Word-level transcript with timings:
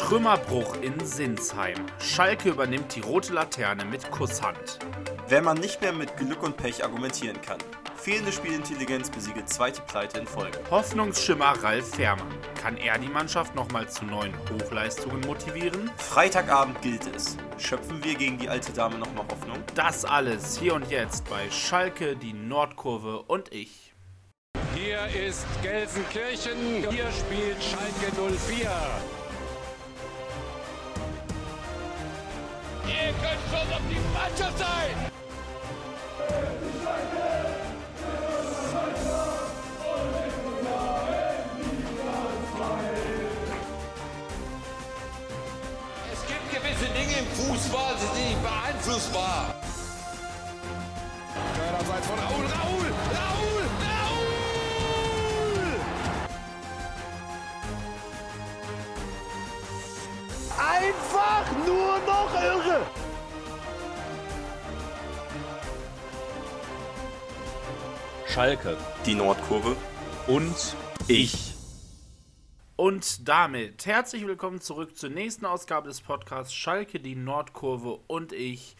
Trümmerbruch 0.00 0.76
in 0.80 0.98
Sinsheim. 1.04 1.76
Schalke 2.02 2.48
übernimmt 2.48 2.96
die 2.96 3.00
rote 3.00 3.34
Laterne 3.34 3.84
mit 3.84 4.10
Kusshand. 4.10 4.78
Wenn 5.28 5.44
man 5.44 5.58
nicht 5.58 5.82
mehr 5.82 5.92
mit 5.92 6.16
Glück 6.16 6.42
und 6.42 6.56
Pech 6.56 6.82
argumentieren 6.82 7.40
kann. 7.42 7.58
Fehlende 7.96 8.32
Spielintelligenz 8.32 9.10
besiegelt 9.10 9.50
zweite 9.50 9.82
Pleite 9.82 10.18
in 10.18 10.26
Folge. 10.26 10.58
Hoffnungsschimmer 10.70 11.52
Ralf 11.62 11.94
Fährmann. 11.94 12.34
Kann 12.60 12.78
er 12.78 12.98
die 12.98 13.08
Mannschaft 13.08 13.54
nochmal 13.54 13.88
zu 13.90 14.06
neuen 14.06 14.32
Hochleistungen 14.50 15.20
motivieren? 15.20 15.90
Freitagabend 15.98 16.80
gilt 16.80 17.06
es. 17.14 17.36
Schöpfen 17.58 18.02
wir 18.02 18.14
gegen 18.14 18.38
die 18.38 18.48
alte 18.48 18.72
Dame 18.72 18.98
nochmal 18.98 19.26
Hoffnung? 19.30 19.62
Das 19.74 20.06
alles 20.06 20.58
hier 20.58 20.74
und 20.74 20.90
jetzt 20.90 21.28
bei 21.28 21.50
Schalke, 21.50 22.16
die 22.16 22.32
Nordkurve 22.32 23.22
und 23.22 23.52
ich. 23.52 23.92
Hier 24.74 25.06
ist 25.28 25.46
Gelsenkirchen. 25.62 26.88
Hier 26.90 27.06
spielt 27.12 27.62
Schalke 27.62 28.36
04. 28.48 29.19
Schon 33.50 33.58
auf 33.58 33.82
die 33.90 33.98
Mannschaft 34.14 34.58
sein! 34.58 35.10
Es 46.12 46.20
gibt 46.28 46.46
gewisse 46.52 46.86
Dinge 46.92 47.18
im 47.18 47.26
Fußball, 47.26 47.94
die 47.96 48.00
sind 48.00 48.14
nicht 48.28 48.40
beeinflussbar. 48.40 49.54
Abseits 51.80 52.06
von 52.06 52.18
Raul, 52.20 52.46
Raul, 52.46 52.88
Raul, 53.18 53.64
Raul! 53.82 54.30
Einfach 60.56 61.46
nur 61.66 61.98
noch 62.06 62.32
irre! 62.40 62.99
Schalke 68.40 68.78
Die 69.04 69.14
Nordkurve. 69.14 69.76
und 70.26 70.74
ich. 71.08 71.52
Und 72.74 73.28
damit 73.28 73.84
herzlich 73.84 74.26
willkommen 74.26 74.62
zurück 74.62 74.96
zur 74.96 75.10
nächsten 75.10 75.44
Ausgabe 75.44 75.88
des 75.88 76.00
Podcasts 76.00 76.54
Schalke, 76.54 77.00
die 77.00 77.16
Nordkurve 77.16 78.00
und 78.06 78.32
ich. 78.32 78.76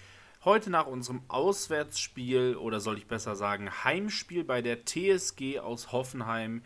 Heute 0.47 0.71
nach 0.71 0.87
unserem 0.87 1.21
Auswärtsspiel 1.29 2.57
oder 2.57 2.81
soll 2.81 2.97
ich 2.97 3.07
besser 3.07 3.37
sagen 3.37 3.69
Heimspiel 3.85 4.45
bei 4.45 4.63
der 4.63 4.87
TSG 4.87 5.59
aus 5.59 5.93
Hoffenheim 5.93 6.63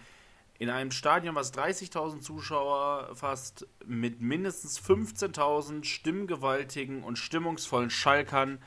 in 0.60 0.70
einem 0.70 0.92
Stadion, 0.92 1.34
was 1.34 1.52
30.000 1.52 2.20
Zuschauer 2.20 3.10
fasst, 3.16 3.66
mit 3.84 4.20
mindestens 4.20 4.80
15.000 4.80 5.82
stimmgewaltigen 5.82 7.02
und 7.02 7.18
stimmungsvollen 7.18 7.90
Schalkern. 7.90 8.62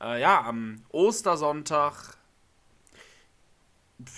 Äh, 0.00 0.20
ja, 0.20 0.40
am 0.40 0.84
Ostersonntag 0.90 2.21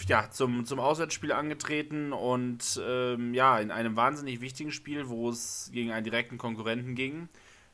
ja, 0.09 0.31
zum, 0.31 0.65
zum 0.65 0.81
Auswärtsspiel 0.81 1.33
angetreten 1.33 2.13
und 2.13 2.81
ähm, 2.87 3.35
ja, 3.35 3.59
in 3.59 3.71
einem 3.71 3.97
wahnsinnig 3.97 4.41
wichtigen 4.41 4.73
Spiel, 4.73 5.09
wo 5.09 5.31
es 5.31 5.71
gegen 5.73 5.91
einen 5.93 6.05
direkten 6.05 6.39
Konkurrenten 6.39 6.95
ging. 6.95 7.29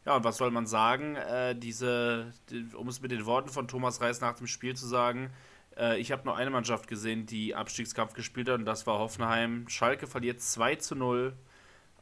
Ja, 0.06 0.16
und 0.16 0.24
was 0.24 0.38
soll 0.38 0.50
man 0.50 0.66
sagen? 0.66 1.16
Äh, 1.16 1.54
diese, 1.54 2.32
die, 2.50 2.66
um 2.74 2.88
es 2.88 3.02
mit 3.02 3.10
den 3.10 3.26
Worten 3.26 3.50
von 3.50 3.68
Thomas 3.68 4.00
Reis 4.00 4.20
nach 4.20 4.34
dem 4.34 4.46
Spiel 4.46 4.74
zu 4.74 4.86
sagen, 4.86 5.30
äh, 5.76 5.98
ich 6.00 6.12
habe 6.12 6.24
nur 6.24 6.36
eine 6.36 6.50
Mannschaft 6.50 6.88
gesehen, 6.88 7.26
die 7.26 7.54
Abstiegskampf 7.54 8.14
gespielt 8.14 8.48
hat 8.48 8.58
und 8.58 8.64
das 8.64 8.86
war 8.86 8.98
Hoffenheim. 8.98 9.68
Schalke 9.68 10.06
verliert 10.06 10.40
2 10.40 10.76
zu 10.76 10.94
0 10.94 11.34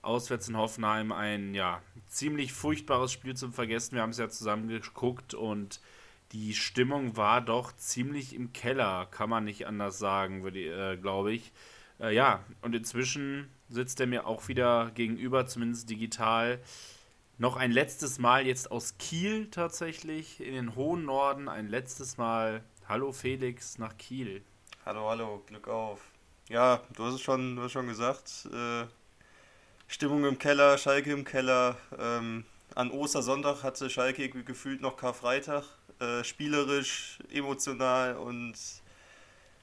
auswärts 0.03 0.49
in 0.49 0.57
Hoffenheim. 0.57 1.13
Ein 1.13 1.55
ja, 1.55 1.83
ziemlich 2.07 2.53
furchtbares 2.53 3.13
Spiel 3.13 3.37
zum 3.37 3.53
Vergessen. 3.53 3.95
Wir 3.95 4.03
haben 4.03 4.11
es 4.11 4.19
ja 4.19 4.29
zusammen 4.29 4.69
geguckt 4.69 5.35
und 5.35 5.81
die 6.33 6.55
Stimmung 6.55 7.17
war 7.17 7.41
doch 7.41 7.75
ziemlich 7.77 8.35
im 8.35 8.53
Keller, 8.53 9.07
kann 9.11 9.31
man 9.31 9.45
nicht 9.45 9.67
anders 9.67 9.99
sagen, 9.99 10.47
äh, 10.47 10.97
glaube 10.97 11.33
ich. 11.33 11.53
Äh, 12.01 12.15
ja, 12.15 12.45
und 12.63 12.75
inzwischen 12.75 13.49
sitzt 13.69 14.01
er 14.01 14.07
mir 14.07 14.27
auch 14.27 14.49
wieder 14.49 14.91
gegenüber, 14.95 15.47
zumindest 15.47 15.89
digital. 15.91 16.61
Noch 17.39 17.57
ein 17.57 17.71
letztes 17.71 18.19
Mal 18.19 18.47
jetzt 18.47 18.71
aus 18.71 18.99
Kiel 18.99 19.49
tatsächlich, 19.51 20.41
in 20.41 20.55
den 20.55 20.75
hohen 20.75 21.05
Norden, 21.05 21.49
ein 21.49 21.69
letztes 21.69 22.19
Mal. 22.19 22.63
Hallo 22.89 23.13
Felix 23.13 23.79
nach 23.79 23.97
Kiel. 23.97 24.43
Hallo, 24.85 25.09
hallo, 25.09 25.43
Glück 25.47 25.69
auf. 25.69 26.01
Ja, 26.49 26.83
du 26.97 27.05
hast 27.05 27.15
es 27.15 27.21
schon, 27.21 27.57
du 27.57 27.63
hast 27.63 27.73
schon 27.73 27.89
gesagt. 27.89 28.49
Äh, 28.53 28.87
Stimmung 29.87 30.25
im 30.25 30.39
Keller, 30.39 30.79
Schalke 30.79 31.13
im 31.13 31.25
Keller. 31.25 31.77
Ähm, 31.99 32.45
an 32.75 32.91
Ostersonntag 32.91 33.63
hatte 33.63 33.89
Schalke 33.89 34.29
gefühlt 34.29 34.81
noch 34.81 34.97
Karfreitag. 34.97 35.65
Äh, 36.01 36.23
spielerisch, 36.23 37.19
emotional 37.33 38.17
und. 38.17 38.55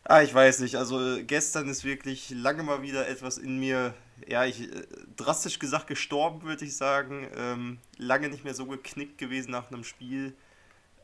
Ah, 0.03 0.21
ich 0.21 0.33
weiß 0.33 0.59
nicht. 0.59 0.75
Also 0.75 1.17
äh, 1.17 1.23
gestern 1.23 1.69
ist 1.69 1.85
wirklich 1.85 2.29
lange 2.29 2.61
mal 2.61 2.81
wieder 2.81 3.07
etwas 3.07 3.37
in 3.37 3.57
mir, 3.57 3.93
ja, 4.27 4.45
ich 4.45 4.61
äh, 4.61 4.85
drastisch 5.15 5.59
gesagt 5.59 5.87
gestorben, 5.87 6.43
würde 6.43 6.65
ich 6.65 6.75
sagen. 6.75 7.29
Ähm, 7.35 7.79
lange 7.97 8.29
nicht 8.29 8.43
mehr 8.43 8.53
so 8.53 8.65
geknickt 8.65 9.17
gewesen 9.17 9.51
nach 9.51 9.71
einem 9.71 9.83
Spiel. 9.85 10.33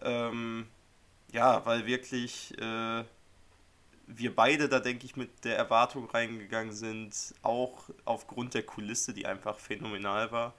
Ähm, 0.02 0.68
ja, 1.32 1.66
weil 1.66 1.86
wirklich 1.86 2.54
äh, 2.60 3.04
wir 4.08 4.36
beide 4.36 4.68
da, 4.68 4.80
denke 4.80 5.06
ich, 5.06 5.16
mit 5.16 5.46
der 5.46 5.58
Erwartung 5.58 6.10
reingegangen 6.10 6.74
sind, 6.74 7.16
auch 7.42 7.90
aufgrund 8.04 8.54
der 8.54 8.64
Kulisse, 8.64 9.14
die 9.14 9.26
einfach 9.26 9.60
phänomenal 9.60 10.32
war. 10.32 10.54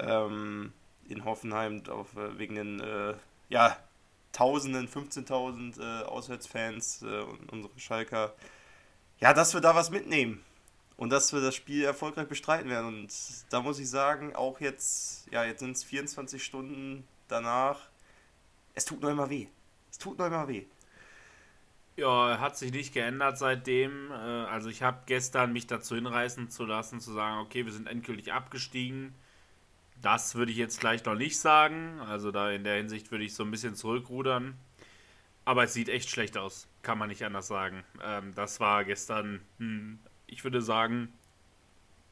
Ähm, 0.00 0.72
in 1.08 1.24
Hoffenheim 1.24 1.82
auf, 1.88 2.08
wegen 2.14 2.56
den 2.56 2.80
äh, 2.80 3.14
ja, 3.48 3.76
Tausenden, 4.32 4.88
15.000 4.88 5.80
äh, 5.80 6.04
Auswärtsfans 6.04 7.02
äh, 7.02 7.20
und 7.22 7.52
unsere 7.52 7.78
Schalker. 7.78 8.34
Ja, 9.20 9.34
dass 9.34 9.54
wir 9.54 9.60
da 9.60 9.74
was 9.74 9.90
mitnehmen 9.90 10.42
und 10.96 11.10
dass 11.10 11.32
wir 11.32 11.40
das 11.40 11.54
Spiel 11.54 11.84
erfolgreich 11.84 12.28
bestreiten 12.28 12.70
werden. 12.70 12.86
Und 12.86 13.12
da 13.50 13.60
muss 13.60 13.78
ich 13.78 13.90
sagen, 13.90 14.34
auch 14.36 14.60
jetzt, 14.60 15.28
ja, 15.30 15.44
jetzt 15.44 15.60
sind 15.60 15.72
es 15.72 15.84
24 15.84 16.42
Stunden 16.44 17.06
danach, 17.28 17.88
es 18.74 18.84
tut 18.84 19.00
noch 19.02 19.10
immer 19.10 19.30
weh. 19.30 19.46
Es 19.90 19.98
tut 19.98 20.18
noch 20.18 20.26
immer 20.26 20.48
weh. 20.48 20.64
Ja, 21.96 22.38
hat 22.40 22.56
sich 22.56 22.72
nicht 22.72 22.94
geändert 22.94 23.38
seitdem. 23.38 24.10
Äh, 24.10 24.14
Also 24.14 24.68
ich 24.70 24.82
habe 24.82 25.02
gestern 25.06 25.52
mich 25.52 25.66
dazu 25.66 25.94
hinreißen 25.96 26.50
zu 26.50 26.64
lassen, 26.64 27.00
zu 27.00 27.12
sagen, 27.12 27.40
okay, 27.40 27.64
wir 27.66 27.72
sind 27.72 27.86
endgültig 27.88 28.32
abgestiegen. 28.32 29.14
Das 30.02 30.34
würde 30.34 30.52
ich 30.52 30.58
jetzt 30.58 30.80
gleich 30.80 31.04
noch 31.04 31.14
nicht 31.14 31.38
sagen. 31.38 32.00
Also 32.00 32.30
da 32.30 32.50
in 32.50 32.64
der 32.64 32.76
Hinsicht 32.76 33.10
würde 33.10 33.24
ich 33.24 33.34
so 33.34 33.44
ein 33.44 33.50
bisschen 33.50 33.74
zurückrudern. 33.74 34.58
Aber 35.44 35.64
es 35.64 35.74
sieht 35.74 35.88
echt 35.88 36.10
schlecht 36.10 36.36
aus. 36.36 36.68
Kann 36.82 36.98
man 36.98 37.08
nicht 37.08 37.24
anders 37.24 37.48
sagen. 37.48 37.84
Ähm, 38.02 38.34
das 38.34 38.60
war 38.60 38.84
gestern, 38.84 39.40
hm, 39.58 39.98
ich 40.26 40.44
würde 40.44 40.62
sagen, 40.62 41.12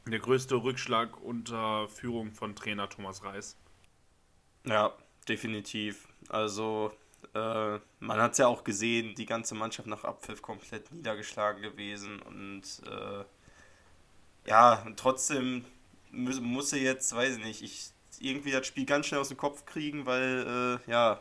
der 0.07 0.19
größte 0.19 0.57
Rückschlag 0.57 1.21
unter 1.21 1.89
Führung 1.89 2.33
von 2.33 2.55
Trainer 2.55 2.89
Thomas 2.89 3.23
Reis. 3.25 3.57
Ja, 4.65 4.93
definitiv. 5.29 6.09
Also, 6.29 6.93
äh, 7.35 7.79
man 8.01 8.21
hat 8.21 8.33
es 8.33 8.39
ja 8.39 8.47
auch 8.47 8.65
gesehen, 8.65 9.15
die 9.15 9.27
ganze 9.27 9.55
Mannschaft 9.55 9.89
nach 9.89 10.05
Abpfiff 10.05 10.43
komplett 10.43 10.91
niedergeschlagen 10.93 11.63
gewesen 11.63 12.21
und 12.23 12.63
äh, 12.87 13.25
ja, 14.49 14.87
trotzdem 14.97 15.65
muss, 16.13 16.41
muss 16.41 16.73
er 16.73 16.81
jetzt, 16.81 17.15
weiß 17.15 17.39
ich 17.39 17.45
nicht, 17.45 17.63
ich 17.63 17.91
irgendwie 18.21 18.51
das 18.51 18.67
Spiel 18.67 18.85
ganz 18.87 19.07
schnell 19.07 19.21
aus 19.21 19.29
dem 19.29 19.37
Kopf 19.37 19.65
kriegen, 19.67 20.07
weil, 20.07 20.81
äh, 20.87 20.91
ja, 20.91 21.21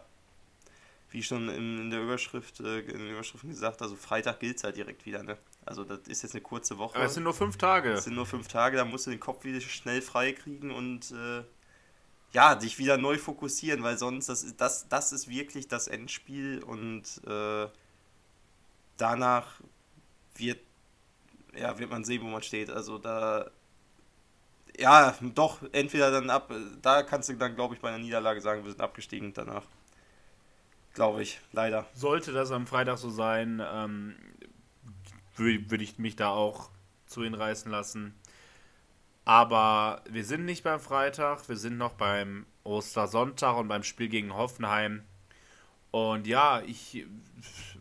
wie 1.11 1.23
schon 1.23 1.47
in, 1.49 1.79
in 1.79 1.89
der 1.89 2.01
Überschrift, 2.01 2.59
äh, 2.59 2.79
in 2.79 2.97
den 2.99 3.11
Überschriften 3.11 3.49
gesagt, 3.49 3.81
also 3.81 3.95
Freitag 3.95 4.39
gilt 4.39 4.57
es 4.57 4.63
halt 4.63 4.75
direkt 4.75 5.05
wieder, 5.05 5.23
ne? 5.23 5.37
Also 5.65 5.83
das 5.83 5.99
ist 6.07 6.23
jetzt 6.23 6.33
eine 6.33 6.41
kurze 6.41 6.77
Woche. 6.77 6.95
Aber 6.97 7.05
es 7.05 7.13
sind 7.13 7.23
nur 7.23 7.33
fünf 7.33 7.57
Tage. 7.57 7.91
Es 7.91 8.03
sind 8.05 8.15
nur 8.15 8.25
fünf 8.25 8.47
Tage, 8.47 8.77
da 8.77 8.85
musst 8.85 9.07
du 9.07 9.11
den 9.11 9.19
Kopf 9.19 9.43
wieder 9.43 9.61
schnell 9.61 10.01
frei 10.01 10.33
kriegen 10.33 10.71
und 10.71 11.11
äh, 11.11 11.43
ja, 12.33 12.55
dich 12.55 12.79
wieder 12.79 12.97
neu 12.97 13.17
fokussieren, 13.17 13.83
weil 13.83 13.97
sonst, 13.97 14.29
das, 14.29 14.43
ist- 14.43 14.61
das, 14.61 14.87
das 14.89 15.11
ist 15.13 15.29
wirklich 15.29 15.67
das 15.67 15.87
Endspiel 15.87 16.63
und 16.63 17.21
äh, 17.27 17.67
danach 18.97 19.61
wird, 20.35 20.59
ja, 21.55 21.77
wird 21.79 21.89
man 21.89 22.03
sehen, 22.05 22.23
wo 22.23 22.27
man 22.27 22.41
steht. 22.43 22.69
Also 22.69 22.97
da, 22.97 23.49
ja, 24.77 25.15
doch, 25.33 25.59
entweder 25.71 26.11
dann 26.11 26.29
ab, 26.29 26.51
da 26.81 27.03
kannst 27.03 27.29
du 27.29 27.33
dann, 27.33 27.55
glaube 27.55 27.75
ich, 27.75 27.81
bei 27.81 27.89
einer 27.89 27.97
Niederlage 27.97 28.41
sagen, 28.41 28.63
wir 28.63 28.71
sind 28.71 28.81
abgestiegen 28.81 29.33
danach. 29.33 29.63
Glaube 30.93 31.21
ich, 31.21 31.39
leider. 31.51 31.85
Sollte 31.93 32.31
das 32.31 32.51
am 32.51 32.67
Freitag 32.67 32.97
so 32.97 33.09
sein, 33.09 33.61
ähm, 33.71 34.15
würde 35.35 35.69
würd 35.69 35.81
ich 35.81 35.99
mich 35.99 36.15
da 36.15 36.29
auch 36.29 36.69
zu 37.05 37.23
hinreißen 37.23 37.71
lassen. 37.71 38.15
Aber 39.25 40.03
wir 40.09 40.23
sind 40.23 40.45
nicht 40.45 40.63
beim 40.63 40.79
Freitag, 40.79 41.49
wir 41.49 41.57
sind 41.57 41.77
noch 41.77 41.93
beim 41.93 42.45
Ostersonntag 42.63 43.57
und 43.57 43.67
beim 43.67 43.83
Spiel 43.83 44.09
gegen 44.09 44.33
Hoffenheim. 44.33 45.03
Und 45.91 46.27
ja, 46.27 46.61
ich 46.61 47.05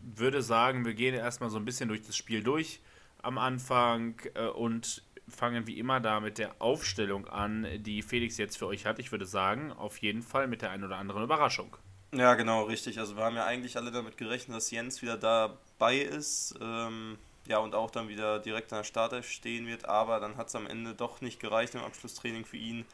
würde 0.01 0.41
sagen, 0.41 0.85
wir 0.85 0.93
gehen 0.93 1.13
erstmal 1.13 1.49
so 1.49 1.57
ein 1.57 1.65
bisschen 1.65 1.89
durch 1.89 2.05
das 2.05 2.17
Spiel 2.17 2.43
durch 2.43 2.81
am 3.21 3.37
Anfang 3.37 4.19
äh, 4.35 4.47
und 4.47 5.03
fangen 5.29 5.67
wie 5.67 5.77
immer 5.79 5.99
da 5.99 6.19
mit 6.19 6.37
der 6.37 6.55
Aufstellung 6.59 7.27
an, 7.27 7.67
die 7.79 8.01
Felix 8.01 8.37
jetzt 8.37 8.57
für 8.57 8.67
euch 8.67 8.85
hat. 8.85 8.99
Ich 8.99 9.11
würde 9.11 9.25
sagen, 9.25 9.71
auf 9.71 9.97
jeden 9.97 10.21
Fall 10.21 10.47
mit 10.47 10.61
der 10.61 10.71
einen 10.71 10.83
oder 10.83 10.97
anderen 10.97 11.23
Überraschung. 11.23 11.75
Ja, 12.13 12.35
genau, 12.35 12.63
richtig. 12.63 12.99
Also 12.99 13.17
wir 13.17 13.23
haben 13.23 13.35
ja 13.35 13.45
eigentlich 13.45 13.77
alle 13.77 13.91
damit 13.91 14.17
gerechnet, 14.17 14.55
dass 14.55 14.71
Jens 14.71 15.01
wieder 15.01 15.17
dabei 15.17 15.97
ist. 15.97 16.55
Ähm, 16.61 17.17
ja, 17.47 17.59
und 17.59 17.75
auch 17.75 17.91
dann 17.91 18.07
wieder 18.07 18.39
direkt 18.39 18.71
an 18.71 18.79
der 18.79 18.83
Startelf 18.83 19.29
stehen 19.29 19.67
wird. 19.67 19.85
Aber 19.85 20.19
dann 20.19 20.37
hat 20.37 20.47
es 20.47 20.55
am 20.55 20.67
Ende 20.67 20.93
doch 20.93 21.21
nicht 21.21 21.39
gereicht 21.39 21.75
im 21.75 21.81
Abschlusstraining 21.81 22.45
für 22.45 22.57
ihn. 22.57 22.85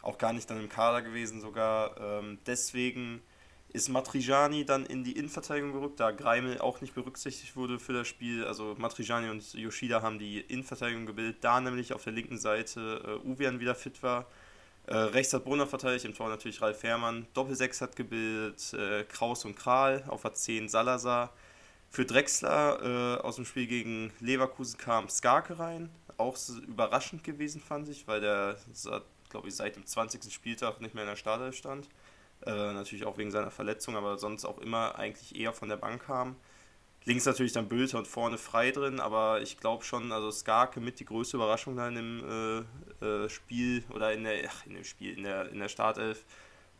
Auch 0.00 0.18
gar 0.18 0.32
nicht 0.32 0.48
dann 0.50 0.58
im 0.58 0.68
Kader 0.68 1.02
gewesen 1.02 1.40
sogar. 1.40 1.96
Ähm, 2.00 2.38
deswegen 2.46 3.22
ist 3.72 3.88
Matrijani 3.88 4.64
dann 4.64 4.84
in 4.84 5.02
die 5.02 5.12
Innenverteidigung 5.12 5.72
gerückt, 5.72 5.98
da 5.98 6.10
Greimel 6.10 6.58
auch 6.60 6.80
nicht 6.80 6.94
berücksichtigt 6.94 7.56
wurde 7.56 7.78
für 7.78 7.92
das 7.92 8.06
Spiel. 8.06 8.44
Also 8.44 8.74
Matrijani 8.78 9.30
und 9.30 9.54
Yoshida 9.54 10.02
haben 10.02 10.18
die 10.18 10.40
Innenverteidigung 10.40 11.06
gebildet, 11.06 11.38
da 11.40 11.60
nämlich 11.60 11.92
auf 11.92 12.04
der 12.04 12.12
linken 12.12 12.38
Seite 12.38 13.20
äh, 13.24 13.26
Uwean 13.26 13.60
wieder 13.60 13.74
fit 13.74 14.02
war. 14.02 14.26
Äh, 14.86 14.96
rechts 14.96 15.32
hat 15.32 15.44
Brunner 15.44 15.66
verteidigt, 15.66 16.04
im 16.04 16.14
Tor 16.14 16.28
natürlich 16.28 16.60
Ralf 16.60 16.82
Herrmann. 16.82 17.26
Doppelsechs 17.34 17.80
hat 17.80 17.96
gebildet 17.96 18.74
äh, 18.74 19.04
Kraus 19.04 19.44
und 19.44 19.56
Kral, 19.56 20.04
auf 20.08 20.22
der 20.22 20.34
10 20.34 20.68
Salazar. 20.68 21.32
Für 21.88 22.04
Drexler 22.04 23.18
äh, 23.18 23.20
aus 23.20 23.36
dem 23.36 23.44
Spiel 23.44 23.66
gegen 23.66 24.12
Leverkusen 24.20 24.78
kam 24.78 25.08
Skarke 25.08 25.58
rein. 25.58 25.88
Auch 26.18 26.36
überraschend 26.66 27.24
gewesen, 27.24 27.60
fand 27.60 27.88
ich, 27.88 28.06
weil 28.06 28.20
der, 28.20 28.56
glaube 29.30 29.48
ich, 29.48 29.54
seit 29.54 29.76
dem 29.76 29.86
20. 29.86 30.32
Spieltag 30.32 30.80
nicht 30.80 30.94
mehr 30.94 31.04
in 31.04 31.10
der 31.10 31.16
Startelf 31.16 31.56
stand. 31.56 31.88
Äh, 32.44 32.72
natürlich 32.72 33.04
auch 33.06 33.18
wegen 33.18 33.30
seiner 33.30 33.50
Verletzung, 33.50 33.96
aber 33.96 34.18
sonst 34.18 34.44
auch 34.44 34.58
immer 34.58 34.98
eigentlich 34.98 35.38
eher 35.38 35.52
von 35.52 35.68
der 35.68 35.76
Bank 35.76 36.06
kam. 36.06 36.36
Links 37.04 37.24
natürlich 37.24 37.52
dann 37.52 37.68
Bülter 37.68 37.98
und 37.98 38.06
vorne 38.06 38.38
frei 38.38 38.70
drin, 38.70 39.00
aber 39.00 39.42
ich 39.42 39.58
glaube 39.58 39.84
schon, 39.84 40.12
also 40.12 40.30
Skarke 40.30 40.80
mit 40.80 41.00
die 41.00 41.04
größte 41.04 41.36
Überraschung 41.36 41.76
da 41.76 41.88
in 41.88 41.94
dem 41.94 42.66
äh, 43.00 43.04
äh, 43.04 43.28
Spiel 43.28 43.84
oder 43.90 44.12
in 44.12 44.24
der, 44.24 44.48
ach, 44.48 44.66
in 44.66 44.74
dem 44.74 44.84
Spiel, 44.84 45.16
in 45.16 45.24
der, 45.24 45.50
in 45.50 45.58
der 45.58 45.68
Startelf. 45.68 46.24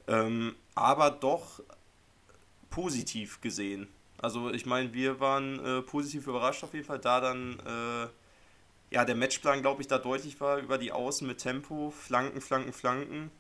Ähm, 0.07 0.55
aber 0.75 1.11
doch 1.11 1.61
positiv 2.71 3.41
gesehen. 3.41 3.89
Also 4.19 4.51
ich 4.51 4.67
meine, 4.67 4.93
wir 4.93 5.19
waren 5.21 5.65
äh, 5.65 5.83
positiv 5.83 6.27
überrascht 6.27 6.63
auf 6.63 6.75
jeden 6.75 6.87
Fall, 6.87 7.01
da 7.01 7.21
dann 7.21 7.59
äh, 7.61 8.95
ja 8.95 9.05
der 9.05 9.17
Matchplan, 9.17 9.63
glaube 9.63 9.83
ich, 9.83 9.89
da 9.89 9.99
deutlich 9.99 10.41
war 10.41 10.59
über 10.59 10.79
die 10.79 10.93
Außen 10.93 11.27
mit 11.27 11.39
Tempo, 11.39 11.91
Flanken, 11.91 12.41
Flanken, 12.41 12.73
Flanken 12.73 13.31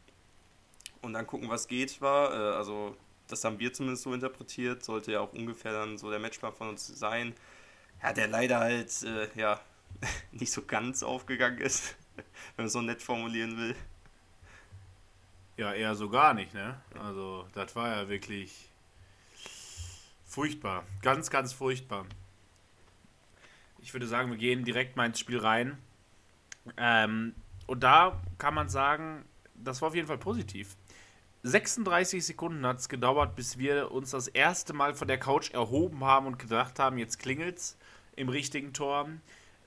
und 1.02 1.12
dann 1.12 1.26
gucken, 1.26 1.48
was 1.48 1.68
geht 1.68 2.00
war. 2.00 2.32
Äh, 2.32 2.56
also 2.56 2.96
das 3.28 3.44
haben 3.44 3.58
wir 3.58 3.72
zumindest 3.72 4.04
so 4.04 4.14
interpretiert, 4.14 4.84
sollte 4.84 5.12
ja 5.12 5.20
auch 5.20 5.32
ungefähr 5.32 5.72
dann 5.72 5.98
so 5.98 6.10
der 6.10 6.18
Matchplan 6.18 6.52
von 6.52 6.70
uns 6.70 6.86
sein. 6.86 7.34
Ja, 8.02 8.12
der 8.12 8.28
leider 8.28 8.60
halt 8.60 9.02
äh, 9.02 9.28
ja 9.38 9.60
nicht 10.32 10.52
so 10.52 10.62
ganz 10.62 11.02
aufgegangen 11.02 11.58
ist, 11.58 11.94
wenn 12.56 12.64
man 12.64 12.68
so 12.68 12.80
nett 12.80 13.02
formulieren 13.02 13.56
will. 13.58 13.76
Ja, 15.56 15.74
eher 15.74 15.94
so 15.94 16.08
gar 16.08 16.32
nicht, 16.34 16.54
ne? 16.54 16.80
Also, 16.98 17.46
das 17.52 17.76
war 17.76 17.88
ja 17.88 18.08
wirklich 18.08 18.70
furchtbar. 20.24 20.84
Ganz, 21.02 21.28
ganz 21.28 21.52
furchtbar. 21.52 22.06
Ich 23.82 23.92
würde 23.92 24.06
sagen, 24.06 24.30
wir 24.30 24.38
gehen 24.38 24.64
direkt 24.64 24.96
mal 24.96 25.06
ins 25.06 25.18
Spiel 25.18 25.38
rein. 25.38 25.76
Ähm, 26.76 27.34
und 27.66 27.80
da 27.82 28.20
kann 28.38 28.54
man 28.54 28.68
sagen, 28.68 29.24
das 29.54 29.82
war 29.82 29.88
auf 29.88 29.94
jeden 29.94 30.06
Fall 30.06 30.18
positiv. 30.18 30.76
36 31.44 32.24
Sekunden 32.24 32.64
hat 32.64 32.78
es 32.78 32.88
gedauert, 32.88 33.34
bis 33.34 33.58
wir 33.58 33.90
uns 33.90 34.10
das 34.10 34.28
erste 34.28 34.74
Mal 34.74 34.94
von 34.94 35.08
der 35.08 35.18
Couch 35.18 35.50
erhoben 35.50 36.04
haben 36.04 36.26
und 36.26 36.38
gedacht 36.38 36.78
haben, 36.78 36.98
jetzt 36.98 37.18
klingelt's 37.18 37.76
im 38.14 38.28
richtigen 38.28 38.72
Tor. 38.72 39.08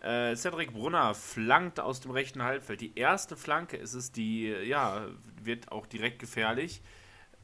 Äh, 0.01 0.35
Cedric 0.37 0.71
Brunner 0.71 1.13
flankt 1.13 1.81
aus 1.81 1.99
dem 1.99 2.11
rechten 2.11 2.43
Halbfeld. 2.43 2.79
Die 2.79 2.97
erste 2.97 3.35
Flanke 3.35 3.75
ist 3.75 3.93
es, 3.93 4.13
die 4.13 4.47
ja, 4.47 5.07
wird 5.43 5.71
auch 5.71 5.85
direkt 5.85 6.19
gefährlich. 6.19 6.81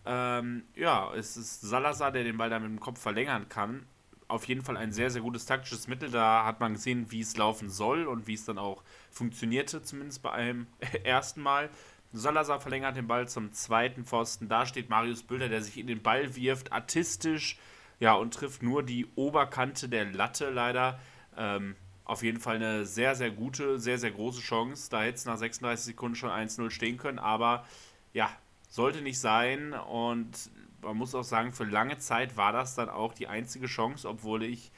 Ähm, 0.06 0.64
ja, 0.76 1.14
es 1.14 1.36
ist 1.36 1.62
Salazar, 1.62 2.12
der 2.14 2.24
den 2.24 2.38
Ball 2.38 2.50
da 2.50 2.60
mit 2.60 2.70
dem 2.70 2.80
Kopf 2.80 3.02
verlängern 3.02 3.50
kann. 3.50 3.86
Auf 4.30 4.46
jeden 4.46 4.62
Fall 4.62 4.78
ein 4.78 4.94
sehr, 4.94 5.10
sehr 5.10 5.22
gutes 5.22 5.46
taktisches 5.46 5.90
Mittel. 5.90 6.10
Da 6.10 6.46
hat 6.46 6.62
man 6.62 6.76
gesehen, 6.76 7.12
wie 7.12 7.20
es 7.20 7.36
laufen 7.36 7.70
soll 7.70 8.08
und 8.08 8.28
wie 8.28 8.36
es 8.36 8.46
dann 8.46 8.58
auch 8.58 8.82
funktionierte, 9.10 9.84
zumindest 9.84 10.22
bei 10.22 10.32
einem 10.32 10.68
ersten 11.04 11.42
Mal. 11.42 11.70
Salazar 12.14 12.60
verlängert 12.60 12.98
den 12.98 13.08
Ball 13.08 13.28
zum 13.28 13.54
zweiten 13.54 14.06
Pfosten. 14.06 14.50
Da 14.50 14.66
steht 14.66 14.90
Marius 14.90 15.24
Bülter, 15.24 15.50
der 15.50 15.62
sich 15.62 15.78
in 15.78 15.88
den 15.88 16.02
Ball 16.02 16.36
wirft, 16.36 16.74
artistisch, 16.74 17.58
ja, 18.00 18.14
und 18.14 18.34
trifft 18.34 18.64
nur 18.64 18.84
die 18.84 19.08
Oberkante 19.16 19.88
der 19.88 20.06
Latte 20.06 20.50
leider. 20.50 21.00
Ähm, 21.38 21.76
auf 22.04 22.24
jeden 22.24 22.40
Fall 22.40 22.56
eine 22.56 22.86
sehr, 22.86 23.16
sehr 23.16 23.32
gute, 23.32 23.80
sehr, 23.80 23.98
sehr 23.98 24.12
große 24.12 24.42
Chance. 24.42 24.90
Da 24.90 25.02
hätte 25.04 25.16
es 25.16 25.26
nach 25.26 25.38
36 25.38 25.86
Sekunden 25.86 26.16
schon 26.16 26.30
1-0 26.30 26.70
stehen 26.72 26.98
können, 26.98 27.20
aber 27.20 27.66
ja, 28.12 28.30
sollte 28.68 29.02
nicht 29.02 29.20
sein. 29.20 29.74
Und 29.74 30.50
man 30.82 30.98
muss 30.98 31.16
auch 31.16 31.24
sagen, 31.24 31.54
für 31.54 31.64
lange 31.64 32.00
Zeit 32.00 32.36
war 32.36 32.52
das 32.52 32.76
dann 32.76 32.90
auch 32.90 33.14
die 33.14 33.28
einzige 33.28 33.68
Chance, 33.68 34.10
obwohl 34.10 34.44
ich 34.44 34.72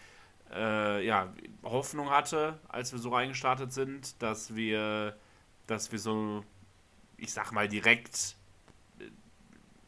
äh, 0.54 1.06
ja, 1.06 1.34
Hoffnung 1.64 2.10
hatte, 2.10 2.60
als 2.68 2.92
wir 2.92 3.00
so 3.00 3.10
reingestartet 3.10 3.74
sind, 3.74 4.22
dass 4.22 4.56
wir, 4.56 5.16
dass 5.66 5.92
wir 5.92 6.00
so 6.00 6.44
ich 7.24 7.34
sag 7.34 7.52
mal, 7.52 7.68
direkt 7.68 8.36
äh, 9.00 9.06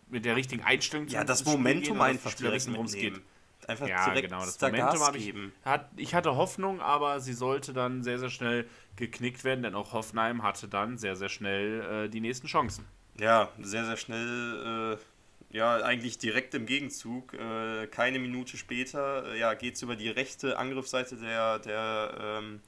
mit 0.10 0.26
der 0.26 0.36
richtigen 0.36 0.64
Einstellung 0.64 1.08
Ja, 1.08 1.24
das 1.24 1.46
Momentum 1.46 2.02
einfach 2.02 2.34
direkt 2.34 2.72
worum 2.72 2.86
es 2.86 2.94
geht. 2.94 3.22
Einfach 3.68 3.88
ja, 3.88 4.06
direkt 4.06 4.30
genau, 4.30 4.46
das 4.46 4.58
da 4.58 4.68
Momentum 4.68 4.92
Gas 4.92 5.08
habe 5.08 5.18
ich, 5.18 5.26
geben. 5.26 5.52
hat, 5.64 5.90
ich 5.96 6.14
hatte 6.14 6.36
Hoffnung, 6.36 6.82
aber 6.82 7.20
sie 7.20 7.34
sollte 7.34 7.74
dann 7.74 8.04
sehr, 8.04 8.20
sehr 8.20 8.30
schnell 8.30 8.68
geknickt 8.96 9.44
werden, 9.44 9.64
denn 9.64 9.74
auch 9.74 9.94
Hoffenheim 9.94 10.44
hatte 10.44 10.68
dann 10.68 10.98
sehr, 10.98 11.16
sehr 11.16 11.30
schnell 11.30 12.06
äh, 12.06 12.10
die 12.10 12.22
nächsten 12.22 12.48
Chancen. 12.48 12.86
Ja, 13.20 13.50
sehr, 13.60 13.86
sehr 13.86 13.98
schnell, 13.98 14.98
äh, 15.00 15.58
ja, 15.58 15.78
eigentlich 15.78 16.20
direkt 16.20 16.54
im 16.54 16.68
Gegenzug. 16.68 17.34
Äh, 17.34 17.88
keine 17.88 18.20
Minute 18.20 18.56
später, 18.58 19.34
äh, 19.34 19.40
ja, 19.40 19.56
geht 19.56 19.76
es 19.76 19.82
über 19.82 19.96
die 19.96 20.10
rechte 20.10 20.60
Angriffsseite 20.60 21.16
der, 21.16 21.60
der 21.60 22.40
ähm, 22.40 22.62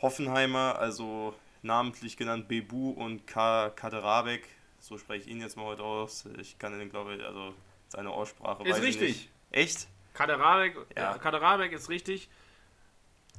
Hoffenheimer, 0.00 0.78
also 0.78 1.34
namentlich 1.62 2.16
genannt 2.16 2.48
Bebu 2.48 2.90
und 2.90 3.26
Kaderabek. 3.26 4.46
So 4.80 4.98
spreche 4.98 5.24
ich 5.24 5.30
ihn 5.30 5.40
jetzt 5.40 5.56
mal 5.56 5.64
heute 5.64 5.82
aus. 5.82 6.26
Ich 6.38 6.58
kann 6.58 6.80
ihn, 6.80 6.90
glaube 6.90 7.16
ich, 7.16 7.24
also 7.24 7.54
seine 7.88 8.10
Aussprache. 8.10 8.62
Ist 8.68 8.82
richtig. 8.82 9.28
Echt? 9.50 9.88
Kaderabek, 10.14 10.76
ja. 10.96 11.18
Kaderabek 11.18 11.72
ist 11.72 11.88
richtig. 11.88 12.28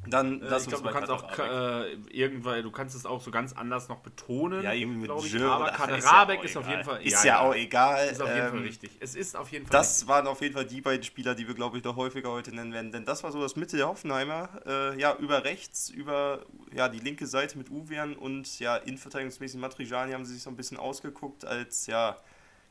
Dann 0.07 0.41
äh, 0.41 0.57
ich 0.57 0.67
glaube, 0.67 0.87
du 0.87 0.93
kannst 0.93 1.11
auch 1.11 1.39
äh, 1.39 1.93
irgendwann, 2.09 2.63
du 2.63 2.71
kannst 2.71 2.95
es 2.95 3.05
auch 3.05 3.21
so 3.21 3.31
ganz 3.31 3.53
anders 3.53 3.89
noch 3.89 3.99
betonen. 3.99 4.63
Ja, 4.63 4.73
eben 4.73 4.99
mit 4.99 5.11
ich. 5.23 5.41
Aber 5.41 5.71
Kaderabek 5.71 6.43
ist, 6.43 6.55
ja 6.55 6.61
ist 6.61 6.65
auf 6.65 6.69
jeden 6.69 6.83
Fall. 6.83 7.01
Ist 7.01 7.23
ja, 7.23 7.25
ja, 7.25 7.39
auch 7.41 7.53
egal. 7.53 8.07
Ist 8.07 8.21
auf 8.21 8.29
jeden 8.29 8.45
ähm, 8.45 8.51
Fall 8.51 8.59
richtig. 8.61 8.91
Es 8.99 9.15
ist 9.15 9.35
auf 9.35 9.51
jeden 9.51 9.65
Fall. 9.65 9.71
Das 9.71 9.97
richtig. 9.97 10.07
waren 10.07 10.27
auf 10.27 10.41
jeden 10.41 10.53
Fall 10.53 10.65
die 10.65 10.81
beiden 10.81 11.03
Spieler, 11.03 11.35
die 11.35 11.47
wir, 11.47 11.53
glaube 11.53 11.77
ich, 11.77 11.83
noch 11.83 11.97
häufiger 11.97 12.29
heute 12.29 12.55
nennen 12.55 12.73
werden. 12.73 12.91
Denn 12.91 13.05
das 13.05 13.23
war 13.23 13.31
so 13.31 13.41
das 13.41 13.55
Mitte 13.55 13.77
der 13.77 13.87
Hoffenheimer. 13.87 14.49
Äh, 14.65 14.99
ja, 14.99 15.15
über 15.17 15.43
rechts, 15.43 15.89
über 15.89 16.45
ja, 16.73 16.87
die 16.87 16.99
linke 16.99 17.27
Seite 17.27 17.57
mit 17.57 17.69
Uwean 17.69 18.15
und 18.15 18.59
ja, 18.59 18.77
innenverteidigungsmäßig 18.77 19.59
Matrijani 19.59 20.13
haben 20.13 20.25
sie 20.25 20.33
sich 20.33 20.43
so 20.43 20.49
ein 20.49 20.55
bisschen 20.55 20.77
ausgeguckt 20.77 21.45
als 21.45 21.87
ja. 21.87 22.17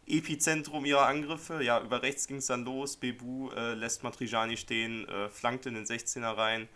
Epizentrum 0.07 0.87
ihrer 0.87 1.07
Angriffe. 1.07 1.63
Ja, 1.63 1.83
über 1.83 2.03
rechts 2.03 2.27
ging 2.27 2.39
es 2.39 2.47
dann 2.47 2.65
los. 2.65 2.97
Bebu 2.97 3.51
äh, 3.51 3.75
lässt 3.75 4.03
Matrijani 4.03 4.57
stehen, 4.57 5.07
äh, 5.07 5.29
flankt 5.29 5.67
in 5.67 5.75
den 5.75 5.85
16er 5.85 6.35
rein. 6.35 6.69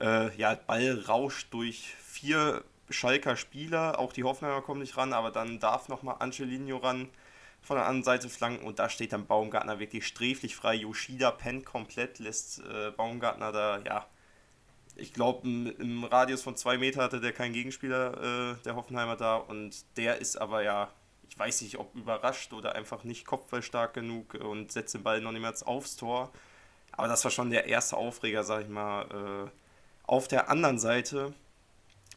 Äh, 0.00 0.34
ja, 0.36 0.54
Ball 0.54 1.04
rauscht 1.06 1.52
durch 1.52 1.94
vier 2.02 2.64
Schalker 2.90 3.36
Spieler, 3.36 3.98
auch 3.98 4.12
die 4.12 4.24
Hoffenheimer 4.24 4.62
kommen 4.62 4.80
nicht 4.80 4.96
ran, 4.96 5.12
aber 5.12 5.30
dann 5.30 5.58
darf 5.58 5.88
nochmal 5.88 6.16
Angelino 6.18 6.76
ran 6.78 7.08
von 7.62 7.76
der 7.76 7.86
anderen 7.86 8.04
Seite 8.04 8.28
flanken 8.28 8.66
und 8.66 8.78
da 8.78 8.88
steht 8.90 9.12
dann 9.12 9.26
Baumgartner 9.26 9.78
wirklich 9.78 10.06
sträflich 10.06 10.54
frei. 10.54 10.74
Yoshida 10.74 11.30
pennt 11.30 11.64
komplett, 11.64 12.18
lässt 12.18 12.60
äh, 12.60 12.90
Baumgartner 12.90 13.52
da, 13.52 13.78
ja, 13.78 14.06
ich 14.96 15.12
glaube, 15.12 15.48
im, 15.48 16.04
Radius 16.04 16.42
von 16.42 16.56
zwei 16.56 16.78
Meter 16.78 17.02
hatte 17.02 17.20
der 17.20 17.32
keinen 17.32 17.52
Gegenspieler, 17.52 18.52
äh, 18.52 18.62
der 18.64 18.76
Hoffenheimer 18.76 19.16
da 19.16 19.36
und 19.36 19.84
der 19.96 20.18
ist 20.18 20.36
aber 20.36 20.62
ja, 20.62 20.90
ich 21.28 21.38
weiß 21.38 21.62
nicht, 21.62 21.78
ob 21.78 21.94
überrascht 21.96 22.52
oder 22.52 22.74
einfach 22.74 23.02
nicht 23.02 23.26
kopfballstark 23.26 23.94
genug 23.94 24.34
und 24.34 24.70
setzt 24.70 24.94
den 24.94 25.02
Ball 25.02 25.20
noch 25.20 25.32
niemals 25.32 25.62
aufs 25.62 25.96
Tor. 25.96 26.30
Aber 26.92 27.08
das 27.08 27.24
war 27.24 27.30
schon 27.30 27.50
der 27.50 27.66
erste 27.66 27.96
Aufreger, 27.96 28.44
sag 28.44 28.62
ich 28.62 28.68
mal, 28.68 29.48
äh, 29.48 29.50
auf 30.06 30.28
der 30.28 30.48
anderen 30.50 30.78
Seite. 30.78 31.32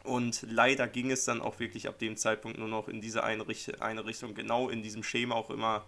Und 0.03 0.45
leider 0.49 0.87
ging 0.87 1.11
es 1.11 1.25
dann 1.25 1.41
auch 1.41 1.59
wirklich 1.59 1.87
ab 1.87 1.99
dem 1.99 2.15
Zeitpunkt 2.15 2.57
nur 2.57 2.69
noch 2.69 2.87
in 2.87 3.01
diese 3.01 3.23
eine, 3.23 3.47
Richtung, 3.47 4.33
genau 4.35 4.69
in 4.69 4.81
diesem 4.81 5.03
Schema 5.03 5.35
auch 5.35 5.49
immer 5.49 5.85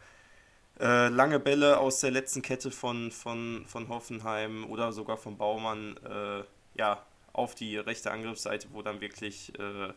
äh, 0.79 1.07
lange 1.07 1.39
Bälle 1.39 1.77
aus 1.77 2.01
der 2.01 2.11
letzten 2.11 2.41
Kette 2.41 2.71
von, 2.71 3.11
von, 3.11 3.65
von 3.67 3.87
Hoffenheim 3.87 4.65
oder 4.65 4.91
sogar 4.91 5.17
von 5.17 5.37
Baumann 5.37 5.97
äh, 6.05 6.43
ja, 6.77 7.05
auf 7.33 7.55
die 7.55 7.77
rechte 7.77 8.11
Angriffsseite, 8.11 8.67
wo 8.71 8.81
dann 8.81 8.99
wirklich 8.99 9.57
äh, 9.57 9.93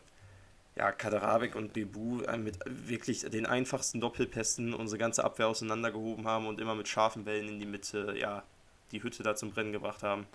ja, 0.75 0.91
Kaderabek 0.91 1.55
und 1.55 1.73
Bebu 1.73 2.21
äh, 2.21 2.37
mit 2.37 2.59
wirklich 2.65 3.21
den 3.21 3.45
einfachsten 3.45 3.99
Doppelpässen 4.01 4.73
unsere 4.73 4.97
ganze 4.97 5.23
Abwehr 5.23 5.47
auseinandergehoben 5.47 6.27
haben 6.27 6.47
und 6.47 6.59
immer 6.59 6.75
mit 6.75 6.87
scharfen 6.87 7.25
Bällen 7.25 7.47
in 7.47 7.59
die 7.59 7.65
Mitte 7.65 8.15
ja, 8.17 8.43
die 8.91 9.03
Hütte 9.03 9.23
da 9.23 9.35
zum 9.35 9.51
Brennen 9.51 9.71
gebracht 9.71 10.03
haben. 10.03 10.25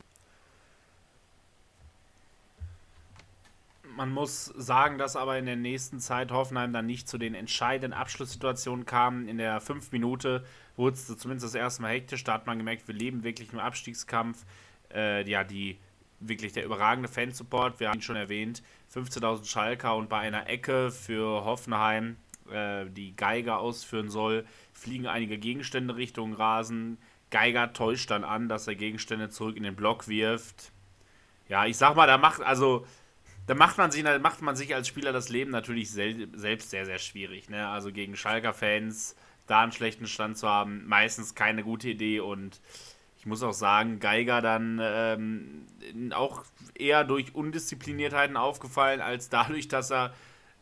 Man 3.98 4.12
muss 4.12 4.44
sagen, 4.44 4.96
dass 4.96 5.16
aber 5.16 5.38
in 5.38 5.46
der 5.46 5.56
nächsten 5.56 5.98
Zeit 5.98 6.30
Hoffenheim 6.30 6.72
dann 6.72 6.86
nicht 6.86 7.08
zu 7.08 7.18
den 7.18 7.34
entscheidenden 7.34 7.98
Abschlusssituationen 7.98 8.86
kam. 8.86 9.26
In 9.26 9.38
der 9.38 9.60
fünf 9.60 9.90
Minute 9.90 10.44
wurde 10.76 10.94
es 10.94 11.18
zumindest 11.18 11.46
das 11.46 11.56
erste 11.56 11.82
Mal 11.82 11.94
hektisch. 11.94 12.22
Da 12.22 12.34
hat 12.34 12.46
man 12.46 12.58
gemerkt, 12.58 12.86
wir 12.86 12.94
leben 12.94 13.24
wirklich 13.24 13.52
im 13.52 13.58
Abstiegskampf. 13.58 14.46
Äh, 14.94 15.28
ja, 15.28 15.42
die 15.42 15.78
wirklich 16.20 16.52
der 16.52 16.64
überragende 16.64 17.08
Fansupport, 17.08 17.80
wir 17.80 17.88
haben 17.88 17.98
ihn 17.98 18.02
schon 18.02 18.14
erwähnt, 18.14 18.62
15.000 18.94 19.44
Schalker 19.46 19.96
und 19.96 20.08
bei 20.08 20.20
einer 20.20 20.48
Ecke 20.48 20.92
für 20.92 21.44
Hoffenheim, 21.44 22.18
äh, 22.52 22.86
die 22.86 23.16
Geiger 23.16 23.58
ausführen 23.58 24.10
soll, 24.10 24.46
fliegen 24.72 25.08
einige 25.08 25.38
Gegenstände 25.38 25.96
Richtung 25.96 26.34
Rasen. 26.34 26.98
Geiger 27.30 27.72
täuscht 27.72 28.12
dann 28.12 28.22
an, 28.22 28.48
dass 28.48 28.68
er 28.68 28.76
Gegenstände 28.76 29.28
zurück 29.28 29.56
in 29.56 29.64
den 29.64 29.74
Block 29.74 30.06
wirft. 30.06 30.70
Ja, 31.48 31.66
ich 31.66 31.76
sag 31.76 31.96
mal, 31.96 32.06
da 32.06 32.16
macht 32.16 32.42
also 32.42 32.86
da 33.48 33.54
macht 33.54 33.78
man 33.78 33.90
sich, 33.90 34.04
da 34.04 34.18
macht 34.18 34.42
man 34.42 34.54
sich 34.56 34.74
als 34.74 34.86
Spieler 34.86 35.12
das 35.12 35.30
Leben 35.30 35.50
natürlich 35.50 35.90
sel 35.90 36.28
selbst 36.34 36.70
sehr, 36.70 36.84
sehr 36.84 36.98
schwierig. 36.98 37.48
Ne? 37.48 37.66
Also 37.66 37.90
gegen 37.90 38.14
Schalker-Fans 38.14 39.16
da 39.46 39.62
einen 39.62 39.72
schlechten 39.72 40.06
Stand 40.06 40.36
zu 40.36 40.46
haben, 40.46 40.86
meistens 40.86 41.34
keine 41.34 41.64
gute 41.64 41.88
Idee 41.88 42.20
und 42.20 42.60
ich 43.16 43.26
muss 43.26 43.42
auch 43.42 43.54
sagen, 43.54 43.98
Geiger 44.00 44.42
dann 44.42 44.78
ähm, 44.82 45.66
auch 46.12 46.44
eher 46.74 47.04
durch 47.04 47.34
Undiszipliniertheiten 47.34 48.36
aufgefallen, 48.36 49.00
als 49.00 49.30
dadurch, 49.30 49.66
dass 49.66 49.90
er 49.90 50.14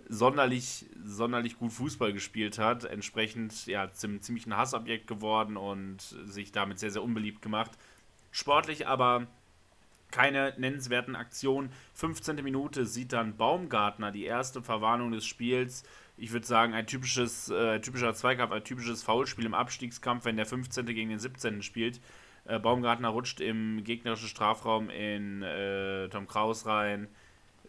sonderlich, 0.09 0.87
sonderlich 1.05 1.59
gut 1.59 1.73
Fußball 1.73 2.13
gespielt 2.13 2.59
hat. 2.59 2.85
Entsprechend 2.85 3.67
ja, 3.67 3.91
zum 3.91 4.23
ziemlich 4.23 4.47
Hassobjekt 4.47 5.09
geworden 5.09 5.57
und 5.57 6.01
sich 6.25 6.53
damit 6.53 6.79
sehr, 6.79 6.93
sehr 6.93 7.03
unbeliebt 7.03 7.43
gemacht. 7.43 7.73
Sportlich 8.31 8.87
aber 8.87 9.27
keine 10.11 10.55
nennenswerten 10.57 11.17
Aktionen. 11.17 11.71
15. 11.95 12.37
Minute 12.43 12.87
sieht 12.87 13.13
dann 13.13 13.37
Baumgartner 13.37 14.13
die 14.13 14.25
erste 14.25 14.63
Verwarnung 14.63 15.13
des 15.13 15.27
Spiels. 15.27 15.85
Ich 16.17 16.33
würde 16.33 16.47
sagen, 16.47 16.73
ein 16.73 16.87
typisches, 16.87 17.51
äh, 17.51 17.81
typischer 17.81 18.15
Zweikampf, 18.15 18.53
ein 18.53 18.65
typisches 18.65 19.03
Foulspiel 19.03 19.45
im 19.45 19.55
Abstiegskampf, 19.55 20.25
wenn 20.25 20.37
der 20.37 20.47
15. 20.47 20.87
gegen 20.87 21.11
den 21.11 21.19
17. 21.19 21.63
spielt. 21.63 22.01
Äh, 22.47 22.59
Baumgartner 22.59 23.09
rutscht 23.09 23.41
im 23.41 23.85
gegnerischen 23.85 24.29
Strafraum 24.29 24.89
in 24.89 25.43
äh, 25.43 26.09
Tom 26.09 26.27
Kraus 26.27 26.67
rein. 26.67 27.09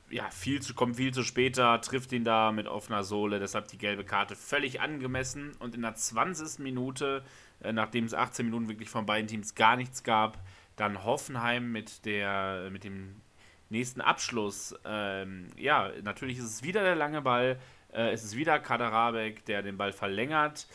Ja, 0.10 0.30
viel 0.30 0.62
zu, 0.62 0.74
kommt 0.74 0.96
viel 0.96 1.14
zu 1.14 1.24
später, 1.24 1.82
trifft 1.82 2.14
ihn 2.14 2.24
da 2.24 2.54
mit 2.54 2.68
offener 2.68 3.04
Sohle, 3.04 3.40
deshalb 3.40 3.68
die 3.68 3.78
gelbe 3.78 4.06
Karte 4.06 4.38
völlig 4.38 4.80
angemessen. 4.80 5.52
Und 5.60 5.76
in 5.76 5.82
der 5.82 5.96
20. 5.96 6.60
Minute, 6.60 7.24
äh, 7.62 7.74
nachdem 7.74 8.06
es 8.06 8.14
18 8.14 8.46
Minuten 8.46 8.70
wirklich 8.70 8.90
von 8.90 9.06
beiden 9.06 9.28
Teams 9.28 9.56
gar 9.56 9.76
nichts 9.76 10.04
gab, 10.04 10.38
dann 10.78 11.04
Hoffenheim 11.04 11.72
mit, 11.72 12.06
der, 12.06 12.70
mit 12.72 12.86
dem 12.86 13.22
nächsten 13.70 14.00
Abschluss. 14.00 14.74
Ähm, 14.86 15.48
ja, 15.58 15.92
natürlich 16.04 16.38
ist 16.38 16.46
es 16.46 16.64
wieder 16.64 16.84
der 16.84 16.96
lange 16.96 17.22
Ball. 17.22 17.60
Äh, 17.92 18.12
es 18.12 18.24
ist 18.24 18.38
wieder 18.38 18.60
Kaderabek, 18.60 19.44
der 19.46 19.62
den 19.62 19.78
Ball 19.78 19.92
verlängert. 19.92 20.68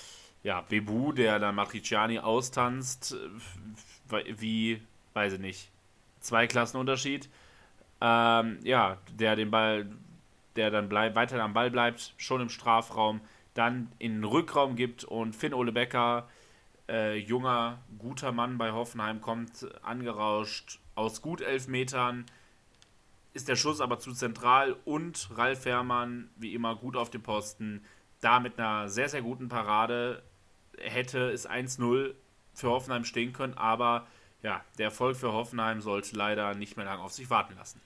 Ja, 0.42 0.60
Bebu, 0.60 1.12
der 1.12 1.38
dann 1.38 1.54
Matriciani 1.54 2.18
austanzt 2.18 3.16
wie, 4.38 4.80
weiß 5.14 5.34
ich 5.34 5.40
nicht, 5.40 5.70
zwei 6.20 6.46
Klassen 6.46 6.76
Unterschied. 6.76 7.28
Ähm, 8.00 8.58
ja, 8.62 8.98
der 9.12 9.36
den 9.36 9.50
Ball, 9.50 9.86
der 10.56 10.70
dann 10.70 10.88
bleib, 10.88 11.14
weiter 11.14 11.42
am 11.42 11.54
Ball 11.54 11.70
bleibt, 11.70 12.14
schon 12.16 12.40
im 12.40 12.48
Strafraum, 12.48 13.20
dann 13.54 13.92
in 13.98 14.16
den 14.16 14.24
Rückraum 14.24 14.76
gibt 14.76 15.04
und 15.04 15.34
Finn 15.36 15.54
Ole 15.54 15.72
Becker, 15.72 16.28
äh, 16.88 17.16
junger, 17.16 17.82
guter 17.98 18.32
Mann 18.32 18.58
bei 18.58 18.72
Hoffenheim, 18.72 19.20
kommt 19.20 19.66
angerauscht 19.82 20.80
aus 20.94 21.22
gut 21.22 21.40
elf 21.40 21.68
Metern, 21.68 22.26
ist 23.32 23.48
der 23.48 23.56
Schuss 23.56 23.80
aber 23.80 23.98
zu 23.98 24.12
zentral 24.12 24.76
und 24.84 25.30
Ralf 25.36 25.64
Herrmann, 25.64 26.30
wie 26.36 26.54
immer, 26.54 26.76
gut 26.76 26.96
auf 26.96 27.10
dem 27.10 27.22
Posten, 27.22 27.84
da 28.20 28.40
mit 28.40 28.58
einer 28.58 28.88
sehr, 28.88 29.08
sehr 29.08 29.22
guten 29.22 29.48
Parade 29.48 30.22
hätte 30.78 31.30
es 31.30 31.48
1-0 31.48 32.14
für 32.54 32.68
Hoffenheim 32.68 33.04
stehen 33.04 33.32
können, 33.32 33.54
aber 33.54 34.06
ja, 34.42 34.64
der 34.78 34.86
Erfolg 34.86 35.16
für 35.16 35.32
Hoffenheim 35.32 35.80
sollte 35.80 36.16
leider 36.16 36.54
nicht 36.54 36.76
mehr 36.76 36.86
lange 36.86 37.02
auf 37.02 37.12
sich 37.12 37.30
warten 37.30 37.54
lassen. 37.56 37.80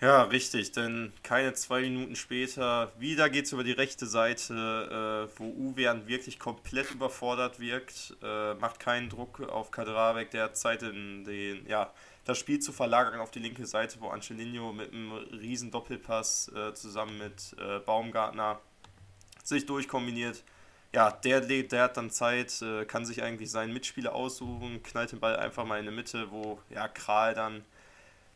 Ja, 0.00 0.22
richtig, 0.22 0.72
denn 0.72 1.12
keine 1.22 1.52
zwei 1.52 1.82
Minuten 1.82 2.16
später, 2.16 2.90
wieder 2.98 3.28
geht 3.28 3.44
es 3.44 3.52
über 3.52 3.64
die 3.64 3.72
rechte 3.72 4.06
Seite, 4.06 5.28
äh, 5.28 5.38
wo 5.38 5.44
Uwe 5.44 6.06
wirklich 6.06 6.38
komplett 6.38 6.90
überfordert 6.90 7.60
wirkt, 7.60 8.16
äh, 8.22 8.54
macht 8.54 8.80
keinen 8.80 9.10
Druck 9.10 9.40
auf 9.40 9.70
Kadravek, 9.70 10.30
der 10.30 10.44
hat 10.44 10.56
Zeit, 10.56 10.82
in 10.82 11.24
den, 11.24 11.66
ja, 11.68 11.92
das 12.24 12.38
Spiel 12.38 12.60
zu 12.60 12.72
verlagern 12.72 13.20
auf 13.20 13.30
die 13.30 13.40
linke 13.40 13.66
Seite, 13.66 14.00
wo 14.00 14.08
Angelino 14.08 14.72
mit 14.72 14.90
einem 14.90 15.12
riesen 15.12 15.70
Doppelpass 15.70 16.50
äh, 16.54 16.72
zusammen 16.72 17.18
mit 17.18 17.54
äh, 17.60 17.80
Baumgartner 17.80 18.58
sich 19.44 19.66
durchkombiniert. 19.66 20.42
Ja, 20.94 21.10
der, 21.10 21.42
der 21.42 21.82
hat 21.82 21.98
dann 21.98 22.10
Zeit, 22.10 22.62
äh, 22.62 22.86
kann 22.86 23.04
sich 23.04 23.22
eigentlich 23.22 23.50
seinen 23.50 23.74
Mitspieler 23.74 24.14
aussuchen, 24.14 24.82
knallt 24.82 25.12
den 25.12 25.20
Ball 25.20 25.36
einfach 25.36 25.66
mal 25.66 25.78
in 25.78 25.84
die 25.84 25.92
Mitte, 25.92 26.30
wo 26.30 26.58
ja, 26.70 26.88
Kral 26.88 27.34
dann 27.34 27.64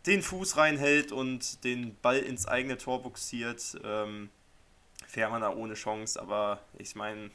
den 0.06 0.22
Fuß 0.22 0.56
reinhält 0.56 1.12
und 1.12 1.64
den 1.64 1.96
Ball 2.00 2.18
ins 2.18 2.46
eigene 2.46 2.76
Tor 2.76 3.02
buxiert. 3.02 3.78
Ähm, 3.84 4.30
Fährmann 5.06 5.42
da 5.42 5.54
ohne 5.54 5.74
Chance, 5.74 6.20
aber 6.20 6.60
ich 6.78 6.94
meine, 6.94 7.30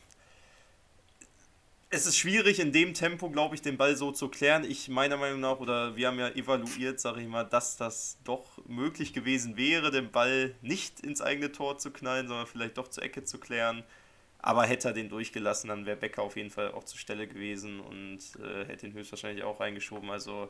es 1.91 2.05
ist 2.05 2.17
schwierig 2.17 2.59
in 2.59 2.71
dem 2.71 2.93
Tempo, 2.93 3.31
glaube 3.31 3.55
ich, 3.55 3.61
den 3.63 3.77
Ball 3.77 3.95
so 3.95 4.11
zu 4.11 4.29
klären. 4.29 4.63
Ich 4.63 4.89
meiner 4.89 5.17
Meinung 5.17 5.39
nach, 5.39 5.59
oder 5.59 5.95
wir 5.95 6.07
haben 6.07 6.19
ja 6.19 6.29
evaluiert, 6.29 6.99
sage 6.99 7.21
ich 7.21 7.27
mal, 7.27 7.45
dass 7.45 7.77
das 7.77 8.19
doch 8.23 8.45
möglich 8.67 9.11
gewesen 9.13 9.57
wäre, 9.57 9.89
den 9.89 10.11
Ball 10.11 10.53
nicht 10.61 10.99
ins 10.99 11.21
eigene 11.21 11.51
Tor 11.51 11.79
zu 11.79 11.89
knallen, 11.89 12.27
sondern 12.27 12.45
vielleicht 12.45 12.77
doch 12.77 12.89
zur 12.89 13.03
Ecke 13.03 13.23
zu 13.23 13.39
klären. 13.39 13.83
Aber 14.38 14.65
hätte 14.65 14.89
er 14.89 14.93
den 14.93 15.09
durchgelassen, 15.09 15.69
dann 15.69 15.85
wäre 15.85 15.97
Becker 15.97 16.21
auf 16.21 16.38
jeden 16.38 16.51
Fall 16.51 16.71
auch 16.71 16.83
zur 16.83 16.99
Stelle 16.99 17.27
gewesen 17.27 17.79
und 17.79 18.19
äh, 18.39 18.65
hätte 18.65 18.85
ihn 18.85 18.93
höchstwahrscheinlich 18.93 19.43
auch 19.43 19.59
reingeschoben. 19.59 20.11
Also 20.11 20.49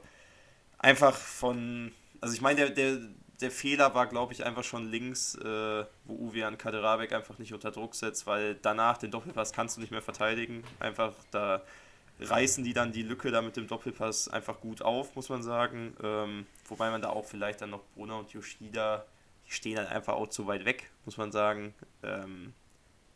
einfach 0.77 1.15
von. 1.15 1.93
Also 2.21 2.33
ich 2.33 2.41
meine, 2.41 2.57
der, 2.57 2.69
der, 2.69 2.99
der 3.41 3.51
Fehler 3.51 3.93
war, 3.95 4.07
glaube 4.07 4.33
ich, 4.33 4.45
einfach 4.45 4.63
schon 4.63 4.89
links, 4.89 5.35
äh, 5.35 5.85
wo 6.05 6.13
Uwe 6.13 6.45
an 6.45 6.57
Kaderabek 6.57 7.13
einfach 7.13 7.37
nicht 7.37 7.53
unter 7.53 7.71
Druck 7.71 7.95
setzt, 7.95 8.27
weil 8.27 8.55
danach 8.55 8.97
den 8.97 9.11
Doppelpass 9.11 9.53
kannst 9.53 9.77
du 9.77 9.81
nicht 9.81 9.91
mehr 9.91 10.01
verteidigen. 10.01 10.63
Einfach 10.79 11.13
da 11.31 11.63
reißen 12.19 12.63
die 12.63 12.73
dann 12.73 12.91
die 12.91 13.03
Lücke 13.03 13.31
da 13.31 13.41
mit 13.41 13.55
dem 13.55 13.67
Doppelpass 13.67 14.27
einfach 14.27 14.59
gut 14.59 14.81
auf, 14.81 15.15
muss 15.15 15.29
man 15.29 15.41
sagen. 15.41 15.95
Ähm, 16.03 16.45
wobei 16.67 16.89
man 16.91 17.01
da 17.01 17.09
auch 17.09 17.25
vielleicht 17.25 17.61
dann 17.61 17.69
noch 17.69 17.83
Brunner 17.95 18.17
und 18.19 18.31
Yoshida, 18.31 19.05
die 19.47 19.51
stehen 19.51 19.77
dann 19.77 19.87
einfach 19.87 20.13
auch 20.13 20.27
zu 20.27 20.45
weit 20.47 20.65
weg, 20.65 20.89
muss 21.05 21.17
man 21.17 21.31
sagen. 21.31 21.73
Ähm, 22.03 22.53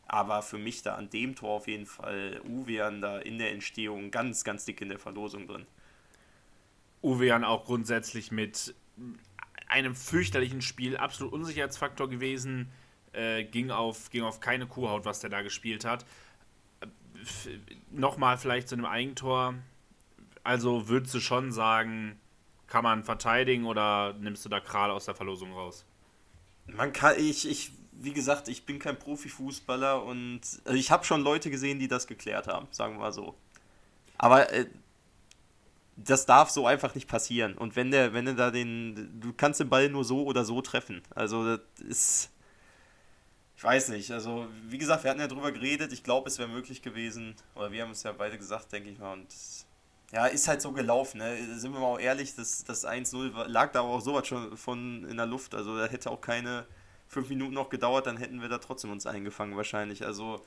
aber 0.07 0.41
für 0.41 0.57
mich 0.57 0.83
da 0.83 0.95
an 0.95 1.09
dem 1.09 1.35
Tor 1.35 1.51
auf 1.51 1.67
jeden 1.67 1.85
Fall 1.85 2.41
Uwean 2.45 3.01
da 3.01 3.19
in 3.19 3.37
der 3.39 3.51
Entstehung 3.51 4.11
ganz, 4.11 4.43
ganz 4.43 4.65
dick 4.65 4.81
in 4.81 4.89
der 4.89 4.99
Verlosung 4.99 5.47
drin. 5.47 5.65
Uwean 7.01 7.43
auch 7.43 7.65
grundsätzlich 7.65 8.31
mit 8.31 8.75
einem 9.67 9.95
fürchterlichen 9.95 10.61
Spiel 10.61 10.97
absolut 10.97 11.33
Unsicherheitsfaktor 11.33 12.09
gewesen. 12.09 12.71
Äh, 13.11 13.43
ging, 13.43 13.69
auf, 13.71 14.09
ging 14.09 14.23
auf 14.23 14.39
keine 14.39 14.65
Kuhhaut, 14.65 15.05
was 15.05 15.19
der 15.19 15.29
da 15.29 15.41
gespielt 15.41 15.85
hat. 15.85 16.05
Äh, 16.81 16.87
Nochmal 17.91 18.37
vielleicht 18.37 18.69
zu 18.69 18.75
einem 18.75 18.85
Eigentor. 18.85 19.55
Also 20.43 20.89
würdest 20.89 21.13
du 21.13 21.19
schon 21.19 21.51
sagen, 21.51 22.19
kann 22.67 22.83
man 22.83 23.03
verteidigen 23.03 23.65
oder 23.65 24.13
nimmst 24.13 24.43
du 24.45 24.49
da 24.49 24.59
Kral 24.59 24.91
aus 24.91 25.05
der 25.05 25.15
Verlosung 25.15 25.53
raus? 25.53 25.85
Man 26.65 26.91
kann, 26.91 27.15
ich, 27.19 27.47
ich 27.47 27.71
wie 27.91 28.13
gesagt, 28.13 28.47
ich 28.47 28.65
bin 28.65 28.79
kein 28.79 28.97
Profifußballer 28.97 30.03
und 30.03 30.41
also 30.65 30.77
ich 30.77 30.91
habe 30.91 31.05
schon 31.05 31.21
Leute 31.21 31.49
gesehen, 31.49 31.79
die 31.79 31.87
das 31.87 32.07
geklärt 32.07 32.47
haben, 32.47 32.67
sagen 32.71 32.95
wir 32.95 32.99
mal 32.99 33.13
so. 33.13 33.35
Aber 34.17 34.51
äh, 34.51 34.65
das 35.95 36.25
darf 36.25 36.49
so 36.49 36.65
einfach 36.65 36.95
nicht 36.95 37.07
passieren. 37.07 37.55
Und 37.55 37.75
wenn 37.75 37.91
der, 37.91 38.13
wenn 38.13 38.25
der 38.25 38.33
da 38.33 38.51
den, 38.51 39.19
du 39.19 39.33
kannst 39.33 39.59
den 39.59 39.69
Ball 39.69 39.89
nur 39.89 40.03
so 40.03 40.23
oder 40.23 40.45
so 40.45 40.61
treffen. 40.61 41.01
Also 41.13 41.57
das 41.57 41.59
ist, 41.87 42.31
ich 43.55 43.63
weiß 43.63 43.89
nicht. 43.89 44.11
Also 44.11 44.47
wie 44.67 44.77
gesagt, 44.77 45.03
wir 45.03 45.11
hatten 45.11 45.19
ja 45.19 45.27
drüber 45.27 45.51
geredet. 45.51 45.93
Ich 45.93 46.03
glaube, 46.03 46.29
es 46.29 46.39
wäre 46.39 46.49
möglich 46.49 46.81
gewesen. 46.81 47.35
Oder 47.55 47.71
wir 47.71 47.83
haben 47.83 47.91
es 47.91 48.03
ja 48.03 48.11
beide 48.11 48.37
gesagt, 48.37 48.71
denke 48.71 48.89
ich 48.89 48.99
mal. 48.99 49.13
Und 49.13 49.27
ja, 50.11 50.25
ist 50.25 50.47
halt 50.47 50.61
so 50.61 50.71
gelaufen. 50.71 51.19
Ne? 51.19 51.37
Sind 51.57 51.73
wir 51.73 51.79
mal 51.79 51.87
auch 51.87 51.99
ehrlich, 51.99 52.35
das, 52.35 52.63
das 52.63 52.85
1-0 52.85 53.47
lag 53.47 53.71
da 53.71 53.81
auch 53.81 53.99
sowas 53.99 54.27
schon 54.27 54.57
von 54.57 55.05
in 55.05 55.17
der 55.17 55.25
Luft. 55.25 55.55
Also 55.55 55.77
da 55.77 55.85
hätte 55.85 56.09
auch 56.09 56.21
keine 56.21 56.65
fünf 57.07 57.29
Minuten 57.29 57.53
noch 57.53 57.69
gedauert, 57.69 58.07
dann 58.07 58.17
hätten 58.17 58.41
wir 58.41 58.49
da 58.49 58.57
trotzdem 58.57 58.91
uns 58.91 59.05
eingefangen 59.05 59.55
wahrscheinlich. 59.55 60.05
Also 60.05 60.43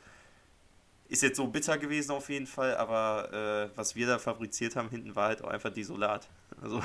ist 1.08 1.22
jetzt 1.22 1.36
so 1.36 1.46
bitter 1.46 1.78
gewesen 1.78 2.12
auf 2.12 2.28
jeden 2.28 2.46
Fall, 2.46 2.76
aber 2.76 3.32
äh, 3.72 3.76
was 3.76 3.94
wir 3.94 4.06
da 4.06 4.18
fabriziert 4.18 4.76
haben 4.76 4.88
hinten 4.90 5.14
war 5.14 5.28
halt 5.28 5.42
auch 5.42 5.48
einfach 5.48 5.70
desolat. 5.70 6.28
Also. 6.60 6.82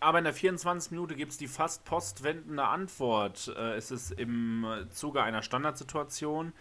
Aber 0.00 0.18
in 0.18 0.24
der 0.24 0.34
24. 0.34 0.90
Minute 0.90 1.14
gibt 1.14 1.32
es 1.32 1.38
die 1.38 1.46
fast 1.46 1.84
postwendende 1.84 2.64
Antwort. 2.64 3.52
Äh, 3.56 3.74
es 3.76 3.90
ist 3.90 4.10
im 4.12 4.66
Zuge 4.90 5.22
einer 5.22 5.42
Standardsituation. 5.42 6.52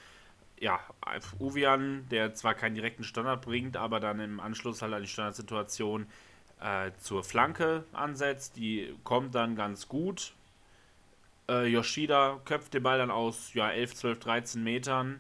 Ja, 0.60 0.80
Uvian, 1.40 2.08
der 2.12 2.36
zwar 2.36 2.54
keinen 2.54 2.76
direkten 2.76 3.04
Standard 3.04 3.42
bringt, 3.42 3.78
aber 3.78 4.00
dann 4.00 4.20
im 4.20 4.40
Anschluss 4.40 4.84
halt 4.84 4.94
an 4.94 5.02
die 5.02 5.08
Standardsituation 5.08 6.06
äh, 6.60 6.92
zur 7.00 7.24
Flanke 7.24 7.84
ansetzt. 7.94 8.58
Die 8.58 8.96
kommt 9.04 9.34
dann 9.34 9.56
ganz 9.56 9.88
gut. 9.88 10.34
Äh, 11.52 11.68
Yoshida 11.68 12.40
köpft 12.46 12.74
den 12.74 12.84
Ball 12.84 12.98
dann 12.98 13.12
aus 13.12 13.54
ja, 13.54 13.70
11, 13.70 13.96
12, 13.96 14.20
13 14.20 14.64
Metern 14.64 15.20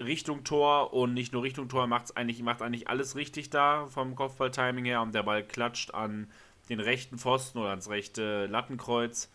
Richtung 0.00 0.44
Tor 0.44 0.94
und 0.94 1.12
nicht 1.12 1.32
nur 1.32 1.42
Richtung 1.42 1.68
Tor, 1.68 1.86
macht's 1.86 2.16
eigentlich, 2.16 2.42
macht 2.42 2.62
eigentlich 2.62 2.88
alles 2.88 3.16
richtig 3.16 3.50
da 3.50 3.86
vom 3.88 4.14
Kopfball-Timing 4.14 4.84
her 4.84 5.02
und 5.02 5.14
der 5.14 5.24
Ball 5.24 5.42
klatscht 5.42 5.92
an 5.92 6.28
den 6.68 6.80
rechten 6.80 7.18
Pfosten 7.18 7.58
oder 7.58 7.70
ans 7.70 7.90
rechte 7.90 8.46
Lattenkreuz. 8.46 9.30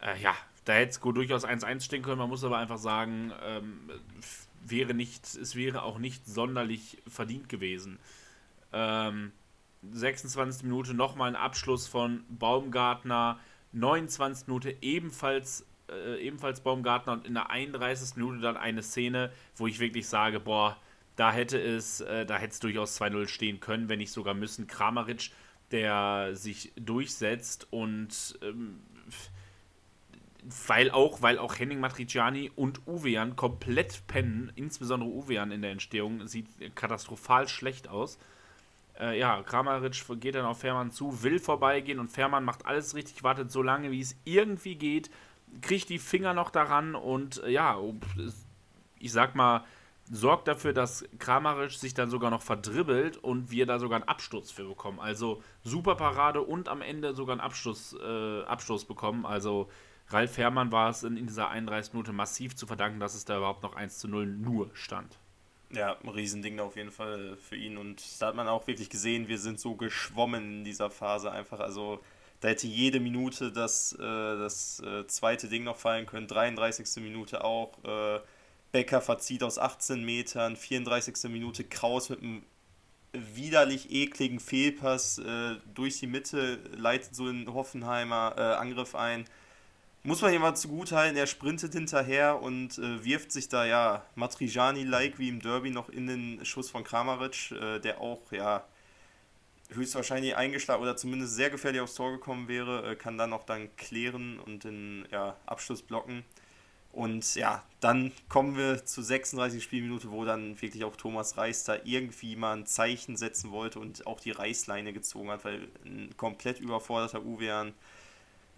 Äh, 0.00 0.20
ja, 0.20 0.34
da 0.64 0.74
hätte 0.74 0.90
es 0.90 1.00
durchaus 1.00 1.44
1-1 1.44 1.80
stehen 1.80 2.02
können. 2.02 2.18
Man 2.18 2.28
muss 2.28 2.44
aber 2.44 2.58
einfach 2.58 2.78
sagen, 2.78 3.32
ähm, 3.42 3.90
wäre 4.64 4.94
nicht, 4.94 5.24
es 5.24 5.56
wäre 5.56 5.82
auch 5.82 5.98
nicht 5.98 6.26
sonderlich 6.26 7.02
verdient 7.08 7.48
gewesen. 7.48 7.98
Ähm, 8.72 9.32
26. 9.92 10.64
Minute 10.64 10.94
nochmal 10.94 11.28
ein 11.28 11.36
Abschluss 11.36 11.86
von 11.86 12.24
Baumgartner. 12.28 13.38
29. 13.76 14.48
Minute 14.48 14.76
ebenfalls, 14.80 15.66
äh, 15.90 16.20
ebenfalls 16.20 16.60
Baumgartner 16.60 17.12
und 17.12 17.26
in 17.26 17.34
der 17.34 17.50
31. 17.50 18.16
Minute 18.16 18.40
dann 18.40 18.56
eine 18.56 18.82
Szene, 18.82 19.30
wo 19.54 19.66
ich 19.66 19.78
wirklich 19.78 20.08
sage, 20.08 20.40
boah, 20.40 20.76
da 21.16 21.32
hätte 21.32 21.58
es, 21.58 22.00
äh, 22.00 22.26
da 22.26 22.36
hätte 22.38 22.52
es 22.52 22.60
durchaus 22.60 23.00
2-0 23.00 23.28
stehen 23.28 23.60
können, 23.60 23.88
wenn 23.88 23.98
nicht 23.98 24.12
sogar 24.12 24.34
müssen. 24.34 24.66
Kramaric, 24.66 25.30
der 25.70 26.30
sich 26.34 26.72
durchsetzt 26.76 27.66
und 27.70 28.38
ähm, 28.42 28.80
weil 30.66 30.90
auch, 30.90 31.22
weil 31.22 31.38
auch 31.38 31.58
Henning 31.58 31.80
Matriciani 31.80 32.52
und 32.54 32.86
Uwean 32.86 33.34
komplett 33.34 34.06
pennen, 34.06 34.52
insbesondere 34.54 35.10
Uwean 35.10 35.50
in 35.50 35.62
der 35.62 35.72
Entstehung, 35.72 36.26
sieht 36.26 36.46
katastrophal 36.76 37.48
schlecht 37.48 37.88
aus. 37.88 38.18
Äh, 38.98 39.18
ja, 39.18 39.42
Kramaric 39.42 40.04
geht 40.20 40.34
dann 40.34 40.44
auf 40.44 40.60
Fährmann 40.60 40.90
zu, 40.90 41.22
will 41.22 41.38
vorbeigehen 41.38 41.98
und 41.98 42.08
Fährmann 42.08 42.44
macht 42.44 42.66
alles 42.66 42.94
richtig, 42.94 43.22
wartet 43.22 43.50
so 43.50 43.62
lange, 43.62 43.90
wie 43.90 44.00
es 44.00 44.16
irgendwie 44.24 44.76
geht, 44.76 45.10
kriegt 45.60 45.88
die 45.88 45.98
Finger 45.98 46.34
noch 46.34 46.50
daran 46.50 46.94
und 46.94 47.42
äh, 47.44 47.50
ja, 47.50 47.78
ich 48.98 49.12
sag 49.12 49.34
mal, 49.34 49.64
sorgt 50.10 50.48
dafür, 50.48 50.72
dass 50.72 51.04
Kramaric 51.18 51.72
sich 51.72 51.94
dann 51.94 52.10
sogar 52.10 52.30
noch 52.30 52.42
verdribbelt 52.42 53.16
und 53.16 53.50
wir 53.50 53.66
da 53.66 53.78
sogar 53.78 53.96
einen 53.96 54.08
Absturz 54.08 54.50
für 54.50 54.64
bekommen. 54.64 55.00
Also 55.00 55.42
super 55.64 55.96
Parade 55.96 56.42
und 56.42 56.68
am 56.68 56.80
Ende 56.80 57.14
sogar 57.14 57.34
einen 57.34 57.40
Abstoß, 57.40 57.96
äh, 58.00 58.42
Abstoß 58.44 58.84
bekommen. 58.84 59.26
Also 59.26 59.68
Ralf 60.08 60.38
Herrmann 60.38 60.70
war 60.70 60.90
es 60.90 61.02
in, 61.02 61.16
in 61.16 61.26
dieser 61.26 61.48
31 61.48 61.92
Minute 61.92 62.12
massiv 62.12 62.54
zu 62.54 62.66
verdanken, 62.66 63.00
dass 63.00 63.14
es 63.14 63.24
da 63.24 63.36
überhaupt 63.36 63.62
noch 63.62 63.74
1 63.74 63.98
zu 63.98 64.08
0 64.08 64.26
nur 64.26 64.70
stand. 64.74 65.18
Ja, 65.70 65.96
ein 66.02 66.08
Riesending 66.08 66.60
auf 66.60 66.76
jeden 66.76 66.92
Fall 66.92 67.36
für 67.36 67.56
ihn. 67.56 67.76
Und 67.76 68.02
da 68.20 68.28
hat 68.28 68.34
man 68.36 68.48
auch 68.48 68.66
wirklich 68.66 68.88
gesehen, 68.88 69.28
wir 69.28 69.38
sind 69.38 69.58
so 69.58 69.74
geschwommen 69.74 70.58
in 70.58 70.64
dieser 70.64 70.90
Phase 70.90 71.30
einfach. 71.32 71.60
Also 71.60 72.00
da 72.40 72.48
hätte 72.48 72.66
jede 72.66 73.00
Minute 73.00 73.50
das, 73.50 73.92
äh, 73.92 73.98
das 73.98 74.80
äh, 74.80 75.06
zweite 75.06 75.48
Ding 75.48 75.64
noch 75.64 75.76
fallen 75.76 76.06
können. 76.06 76.28
33. 76.28 77.02
Minute 77.02 77.44
auch. 77.44 77.82
Äh, 77.84 78.20
Becker 78.72 79.00
verzieht 79.00 79.42
aus 79.42 79.58
18 79.58 80.04
Metern. 80.04 80.56
34. 80.56 81.30
Minute 81.30 81.64
Kraus 81.64 82.10
mit 82.10 82.22
einem 82.22 82.42
widerlich 83.12 83.90
ekligen 83.90 84.40
Fehlpass 84.40 85.18
äh, 85.18 85.56
durch 85.74 85.98
die 85.98 86.06
Mitte, 86.06 86.58
leitet 86.76 87.14
so 87.14 87.24
einen 87.24 87.52
Hoffenheimer 87.52 88.34
äh, 88.36 88.40
Angriff 88.40 88.94
ein 88.94 89.24
muss 90.06 90.22
man 90.22 90.32
jemand 90.32 90.56
zugutehalten, 90.56 91.16
er 91.16 91.26
sprintet 91.26 91.72
hinterher 91.72 92.40
und 92.40 92.78
äh, 92.78 93.04
wirft 93.04 93.32
sich 93.32 93.48
da 93.48 93.66
ja 93.66 94.06
Matrijani-like 94.14 95.18
wie 95.18 95.28
im 95.28 95.40
Derby 95.40 95.70
noch 95.70 95.88
in 95.88 96.06
den 96.06 96.44
Schuss 96.44 96.70
von 96.70 96.84
Kramaric, 96.84 97.50
äh, 97.50 97.80
der 97.80 98.00
auch 98.00 98.30
ja 98.30 98.64
höchstwahrscheinlich 99.70 100.36
eingeschlagen 100.36 100.80
oder 100.80 100.96
zumindest 100.96 101.34
sehr 101.34 101.50
gefährlich 101.50 101.80
aufs 101.80 101.94
Tor 101.94 102.12
gekommen 102.12 102.46
wäre, 102.46 102.92
äh, 102.92 102.94
kann 102.94 103.18
dann 103.18 103.32
auch 103.32 103.44
dann 103.44 103.74
klären 103.76 104.38
und 104.38 104.62
den 104.62 105.08
ja, 105.10 105.36
Abschluss 105.44 105.82
blocken. 105.82 106.24
Und 106.92 107.34
ja, 107.34 107.64
dann 107.80 108.12
kommen 108.28 108.56
wir 108.56 108.86
zur 108.86 109.02
36. 109.02 109.62
Spielminute, 109.62 110.12
wo 110.12 110.24
dann 110.24 110.62
wirklich 110.62 110.84
auch 110.84 110.96
Thomas 110.96 111.36
Reis 111.36 111.64
da 111.64 111.76
irgendwie 111.84 112.36
mal 112.36 112.56
ein 112.56 112.64
Zeichen 112.64 113.16
setzen 113.16 113.50
wollte 113.50 113.80
und 113.80 114.06
auch 114.06 114.20
die 114.20 114.30
Reißleine 114.30 114.92
gezogen 114.92 115.30
hat, 115.30 115.44
weil 115.44 115.68
ein 115.84 116.16
komplett 116.16 116.60
überforderter 116.60 117.22
Uwean 117.22 117.74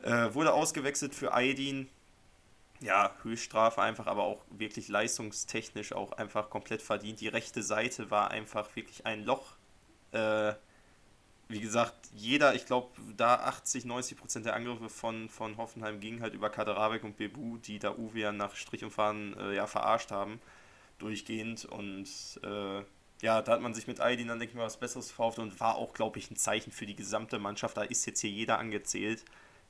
äh, 0.02 0.34
wurde 0.34 0.52
ausgewechselt 0.52 1.14
für 1.14 1.32
Aydin. 1.32 1.88
Ja, 2.80 3.12
Höchststrafe 3.22 3.82
einfach, 3.82 4.06
aber 4.06 4.22
auch 4.22 4.44
wirklich 4.50 4.88
leistungstechnisch 4.88 5.92
auch 5.92 6.12
einfach 6.12 6.48
komplett 6.48 6.80
verdient. 6.80 7.20
Die 7.20 7.28
rechte 7.28 7.62
Seite 7.62 8.10
war 8.10 8.30
einfach 8.30 8.76
wirklich 8.76 9.04
ein 9.04 9.24
Loch. 9.24 9.56
Äh, 10.12 10.54
wie 11.48 11.60
gesagt, 11.60 11.94
jeder, 12.14 12.54
ich 12.54 12.66
glaube, 12.66 12.88
da 13.16 13.36
80, 13.36 13.86
90 13.86 14.18
Prozent 14.18 14.46
der 14.46 14.54
Angriffe 14.54 14.88
von, 14.90 15.28
von 15.28 15.56
Hoffenheim 15.56 15.98
gingen 15.98 16.20
halt 16.20 16.34
über 16.34 16.50
Kaderabek 16.50 17.04
und 17.04 17.16
Bebu, 17.16 17.56
die 17.56 17.78
da 17.78 17.96
Uwe 17.96 18.32
nach 18.32 18.54
Strich 18.54 18.84
und 18.84 18.90
Faden 18.90 19.36
äh, 19.38 19.54
ja, 19.54 19.66
verarscht 19.66 20.10
haben, 20.10 20.40
durchgehend. 20.98 21.64
Und 21.64 22.08
äh, 22.44 22.82
ja, 23.22 23.42
da 23.42 23.52
hat 23.52 23.62
man 23.62 23.74
sich 23.74 23.86
mit 23.86 23.98
Aydin 23.98 24.28
dann, 24.28 24.38
denke 24.38 24.52
ich 24.52 24.58
mal, 24.58 24.66
was 24.66 24.76
Besseres 24.76 25.10
verkauft 25.10 25.38
und 25.38 25.58
war 25.58 25.76
auch, 25.76 25.94
glaube 25.94 26.18
ich, 26.18 26.30
ein 26.30 26.36
Zeichen 26.36 26.70
für 26.70 26.86
die 26.86 26.94
gesamte 26.94 27.38
Mannschaft. 27.38 27.76
Da 27.76 27.82
ist 27.82 28.06
jetzt 28.06 28.20
hier 28.20 28.30
jeder 28.30 28.58
angezählt 28.58 29.24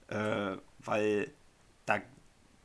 äh, 0.09 0.57
weil 0.81 1.33
da, 1.87 2.01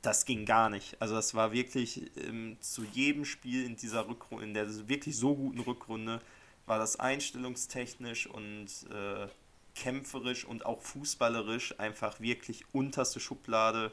das 0.02 0.26
ging 0.26 0.46
gar 0.46 0.70
nicht. 0.70 1.02
Also 1.02 1.16
das 1.16 1.34
war 1.36 1.52
wirklich 1.52 2.12
ähm, 2.18 2.58
zu 2.60 2.84
jedem 2.84 3.26
Spiel 3.26 3.66
in 3.66 3.76
dieser 3.76 4.08
Rückrunde, 4.08 4.46
in 4.46 4.54
der 4.54 4.88
wirklich 4.88 5.16
so 5.18 5.36
guten 5.36 5.60
Rückrunde, 5.60 6.22
war 6.66 6.80
das 6.80 7.00
einstellungstechnisch 7.00 8.28
und 8.28 8.68
äh, 8.92 9.28
kämpferisch 9.76 10.46
und 10.46 10.66
auch 10.66 10.82
fußballerisch 10.82 11.80
einfach 11.80 12.20
wirklich 12.20 12.64
unterste 12.72 13.20
Schublade. 13.20 13.92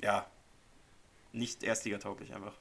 Ja, 0.00 0.26
nicht 1.32 1.62
erstligatauglich 1.62 2.34
einfach. 2.34 2.54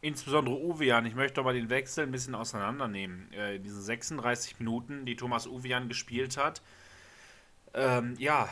Insbesondere 0.00 0.56
Uwean, 0.56 1.06
ich 1.06 1.14
möchte 1.14 1.40
aber 1.40 1.52
den 1.52 1.70
Wechsel 1.70 2.04
ein 2.04 2.10
bisschen 2.10 2.34
auseinandernehmen. 2.34 3.32
Äh, 3.32 3.60
diese 3.60 3.80
36 3.80 4.58
Minuten, 4.58 5.06
die 5.06 5.14
Thomas 5.14 5.46
Uwean 5.46 5.88
gespielt 5.88 6.36
hat, 6.36 6.60
ähm, 7.74 8.14
ja, 8.18 8.48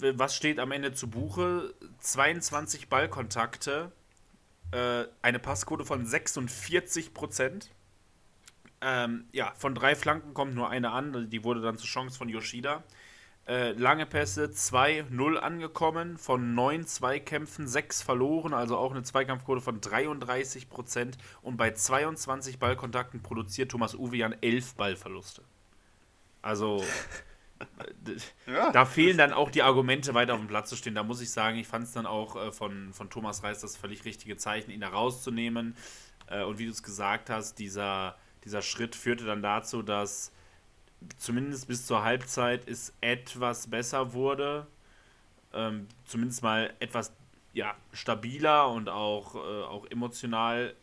was 0.00 0.34
steht 0.34 0.58
am 0.58 0.72
Ende 0.72 0.92
zu 0.92 1.08
Buche? 1.08 1.74
22 2.00 2.88
Ballkontakte, 2.88 3.92
äh, 4.70 5.04
eine 5.22 5.38
Passquote 5.38 5.84
von 5.84 6.06
46 6.06 7.14
Prozent. 7.14 7.70
Ähm, 8.80 9.26
ja, 9.32 9.52
von 9.56 9.74
drei 9.74 9.96
Flanken 9.96 10.34
kommt 10.34 10.54
nur 10.54 10.70
eine 10.70 10.90
an, 10.90 11.30
die 11.30 11.42
wurde 11.42 11.60
dann 11.60 11.78
zur 11.78 11.88
Chance 11.88 12.16
von 12.16 12.28
Yoshida. 12.28 12.84
Äh, 13.48 13.72
lange 13.72 14.04
Pässe 14.04 14.44
2-0 14.44 15.36
angekommen, 15.36 16.18
von 16.18 16.54
9 16.54 16.86
Zweikämpfen 16.86 17.66
6 17.66 18.02
verloren, 18.02 18.52
also 18.52 18.76
auch 18.76 18.90
eine 18.90 19.02
Zweikampfquote 19.02 19.62
von 19.62 19.80
33 19.80 20.68
Prozent. 20.68 21.16
Und 21.40 21.56
bei 21.56 21.70
22 21.70 22.58
Ballkontakten 22.58 23.22
produziert 23.22 23.70
Thomas 23.70 23.94
Uwean 23.94 24.36
11 24.42 24.74
Ballverluste. 24.74 25.42
Also 26.42 26.84
ja. 28.46 28.72
Da 28.72 28.84
fehlen 28.84 29.18
dann 29.18 29.32
auch 29.32 29.50
die 29.50 29.62
Argumente, 29.62 30.14
weiter 30.14 30.34
auf 30.34 30.40
dem 30.40 30.48
Platz 30.48 30.70
zu 30.70 30.76
stehen. 30.76 30.94
Da 30.94 31.02
muss 31.02 31.20
ich 31.20 31.30
sagen, 31.30 31.58
ich 31.58 31.66
fand 31.66 31.84
es 31.84 31.92
dann 31.92 32.06
auch 32.06 32.36
äh, 32.36 32.52
von, 32.52 32.92
von 32.92 33.10
Thomas 33.10 33.42
Reis 33.42 33.60
das 33.60 33.76
völlig 33.76 34.04
richtige 34.04 34.36
Zeichen, 34.36 34.70
ihn 34.70 34.80
da 34.80 34.88
rauszunehmen. 34.88 35.76
Äh, 36.28 36.44
und 36.44 36.58
wie 36.58 36.66
du 36.66 36.70
es 36.70 36.82
gesagt 36.82 37.30
hast, 37.30 37.58
dieser, 37.58 38.16
dieser 38.44 38.62
Schritt 38.62 38.94
führte 38.94 39.24
dann 39.24 39.42
dazu, 39.42 39.82
dass 39.82 40.32
zumindest 41.16 41.68
bis 41.68 41.86
zur 41.86 42.02
Halbzeit 42.02 42.68
es 42.68 42.92
etwas 43.00 43.68
besser 43.68 44.12
wurde. 44.12 44.66
Ähm, 45.52 45.86
zumindest 46.04 46.42
mal 46.42 46.74
etwas 46.80 47.12
ja, 47.52 47.74
stabiler 47.92 48.68
und 48.70 48.88
auch, 48.88 49.34
äh, 49.34 49.38
auch 49.38 49.86
emotional 49.86 50.74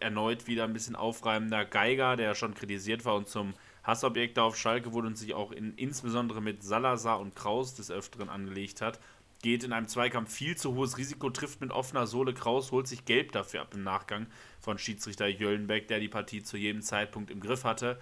erneut 0.00 0.46
wieder 0.46 0.64
ein 0.64 0.72
bisschen 0.72 0.96
aufreibender 0.96 1.64
Geiger, 1.64 2.16
der 2.16 2.34
schon 2.34 2.54
kritisiert 2.54 3.04
war 3.04 3.14
und 3.14 3.28
zum 3.28 3.54
Hassobjekte 3.84 4.42
auf 4.42 4.56
Schalke 4.56 4.92
wurde 4.92 5.08
und 5.08 5.18
sich 5.18 5.34
auch 5.34 5.52
in, 5.52 5.74
insbesondere 5.76 6.40
mit 6.40 6.62
Salazar 6.62 7.20
und 7.20 7.36
Kraus 7.36 7.74
des 7.74 7.90
Öfteren 7.90 8.28
angelegt 8.28 8.80
hat. 8.80 8.98
Geht 9.42 9.62
in 9.62 9.74
einem 9.74 9.88
Zweikampf 9.88 10.32
viel 10.32 10.56
zu 10.56 10.74
hohes 10.74 10.96
Risiko, 10.96 11.28
trifft 11.28 11.60
mit 11.60 11.70
offener 11.70 12.06
Sohle. 12.06 12.32
Kraus 12.32 12.72
holt 12.72 12.88
sich 12.88 13.04
gelb 13.04 13.32
dafür 13.32 13.60
ab 13.60 13.74
im 13.74 13.82
Nachgang 13.82 14.26
von 14.58 14.78
Schiedsrichter 14.78 15.26
Jöllenbeck, 15.26 15.86
der 15.88 16.00
die 16.00 16.08
Partie 16.08 16.42
zu 16.42 16.56
jedem 16.56 16.80
Zeitpunkt 16.80 17.30
im 17.30 17.40
Griff 17.40 17.64
hatte. 17.64 18.00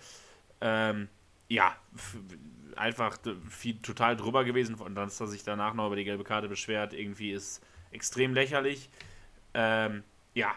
Ähm, 0.60 1.08
ja, 1.48 1.74
einfach 2.76 3.18
viel, 3.50 3.76
total 3.82 4.16
drüber 4.16 4.44
gewesen. 4.44 4.76
Und 4.76 4.94
dass 4.94 5.20
er 5.20 5.26
sich 5.26 5.42
danach 5.42 5.74
noch 5.74 5.88
über 5.88 5.96
die 5.96 6.04
gelbe 6.04 6.22
Karte 6.22 6.48
beschwert, 6.48 6.92
irgendwie 6.92 7.32
ist 7.32 7.60
extrem 7.90 8.34
lächerlich. 8.34 8.88
Ähm, 9.54 10.04
ja, 10.34 10.54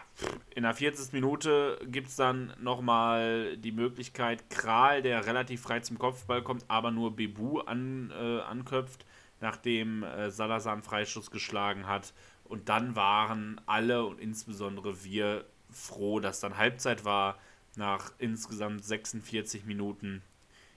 in 0.54 0.62
der 0.62 0.74
40. 0.74 1.12
Minute 1.12 1.78
gibt 1.86 2.08
es 2.08 2.16
dann 2.16 2.54
nochmal 2.60 3.56
die 3.58 3.72
Möglichkeit, 3.72 4.48
Kral, 4.48 5.02
der 5.02 5.26
relativ 5.26 5.62
frei 5.62 5.80
zum 5.80 5.98
Kopfball 5.98 6.42
kommt, 6.42 6.64
aber 6.68 6.90
nur 6.90 7.14
Bebu 7.14 7.60
an, 7.60 8.10
äh, 8.10 8.40
anköpft, 8.40 9.04
nachdem 9.40 10.02
äh, 10.02 10.30
Salazar 10.30 10.72
einen 10.72 10.82
Freischuss 10.82 11.30
geschlagen 11.30 11.86
hat. 11.86 12.14
Und 12.44 12.68
dann 12.70 12.96
waren 12.96 13.60
alle 13.66 14.06
und 14.06 14.18
insbesondere 14.18 15.04
wir 15.04 15.44
froh, 15.70 16.20
dass 16.20 16.40
dann 16.40 16.56
Halbzeit 16.56 17.04
war, 17.04 17.38
nach 17.76 18.12
insgesamt 18.18 18.82
46 18.84 19.66
Minuten. 19.66 20.22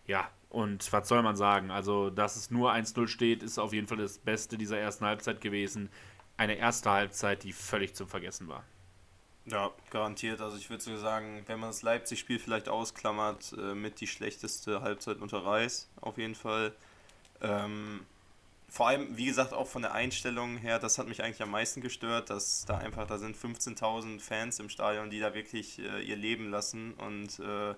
ja, 0.06 0.30
und 0.50 0.92
was 0.92 1.08
soll 1.08 1.22
man 1.22 1.36
sagen? 1.36 1.70
Also, 1.72 2.10
dass 2.10 2.36
es 2.36 2.50
nur 2.50 2.74
1-0 2.74 3.08
steht, 3.08 3.44
ist 3.44 3.60
auf 3.60 3.72
jeden 3.72 3.88
Fall 3.88 3.98
das 3.98 4.18
Beste 4.18 4.58
dieser 4.58 4.80
ersten 4.80 5.06
Halbzeit 5.06 5.42
gewesen. 5.42 5.90
Eine 6.38 6.56
erste 6.56 6.90
Halbzeit, 6.90 7.44
die 7.44 7.54
völlig 7.54 7.94
zum 7.96 8.08
Vergessen 8.08 8.48
war. 8.48 8.64
Ja, 9.50 9.72
garantiert. 9.90 10.42
Also 10.42 10.58
ich 10.58 10.70
würde 10.70 10.84
so 10.84 10.96
sagen, 10.98 11.44
wenn 11.48 11.60
man 11.60 11.70
das 11.70 11.82
Leipzig-Spiel 11.82 12.40
vielleicht 12.40 12.70
ausklammert, 12.70 13.54
äh, 13.58 13.74
mit 13.74 14.00
die 14.00 14.08
schlechteste 14.08 14.82
Halbzeit 14.82 15.18
unter 15.20 15.44
Reis, 15.44 15.90
auf 16.02 16.18
jeden 16.18 16.36
Fall. 16.36 16.74
Ähm, 17.42 18.06
vor 18.68 18.88
allem, 18.88 19.18
wie 19.18 19.26
gesagt, 19.26 19.54
auch 19.54 19.68
von 19.68 19.82
der 19.82 19.94
Einstellung 19.94 20.58
her, 20.58 20.78
das 20.78 21.00
hat 21.00 21.08
mich 21.08 21.24
eigentlich 21.24 21.42
am 21.42 21.50
meisten 21.50 21.82
gestört, 21.82 22.30
dass 22.30 22.66
da 22.66 22.78
einfach, 22.78 23.08
da 23.08 23.18
sind 23.18 23.36
15.000 23.36 24.20
Fans 24.20 24.60
im 24.60 24.70
Stadion, 24.70 25.10
die 25.10 25.20
da 25.20 25.34
wirklich 25.34 25.80
äh, 25.80 26.02
ihr 26.04 26.16
Leben 26.16 26.52
lassen 26.52 26.94
und 26.94 27.40
äh, 27.40 27.74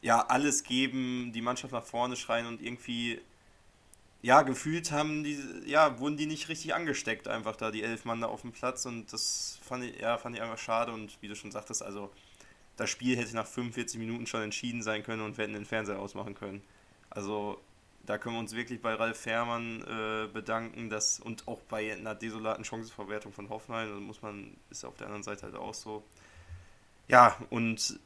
ja, 0.00 0.24
alles 0.28 0.62
geben, 0.62 1.32
die 1.34 1.42
Mannschaft 1.42 1.72
nach 1.72 1.84
vorne 1.84 2.14
schreien 2.14 2.46
und 2.46 2.62
irgendwie, 2.62 3.20
ja, 4.20 4.42
gefühlt 4.42 4.90
haben 4.90 5.22
die, 5.22 5.38
ja, 5.66 5.98
wurden 6.00 6.16
die 6.16 6.26
nicht 6.26 6.48
richtig 6.48 6.74
angesteckt, 6.74 7.28
einfach 7.28 7.56
da, 7.56 7.70
die 7.70 7.82
elf 7.82 8.04
Mann 8.04 8.20
da 8.20 8.26
auf 8.26 8.42
dem 8.42 8.52
Platz 8.52 8.84
und 8.86 9.12
das 9.12 9.58
fand 9.62 9.84
ich, 9.84 10.00
ja, 10.00 10.18
fand 10.18 10.36
ich 10.36 10.42
einfach 10.42 10.58
schade 10.58 10.92
und 10.92 11.16
wie 11.20 11.28
du 11.28 11.36
schon 11.36 11.52
sagtest, 11.52 11.82
also 11.82 12.10
das 12.76 12.90
Spiel 12.90 13.16
hätte 13.16 13.34
nach 13.34 13.46
45 13.46 13.98
Minuten 13.98 14.26
schon 14.26 14.42
entschieden 14.42 14.82
sein 14.82 15.02
können 15.02 15.22
und 15.22 15.36
wir 15.36 15.44
hätten 15.44 15.54
den 15.54 15.64
Fernseher 15.64 15.98
ausmachen 15.98 16.34
können. 16.34 16.62
Also 17.10 17.60
da 18.06 18.18
können 18.18 18.36
wir 18.36 18.40
uns 18.40 18.54
wirklich 18.54 18.80
bei 18.80 18.94
Ralf 18.94 19.20
Fährmann 19.20 19.82
äh, 19.82 20.28
bedanken, 20.32 20.88
dass 20.88 21.20
und 21.20 21.46
auch 21.46 21.60
bei 21.68 21.92
einer 21.92 22.14
desolaten 22.14 22.64
Chancenverwertung 22.64 23.32
von 23.32 23.50
Hoffenheim, 23.50 23.90
das 23.90 24.00
muss 24.00 24.22
man, 24.22 24.56
ist 24.70 24.84
auf 24.84 24.96
der 24.96 25.06
anderen 25.06 25.22
Seite 25.22 25.42
halt 25.42 25.56
auch 25.56 25.74
so. 25.74 26.02
Ja, 27.06 27.36
und 27.50 27.98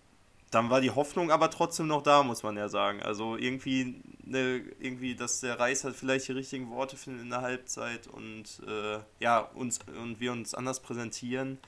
dann 0.50 0.70
war 0.70 0.80
die 0.80 0.90
Hoffnung 0.90 1.30
aber 1.30 1.50
trotzdem 1.50 1.86
noch 1.86 2.02
da, 2.02 2.22
muss 2.22 2.42
man 2.42 2.56
ja 2.56 2.68
sagen. 2.68 3.02
Also 3.02 3.36
irgendwie, 3.36 4.00
ne, 4.24 4.62
irgendwie, 4.80 5.14
dass 5.14 5.40
der 5.40 5.58
Reis 5.58 5.84
halt 5.84 5.96
vielleicht 5.96 6.28
die 6.28 6.32
richtigen 6.32 6.70
Worte 6.70 6.96
findet 6.96 7.22
in 7.22 7.30
der 7.30 7.42
Halbzeit 7.42 8.06
und 8.06 8.44
äh, 8.66 8.98
ja, 9.20 9.40
uns 9.40 9.80
und 10.00 10.20
wir 10.20 10.32
uns 10.32 10.54
anders 10.54 10.80
präsentieren. 10.80 11.58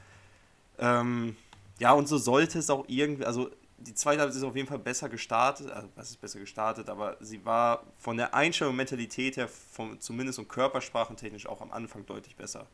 Ähm, 0.79 1.37
ja, 1.79 1.93
und 1.93 2.09
so 2.09 2.19
sollte 2.19 2.59
es 2.59 2.71
auch 2.71 2.85
irgendwie, 2.89 3.25
also 3.25 3.51
die 3.79 3.95
zweite 3.95 4.21
Halbzeit 4.21 4.39
ist 4.39 4.45
auf 4.45 4.57
jeden 4.57 4.69
Fall 4.69 4.79
besser 4.79 5.09
gestartet, 5.09 5.71
also 5.71 5.89
was 5.97 6.11
ist 6.11 6.21
besser 6.21 6.39
gestartet, 6.39 6.89
aber 6.89 7.17
sie 7.21 7.45
war 7.45 7.85
von 7.99 8.17
der 8.17 8.35
Einstellung 8.35 8.77
Mentalität 8.77 9.37
her, 9.37 9.49
vom, 9.49 10.01
zumindest 10.01 10.39
und 10.39 10.49
körpersprachentechnisch 10.49 11.47
auch 11.47 11.61
am 11.61 11.73
Anfang 11.73 12.07
deutlich 12.07 12.37
besser, 12.37 12.67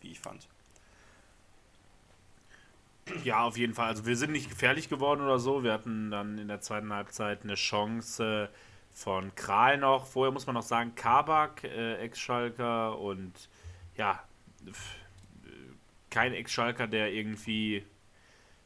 wie 0.00 0.12
ich 0.12 0.20
fand. 0.20 0.48
Ja, 3.24 3.42
auf 3.42 3.56
jeden 3.56 3.74
Fall. 3.74 3.88
Also 3.88 4.06
wir 4.06 4.16
sind 4.16 4.32
nicht 4.32 4.48
gefährlich 4.48 4.88
geworden 4.88 5.22
oder 5.22 5.38
so. 5.38 5.64
Wir 5.64 5.72
hatten 5.72 6.10
dann 6.10 6.38
in 6.38 6.48
der 6.48 6.60
zweiten 6.60 6.92
Halbzeit 6.92 7.42
eine 7.42 7.56
Chance 7.56 8.48
von 8.92 9.34
Kral 9.34 9.78
noch. 9.78 10.06
Vorher 10.06 10.32
muss 10.32 10.46
man 10.46 10.54
noch 10.54 10.62
sagen, 10.62 10.94
Kabak, 10.94 11.64
äh, 11.64 11.96
Ex-Schalker 11.96 12.98
und 12.98 13.32
ja, 13.96 14.22
kein 16.10 16.34
Ex-Schalker, 16.34 16.86
der 16.86 17.12
irgendwie 17.12 17.84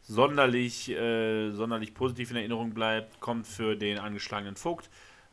sonderlich, 0.03 0.91
äh, 0.91 1.51
sonderlich 1.53 1.95
positiv 1.95 2.31
in 2.31 2.37
Erinnerung 2.37 2.75
bleibt, 2.75 3.21
kommt 3.21 3.47
für 3.47 3.77
den 3.77 3.99
angeschlagenen 3.99 4.57
Vogt. 4.57 4.89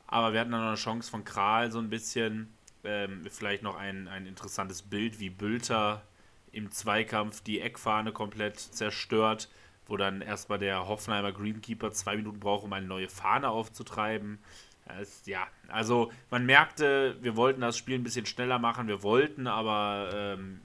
Aber 0.07 0.33
wir 0.33 0.39
hatten 0.39 0.51
dann 0.51 0.61
noch 0.61 0.67
eine 0.67 0.77
Chance 0.77 1.09
von 1.09 1.23
Kral 1.23 1.71
so 1.71 1.79
ein 1.79 1.89
bisschen. 1.89 2.53
Ähm, 2.83 3.23
vielleicht 3.29 3.63
noch 3.63 3.77
ein, 3.77 4.07
ein 4.07 4.25
interessantes 4.25 4.81
Bild, 4.81 5.19
wie 5.19 5.29
Bülter 5.29 6.03
im 6.51 6.69
Zweikampf 6.69 7.41
die 7.41 7.61
Eckfahne 7.61 8.11
komplett 8.11 8.59
zerstört, 8.59 9.49
wo 9.87 9.97
dann 9.97 10.21
erstmal 10.21 10.59
der 10.59 10.87
Hoffenheimer 10.87 11.31
Greenkeeper 11.31 11.91
zwei 11.91 12.17
Minuten 12.17 12.39
braucht, 12.39 12.63
um 12.63 12.73
eine 12.73 12.85
neue 12.85 13.09
Fahne 13.09 13.49
aufzutreiben. 13.49 14.39
Das, 14.85 15.25
ja, 15.25 15.47
also 15.69 16.11
man 16.29 16.45
merkte, 16.45 17.17
wir 17.21 17.35
wollten 17.35 17.61
das 17.61 17.77
Spiel 17.77 17.95
ein 17.95 18.03
bisschen 18.03 18.25
schneller 18.25 18.59
machen, 18.59 18.87
wir 18.87 19.01
wollten, 19.01 19.47
aber 19.47 20.09
ähm, 20.13 20.61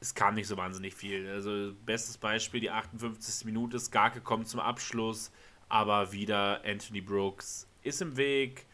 es 0.00 0.14
kam 0.14 0.34
nicht 0.34 0.48
so 0.48 0.56
wahnsinnig 0.56 0.94
viel. 0.94 1.28
Also 1.28 1.72
bestes 1.86 2.18
Beispiel, 2.18 2.60
die 2.60 2.70
58. 2.70 3.46
Minute, 3.46 3.78
Skarke 3.78 4.20
kommt 4.20 4.48
zum 4.48 4.60
Abschluss, 4.60 5.32
aber 5.68 6.12
wieder 6.12 6.62
Anthony 6.64 7.00
Brooks 7.00 7.68
ist 7.82 8.02
im 8.02 8.16
Weg 8.16 8.66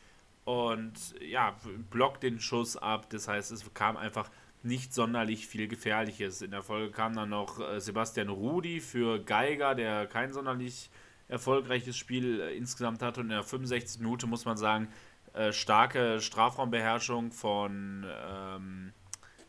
und 0.45 1.14
ja, 1.21 1.57
blockt 1.90 2.23
den 2.23 2.40
Schuss 2.40 2.77
ab. 2.77 3.11
Das 3.11 3.29
heißt, 3.29 3.53
es 3.53 3.73
kam 3.75 3.97
einfach 3.97 4.31
nicht 4.62 4.93
sonderlich 4.93 5.47
viel 5.47 5.69
Gefährliches. 5.69 6.43
In 6.43 6.51
der 6.51 6.62
Folge 6.62 6.90
kam 6.90 7.14
dann 7.14 7.31
noch 7.31 7.61
äh, 7.61 7.81
Sebastian 7.81 8.29
Rudi 8.29 8.81
für 8.81 9.23
Geiger, 9.23 9.75
der 9.75 10.07
kein 10.07 10.33
sonderlich 10.33 10.90
erfolgreiches 11.31 11.97
Spiel 11.97 12.40
äh, 12.40 12.57
insgesamt 12.57 13.03
hatte. 13.03 13.21
Und 13.21 13.27
in 13.27 13.33
der 13.33 13.43
65. 13.43 14.01
Minute 14.01 14.27
muss 14.27 14.45
man 14.45 14.57
sagen, 14.57 14.88
äh, 15.33 15.53
starke 15.53 16.21
Strafraumbeherrschung 16.21 17.33
von 17.33 18.05
ähm, 18.07 18.93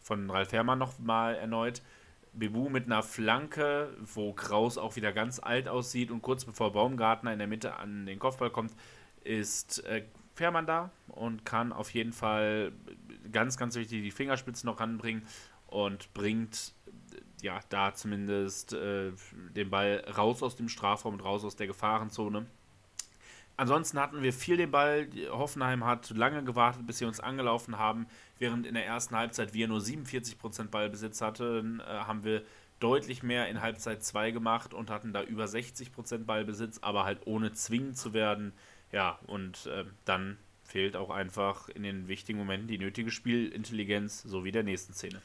von 0.02 0.30
Ralf 0.30 0.52
Herrmann 0.52 0.80
nochmal 0.80 1.36
erneut. 1.36 1.82
Bebu 2.34 2.70
mit 2.70 2.86
einer 2.86 3.04
Flanke, 3.04 3.96
wo 4.02 4.34
Kraus 4.34 4.78
auch 4.78 4.96
wieder 4.96 5.12
ganz 5.12 5.40
alt 5.40 5.68
aussieht 5.68 6.12
und 6.12 6.22
kurz 6.22 6.46
bevor 6.46 6.72
Baumgartner 6.72 7.34
in 7.34 7.40
der 7.40 7.48
Mitte 7.48 7.76
an 7.76 8.06
den 8.06 8.20
Kopfball 8.20 8.50
kommt, 8.50 8.74
ist 9.24 9.84
äh, 9.86 10.04
Fährmann 10.34 10.66
da 10.66 10.92
und 11.10 11.46
kann 11.46 11.74
auf 11.74 11.94
jeden 11.94 12.14
Fall 12.14 12.72
ganz, 13.32 13.58
ganz 13.58 13.76
wichtig 13.76 14.02
die 14.02 14.12
Fingerspitzen 14.12 14.68
noch 14.68 14.80
ranbringen 14.80 15.24
und 15.68 16.14
bringt 16.14 16.74
ja 17.42 17.60
da 17.70 17.94
zumindest 17.94 18.74
äh, 18.74 19.12
den 19.56 19.70
Ball 19.70 20.04
raus 20.18 20.44
aus 20.44 20.56
dem 20.56 20.70
Strafraum 20.70 21.16
und 21.16 21.24
raus 21.24 21.44
aus 21.44 21.56
der 21.56 21.68
Gefahrenzone. 21.68 22.46
Ansonsten 23.58 24.00
hatten 24.00 24.24
wir 24.24 24.34
viel 24.34 24.58
den 24.58 24.72
Ball. 24.72 25.08
Hoffenheim 25.30 25.86
hat 25.86 26.10
lange 26.12 26.44
gewartet, 26.44 26.88
bis 26.88 26.98
sie 26.98 27.06
uns 27.06 27.20
angelaufen 27.20 27.78
haben. 27.78 28.08
Während 28.40 28.66
in 28.66 28.74
der 28.74 28.86
ersten 28.86 29.16
Halbzeit 29.16 29.54
wir 29.54 29.68
nur 29.68 29.80
47% 29.80 30.70
Ballbesitz 30.70 31.22
hatten, 31.22 31.80
äh, 31.80 31.84
haben 31.84 32.24
wir 32.24 32.44
deutlich 32.80 33.22
mehr 33.22 33.48
in 33.50 33.62
Halbzeit 33.62 34.04
2 34.04 34.32
gemacht 34.32 34.74
und 34.74 34.90
hatten 34.90 35.14
da 35.14 35.22
über 35.22 35.46
60% 35.46 36.26
Ballbesitz, 36.26 36.80
aber 36.82 37.06
halt 37.06 37.20
ohne 37.26 37.52
zwingend 37.54 37.98
zu 37.98 38.14
werden. 38.14 38.54
Ja, 38.92 39.20
und 39.28 39.68
äh, 39.68 39.86
dann 40.06 40.38
fehlt 40.64 40.96
auch 40.96 41.10
einfach 41.10 41.70
in 41.70 41.84
den 41.84 42.08
wichtigen 42.08 42.40
Momenten 42.40 42.68
die 42.68 42.78
nötige 42.78 43.12
Spielintelligenz, 43.12 44.24
so 44.24 44.44
wie 44.44 44.52
der 44.52 44.64
nächsten 44.64 44.94
Szene. 44.94 45.22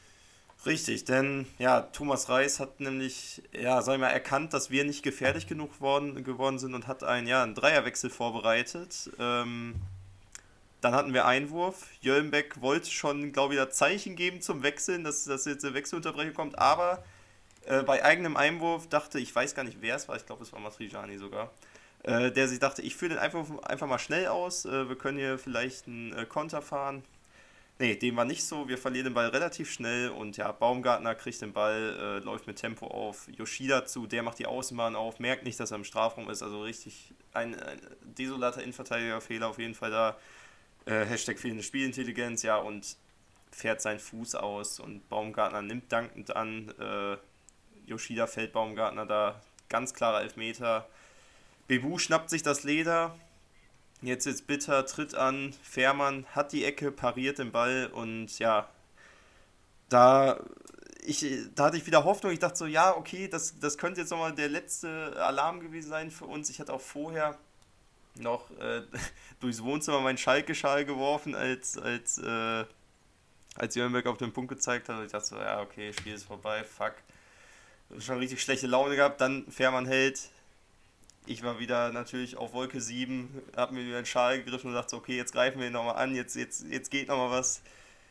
Richtig, 0.67 1.05
denn 1.05 1.47
ja, 1.59 1.83
Thomas 1.83 2.29
Reis 2.29 2.59
hat 2.59 2.81
nämlich, 2.81 3.41
ja, 3.53 3.81
sag 3.83 3.95
ich 3.95 4.01
mal, 4.01 4.09
erkannt, 4.09 4.53
dass 4.53 4.69
wir 4.69 4.85
nicht 4.85 5.05
gefährlich 5.05 5.47
genug 5.47 5.81
worden, 5.81 6.25
geworden 6.25 6.59
sind 6.59 6.75
und 6.75 6.89
hat 6.89 7.05
einen, 7.05 7.29
ja, 7.29 7.45
einen 7.45 7.55
Dreierwechsel 7.55 8.11
vorbereitet. 8.11 9.11
Ähm, 9.21 9.77
dann 10.81 10.95
hatten 10.95 11.15
wir 11.15 11.25
Einwurf. 11.25 11.87
Jöllenbeck 12.01 12.61
wollte 12.61 12.91
schon, 12.91 13.33
glaube 13.33 13.55
ich, 13.55 13.61
das 13.61 13.77
Zeichen 13.77 14.17
geben 14.17 14.41
zum 14.41 14.65
Wechseln, 14.65 15.05
dass, 15.05 15.25
dass 15.25 15.45
jetzt 15.45 15.65
eine 15.65 15.75
Wechselunterbrechung 15.75 16.35
kommt, 16.35 16.59
aber 16.59 17.05
äh, 17.67 17.83
bei 17.85 18.05
eigenem 18.05 18.37
Einwurf 18.37 18.89
dachte, 18.89 19.21
ich 19.21 19.35
weiß 19.35 19.55
gar 19.55 19.63
nicht, 19.63 19.79
wer 19.81 19.95
es 19.95 20.09
war, 20.09 20.17
ich 20.17 20.27
glaube, 20.27 20.43
es 20.43 20.53
war 20.53 20.59
Matrijani 20.59 21.17
sogar, 21.17 21.53
äh, 22.03 22.33
der 22.33 22.49
sich 22.49 22.59
dachte, 22.59 22.83
ich 22.83 22.97
führe 22.97 23.11
den 23.11 23.19
einfach, 23.19 23.47
einfach 23.63 23.87
mal 23.87 24.01
schnell 24.01 24.27
aus, 24.27 24.65
äh, 24.65 24.89
wir 24.89 24.97
können 24.97 25.19
hier 25.19 25.39
vielleicht 25.39 25.87
einen 25.87 26.13
äh, 26.13 26.27
Konter 26.27 26.61
fahren. 26.61 27.05
Nee, 27.79 27.95
dem 27.95 28.17
war 28.17 28.25
nicht 28.25 28.43
so. 28.43 28.69
Wir 28.69 28.79
verlieren 28.79 29.05
den 29.05 29.15
Ball 29.15 29.29
relativ 29.29 29.71
schnell 29.71 30.09
und 30.09 30.39
ja, 30.39 30.51
Baumgartner 30.51 31.15
kriegt 31.15 31.43
den 31.43 31.53
Ball, 31.53 32.21
äh, 32.23 32.25
läuft 32.25 32.47
mit 32.47 32.57
Tempo 32.57 32.87
auf 32.87 33.29
Yoshida 33.29 33.85
zu, 33.85 34.07
der 34.07 34.23
macht 34.23 34.39
die 34.39 34.47
Außenbahn 34.47 34.97
auf, 34.97 35.19
merkt 35.21 35.45
nicht, 35.45 35.61
dass 35.61 35.73
er 35.73 35.77
im 35.77 35.85
Strafraum 35.85 36.31
ist. 36.31 36.43
Also 36.43 36.63
richtig 36.63 37.13
ein, 37.35 37.55
ein 37.55 37.79
desolater 38.01 38.63
Innenverteidigerfehler 38.63 39.49
auf 39.49 39.59
jeden 39.59 39.75
Fall 39.75 39.91
da. 39.91 40.17
Äh, 40.87 41.05
Hashtag 41.05 41.39
fehlende 41.39 41.63
Spielintelligenz, 41.63 42.43
ja, 42.43 42.57
und 42.57 42.97
fährt 43.51 43.83
seinen 43.83 43.99
Fuß 43.99 44.37
aus 44.37 44.81
und 44.81 45.07
Baumgartner 45.11 45.61
nimmt 45.61 45.93
dankend 45.93 46.35
an. 46.35 46.73
Äh, 46.79 47.17
Yoshida 47.87 48.27
fällt 48.27 48.53
Baumgartner 48.53 49.05
da, 49.05 49.41
ganz 49.69 49.93
klarer 49.93 50.23
Elfmeter. 50.23 50.89
Bebu 51.69 51.99
schnappt 51.99 52.31
sich 52.31 52.43
das 52.43 52.65
Leder, 52.65 53.19
Jetzt 54.03 54.27
ist 54.27 54.47
Bitter, 54.47 54.85
tritt 54.87 55.15
an, 55.15 55.55
Fährmann 55.63 56.27
hat 56.35 56.53
die 56.53 56.65
Ecke, 56.65 56.93
pariert 56.93 57.39
den 57.39 57.51
Ball 57.51 57.91
und 57.93 58.39
ja, 58.39 58.69
da, 59.89 60.39
ich, 61.05 61.25
da 61.55 61.67
hatte 61.67 61.77
ich 61.77 61.87
wieder 61.87 62.05
Hoffnung. 62.05 62.33
Ich 62.33 62.39
dachte 62.39 62.59
so, 62.59 62.67
ja, 62.67 62.95
okay, 62.97 63.29
das, 63.29 63.59
das 63.59 63.79
könnte 63.79 64.01
jetzt 64.01 64.11
nochmal 64.11 64.35
der 64.35 64.49
letzte 64.49 65.15
Alarm 65.25 65.61
gewesen 65.61 65.89
sein 65.89 66.11
für 66.11 66.27
uns. 66.27 66.51
Ich 66.51 66.61
hatte 66.61 66.73
auch 66.73 66.81
vorher 66.81 67.39
noch 68.17 68.51
äh, 68.59 68.83
durchs 69.41 69.63
Wohnzimmer 69.63 70.01
meinen 70.01 70.19
Schalke-Schal 70.19 70.85
geworfen, 70.85 71.35
als, 71.35 71.79
als, 71.79 72.19
äh, 72.19 72.65
als 73.55 73.75
Jörnberg 73.75 74.07
auf 74.07 74.19
den 74.19 74.33
Punkt 74.33 74.51
gezeigt 74.51 74.89
hat. 74.89 74.99
Und 74.99 75.07
ich 75.07 75.13
dachte 75.13 75.27
so, 75.27 75.37
ja, 75.37 75.61
okay, 75.61 75.93
Spiel 75.93 76.15
ist 76.15 76.25
vorbei, 76.25 76.65
fuck. 76.65 76.95
Schon 77.99 78.19
richtig 78.19 78.43
schlechte 78.43 78.67
Laune 78.67 78.97
gehabt. 78.97 79.21
Dann 79.21 79.51
Fährmann 79.51 79.87
hält, 79.87 80.29
ich 81.27 81.43
war 81.43 81.59
wieder 81.59 81.93
natürlich 81.93 82.37
auf 82.37 82.53
Wolke 82.53 82.81
7, 82.81 83.43
habe 83.57 83.75
mir 83.75 83.85
wieder 83.85 84.01
den 84.01 84.07
Schal 84.07 84.43
gegriffen 84.43 84.69
und 84.69 84.75
dachte, 84.75 84.97
okay, 84.97 85.17
jetzt 85.17 85.33
greifen 85.33 85.61
wir 85.61 85.67
ihn 85.67 85.73
nochmal 85.73 85.97
an, 85.97 86.15
jetzt, 86.15 86.37
jetzt, 86.37 86.65
jetzt 86.69 86.91
geht 86.91 87.09
nochmal 87.09 87.31
was. 87.31 87.63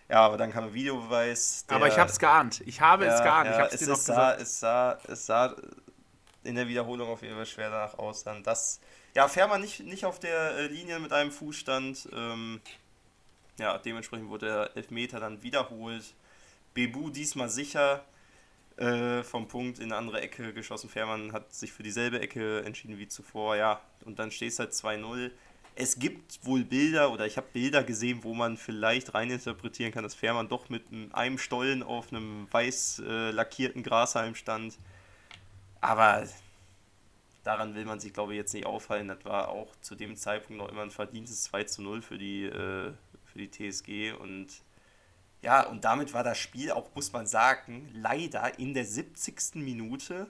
Ja, 0.09 0.21
aber 0.21 0.37
dann 0.37 0.51
kam 0.51 0.65
ein 0.65 0.73
Videobeweis. 0.73 1.65
Der, 1.67 1.77
aber 1.77 1.87
ich 1.87 1.97
habe 1.97 2.11
es 2.11 2.19
geahnt. 2.19 2.61
Ich 2.65 2.79
habe 2.79 3.05
ja, 3.05 3.15
es 3.15 3.23
geahnt. 3.23 3.49
Ja, 3.49 3.65
ich 3.65 3.73
es, 3.73 3.87
es, 3.87 4.05
sah, 4.05 4.33
es, 4.35 4.59
sah, 4.59 4.99
es 5.07 5.25
sah 5.25 5.55
in 6.43 6.55
der 6.55 6.67
Wiederholung 6.67 7.09
auf 7.09 7.23
jeden 7.23 7.35
Fall 7.35 7.45
schwer 7.45 7.71
danach 7.71 7.97
aus, 7.97 8.23
dann 8.23 8.43
dass 8.43 8.79
ja, 9.15 9.27
Fährmann 9.27 9.61
nicht, 9.61 9.79
nicht 9.79 10.05
auf 10.05 10.19
der 10.19 10.57
äh, 10.57 10.67
Linie 10.67 10.99
mit 10.99 11.13
einem 11.13 11.31
Fuß 11.31 11.55
stand. 11.55 12.09
Ähm, 12.13 12.61
ja, 13.57 13.77
dementsprechend 13.77 14.29
wurde 14.29 14.45
der 14.45 14.77
Elfmeter 14.77 15.19
dann 15.19 15.41
wiederholt. 15.41 16.13
Bebu 16.73 17.09
diesmal 17.09 17.49
sicher 17.49 18.03
äh, 18.77 19.23
vom 19.23 19.47
Punkt 19.47 19.79
in 19.79 19.85
eine 19.85 19.95
andere 19.95 20.21
Ecke 20.21 20.53
geschossen. 20.53 20.89
Fährmann 20.89 21.31
hat 21.31 21.53
sich 21.53 21.71
für 21.71 21.83
dieselbe 21.83 22.19
Ecke 22.19 22.63
entschieden 22.63 22.97
wie 22.97 23.07
zuvor. 23.07 23.55
Ja, 23.55 23.81
und 24.03 24.19
dann 24.19 24.31
steht 24.31 24.51
es 24.51 24.59
halt 24.59 24.71
2-0. 24.71 25.31
Es 25.77 25.99
gibt 25.99 26.39
wohl 26.45 26.63
Bilder 26.63 27.11
oder 27.11 27.25
ich 27.25 27.37
habe 27.37 27.47
Bilder 27.51 27.83
gesehen, 27.83 28.23
wo 28.23 28.33
man 28.33 28.57
vielleicht 28.57 29.13
reininterpretieren 29.13 29.93
kann, 29.93 30.03
dass 30.03 30.15
Fährmann 30.15 30.47
doch 30.47 30.69
mit 30.69 30.83
einem 31.11 31.37
Stollen 31.37 31.83
auf 31.83 32.11
einem 32.11 32.47
weiß 32.51 33.03
äh, 33.05 33.31
lackierten 33.31 33.83
Grashalm 33.83 34.35
stand. 34.35 34.77
Aber 35.81 36.25
daran 37.43 37.75
will 37.75 37.85
man 37.85 37.99
sich, 37.99 38.13
glaube 38.13 38.33
ich, 38.33 38.37
jetzt 38.37 38.53
nicht 38.53 38.65
aufhalten. 38.65 39.07
Das 39.07 39.23
war 39.23 39.49
auch 39.49 39.73
zu 39.81 39.95
dem 39.95 40.15
Zeitpunkt 40.15 40.61
noch 40.61 40.69
immer 40.69 40.81
ein 40.81 40.91
verdientes 40.91 41.43
2 41.43 41.63
zu 41.65 41.81
0 41.81 42.01
für 42.01 42.17
die, 42.17 42.45
äh, 42.45 42.91
für 43.25 43.37
die 43.37 43.51
TSG. 43.51 44.13
Und 44.13 44.47
ja, 45.45 45.61
und 45.67 45.85
damit 45.85 46.11
war 46.15 46.23
das 46.23 46.39
Spiel 46.39 46.71
auch, 46.71 46.89
muss 46.95 47.13
man 47.13 47.27
sagen, 47.27 47.87
leider 47.93 48.57
in 48.57 48.73
der 48.73 48.83
70. 48.83 49.53
Minute, 49.53 50.25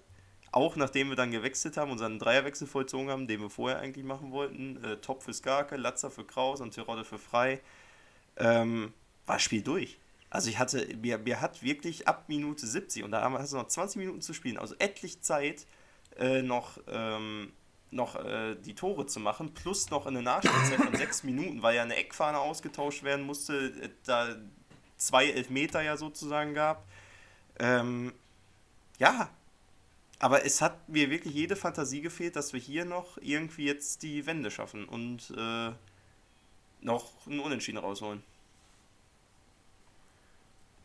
auch 0.52 0.76
nachdem 0.76 1.08
wir 1.08 1.16
dann 1.16 1.32
gewechselt 1.32 1.78
haben, 1.78 1.90
unseren 1.90 2.20
Dreierwechsel 2.20 2.68
vollzogen 2.68 3.10
haben, 3.10 3.26
den 3.26 3.40
wir 3.40 3.50
vorher 3.50 3.80
eigentlich 3.80 4.04
machen 4.04 4.34
wollten, 4.34 4.84
äh, 4.84 4.98
Top 4.98 5.24
für 5.24 5.34
Skarke, 5.34 5.78
Latzer 5.78 6.12
für 6.12 6.26
Kraus 6.26 6.60
und 6.60 6.72
Tirode 6.72 7.06
für 7.06 7.18
Frei, 7.18 7.62
ähm, 8.36 8.92
war 9.26 9.38
das 9.38 9.44
Spiel 9.44 9.62
durch. 9.62 9.98
Also 10.30 10.50
ich 10.50 10.60
hatte, 10.60 10.86
mir, 10.98 11.18
mir 11.18 11.40
hat 11.40 11.64
wirklich 11.64 12.10
ab 12.10 12.26
Minute 12.28 12.68
70 12.68 13.04
und 13.06 13.12
da 13.12 13.22
haben 13.22 13.36
wir 13.36 13.40
noch 13.40 13.68
20 13.70 13.96
Minuten 13.96 14.22
zu 14.22 14.34
spielen, 14.34 14.58
also 14.58 14.76
etlich 14.80 15.22
Zeit, 15.22 15.66
äh, 16.18 16.42
noch, 16.42 16.78
ähm, 16.90 17.54
noch 17.90 18.18
äh, 18.18 18.56
die 18.56 18.76
Tore 18.76 19.06
zu 19.06 19.22
machen, 19.22 19.54
plus 19.54 19.90
noch 19.92 20.08
eine 20.08 20.22
Nachspielzeit 20.22 20.82
von 20.82 20.96
sechs 20.98 21.24
Minuten, 21.24 21.64
weil 21.64 21.78
ja 21.78 21.84
eine 21.84 21.96
Eckfahne 21.96 22.38
ausgetauscht 22.38 23.04
werden 23.04 23.26
musste, 23.26 23.68
äh, 23.82 23.90
da 24.04 24.36
zwei 24.98 25.28
Elfmeter 25.30 25.82
ja 25.82 25.98
sozusagen 25.98 26.54
gab. 26.54 26.86
Ähm, 27.60 28.14
ja, 29.00 29.30
aber 30.20 30.46
es 30.46 30.62
hat 30.62 30.88
mir 30.88 31.10
wirklich 31.10 31.34
jede 31.34 31.56
Fantasie 31.56 32.02
gefehlt, 32.02 32.36
dass 32.36 32.54
wir 32.54 32.60
hier 32.60 32.86
noch 32.86 33.18
irgendwie 33.22 33.66
jetzt 33.66 34.04
die 34.04 34.26
Wende 34.26 34.50
schaffen 34.50 34.86
und 34.86 35.34
äh, 35.38 35.72
noch 36.82 37.28
einen 37.28 37.40
Unentschieden 37.40 37.78
rausholen. 37.78 38.24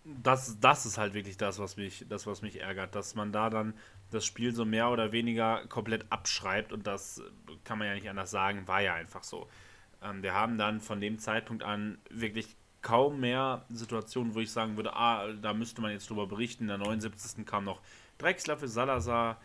Das, 0.04 0.58
das 0.60 0.86
ist 0.86 0.98
halt 0.98 1.14
wirklich 1.14 1.36
das, 1.36 1.58
was 1.58 1.76
mich, 1.76 2.06
das, 2.08 2.26
was 2.26 2.42
mich 2.42 2.60
ärgert, 2.60 2.94
dass 2.94 3.14
man 3.14 3.32
da 3.32 3.50
dann 3.50 3.74
das 4.10 4.24
Spiel 4.24 4.54
so 4.54 4.64
mehr 4.64 4.90
oder 4.90 5.12
weniger 5.12 5.66
komplett 5.68 6.10
abschreibt 6.10 6.72
und 6.72 6.86
das 6.86 7.22
kann 7.64 7.78
man 7.78 7.86
ja 7.86 7.94
nicht 7.94 8.08
anders 8.08 8.30
sagen, 8.30 8.66
war 8.66 8.80
ja 8.80 8.94
einfach 8.94 9.22
so. 9.22 9.48
Ähm, 10.02 10.22
wir 10.22 10.34
haben 10.34 10.58
dann 10.58 10.80
von 10.80 11.00
dem 11.00 11.18
Zeitpunkt 11.18 11.62
an 11.62 11.98
wirklich 12.08 12.56
kaum 12.82 13.20
mehr 13.20 13.64
Situationen, 13.70 14.34
wo 14.34 14.40
ich 14.40 14.50
sagen 14.50 14.76
würde, 14.76 14.94
ah, 14.94 15.32
da 15.32 15.52
müsste 15.52 15.80
man 15.80 15.92
jetzt 15.92 16.08
drüber 16.08 16.26
berichten. 16.26 16.64
In 16.64 16.68
der 16.68 16.78
79. 16.78 17.46
kam 17.46 17.64
noch 17.64 17.80
Drexler 18.18 18.56
für 18.56 18.68
Salazar. 18.68 19.40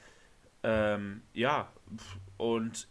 Ähm, 0.63 1.21
ja, 1.33 1.71
und 2.37 2.87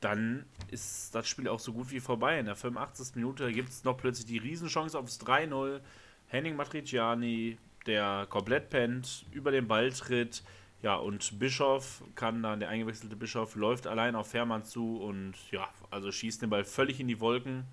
dann 0.00 0.46
ist 0.70 1.14
das 1.14 1.28
Spiel 1.28 1.48
auch 1.48 1.60
so 1.60 1.72
gut 1.72 1.90
wie 1.90 2.00
vorbei. 2.00 2.38
In 2.38 2.46
der 2.46 2.56
85. 2.56 3.16
Minute 3.16 3.52
gibt 3.52 3.68
es 3.68 3.84
noch 3.84 3.96
plötzlich 3.96 4.26
die 4.26 4.38
Riesenchance 4.38 4.98
aufs 4.98 5.20
3-0. 5.20 5.80
Henning 6.26 6.56
Matriciani, 6.56 7.58
der 7.86 8.26
komplett 8.28 8.70
pennt, 8.70 9.26
über 9.32 9.50
den 9.50 9.68
Ball 9.68 9.92
tritt. 9.92 10.42
Ja, 10.82 10.96
und 10.96 11.38
Bischof 11.38 12.02
kann 12.14 12.42
dann, 12.42 12.60
der 12.60 12.68
eingewechselte 12.68 13.16
Bischof, 13.16 13.54
läuft 13.54 13.86
allein 13.86 14.14
auf 14.14 14.30
Fährmann 14.30 14.64
zu 14.64 14.98
und 14.98 15.34
ja, 15.50 15.68
also 15.90 16.12
schießt 16.12 16.42
den 16.42 16.50
Ball 16.50 16.64
völlig 16.64 17.00
in 17.00 17.08
die 17.08 17.20
Wolken. 17.20 17.64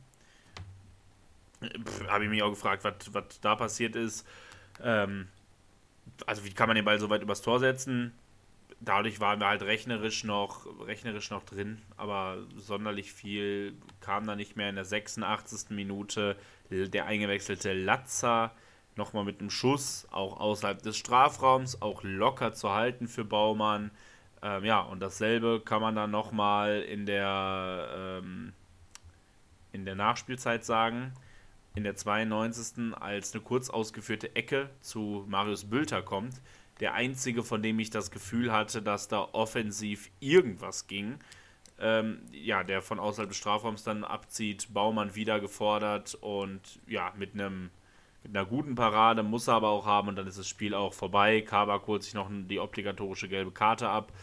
Habe 2.07 2.23
ich 2.23 2.29
mich 2.29 2.41
auch 2.43 2.49
gefragt, 2.49 2.83
was 2.83 3.39
da 3.41 3.55
passiert 3.55 3.95
ist. 3.95 4.25
Ähm, 4.83 5.27
also 6.25 6.43
wie 6.43 6.51
kann 6.51 6.67
man 6.67 6.75
den 6.75 6.85
Ball 6.85 6.99
so 6.99 7.09
weit 7.09 7.21
übers 7.21 7.41
Tor 7.41 7.59
setzen? 7.59 8.13
Dadurch 8.79 9.19
waren 9.19 9.39
wir 9.39 9.47
halt 9.47 9.61
rechnerisch 9.61 10.23
noch, 10.23 10.65
rechnerisch 10.87 11.29
noch 11.29 11.43
drin, 11.43 11.81
aber 11.97 12.39
sonderlich 12.57 13.13
viel 13.13 13.75
kam 13.99 14.25
da 14.25 14.35
nicht 14.35 14.55
mehr. 14.55 14.69
In 14.69 14.75
der 14.75 14.85
86. 14.85 15.69
Minute 15.69 16.35
der 16.71 17.05
eingewechselte 17.05 17.73
Latzer 17.73 18.51
nochmal 18.95 19.23
mit 19.23 19.39
einem 19.39 19.51
Schuss, 19.51 20.07
auch 20.11 20.39
außerhalb 20.39 20.81
des 20.81 20.97
Strafraums, 20.97 21.81
auch 21.81 22.01
locker 22.03 22.53
zu 22.53 22.71
halten 22.71 23.07
für 23.07 23.23
Baumann. 23.23 23.91
Ähm, 24.41 24.65
ja, 24.65 24.79
und 24.79 24.99
dasselbe 24.99 25.61
kann 25.63 25.81
man 25.81 25.95
dann 25.95 26.09
nochmal 26.09 26.81
in 26.81 27.05
ähm, 27.07 28.53
in 29.73 29.85
der 29.85 29.95
Nachspielzeit 29.95 30.65
sagen 30.65 31.13
in 31.75 31.83
der 31.83 31.95
92. 31.95 32.95
als 32.99 33.33
eine 33.33 33.43
kurz 33.43 33.69
ausgeführte 33.69 34.35
Ecke 34.35 34.69
zu 34.81 35.25
Marius 35.27 35.69
Bülter 35.69 36.01
kommt. 36.01 36.41
Der 36.79 36.93
einzige, 36.93 37.43
von 37.43 37.61
dem 37.61 37.79
ich 37.79 37.89
das 37.89 38.11
Gefühl 38.11 38.51
hatte, 38.51 38.81
dass 38.81 39.07
da 39.07 39.29
offensiv 39.33 40.09
irgendwas 40.19 40.87
ging. 40.87 41.19
Ähm, 41.79 42.21
ja, 42.31 42.63
der 42.63 42.81
von 42.81 42.99
außerhalb 42.99 43.29
des 43.29 43.37
Strafraums 43.37 43.83
dann 43.83 44.03
abzieht, 44.03 44.73
Baumann 44.73 45.15
wieder 45.15 45.39
gefordert 45.39 46.15
und 46.21 46.79
ja, 46.87 47.13
mit 47.17 47.33
einem 47.33 47.69
mit 48.23 48.37
einer 48.37 48.45
guten 48.45 48.75
Parade 48.75 49.23
muss 49.23 49.47
er 49.47 49.55
aber 49.55 49.69
auch 49.69 49.87
haben 49.87 50.09
und 50.09 50.15
dann 50.15 50.27
ist 50.27 50.37
das 50.37 50.47
Spiel 50.47 50.75
auch 50.75 50.93
vorbei. 50.93 51.41
Kabak 51.41 51.87
holt 51.87 52.03
sich 52.03 52.13
noch 52.13 52.29
die 52.31 52.59
obligatorische 52.59 53.27
gelbe 53.27 53.51
Karte 53.51 53.89
ab 53.89 54.13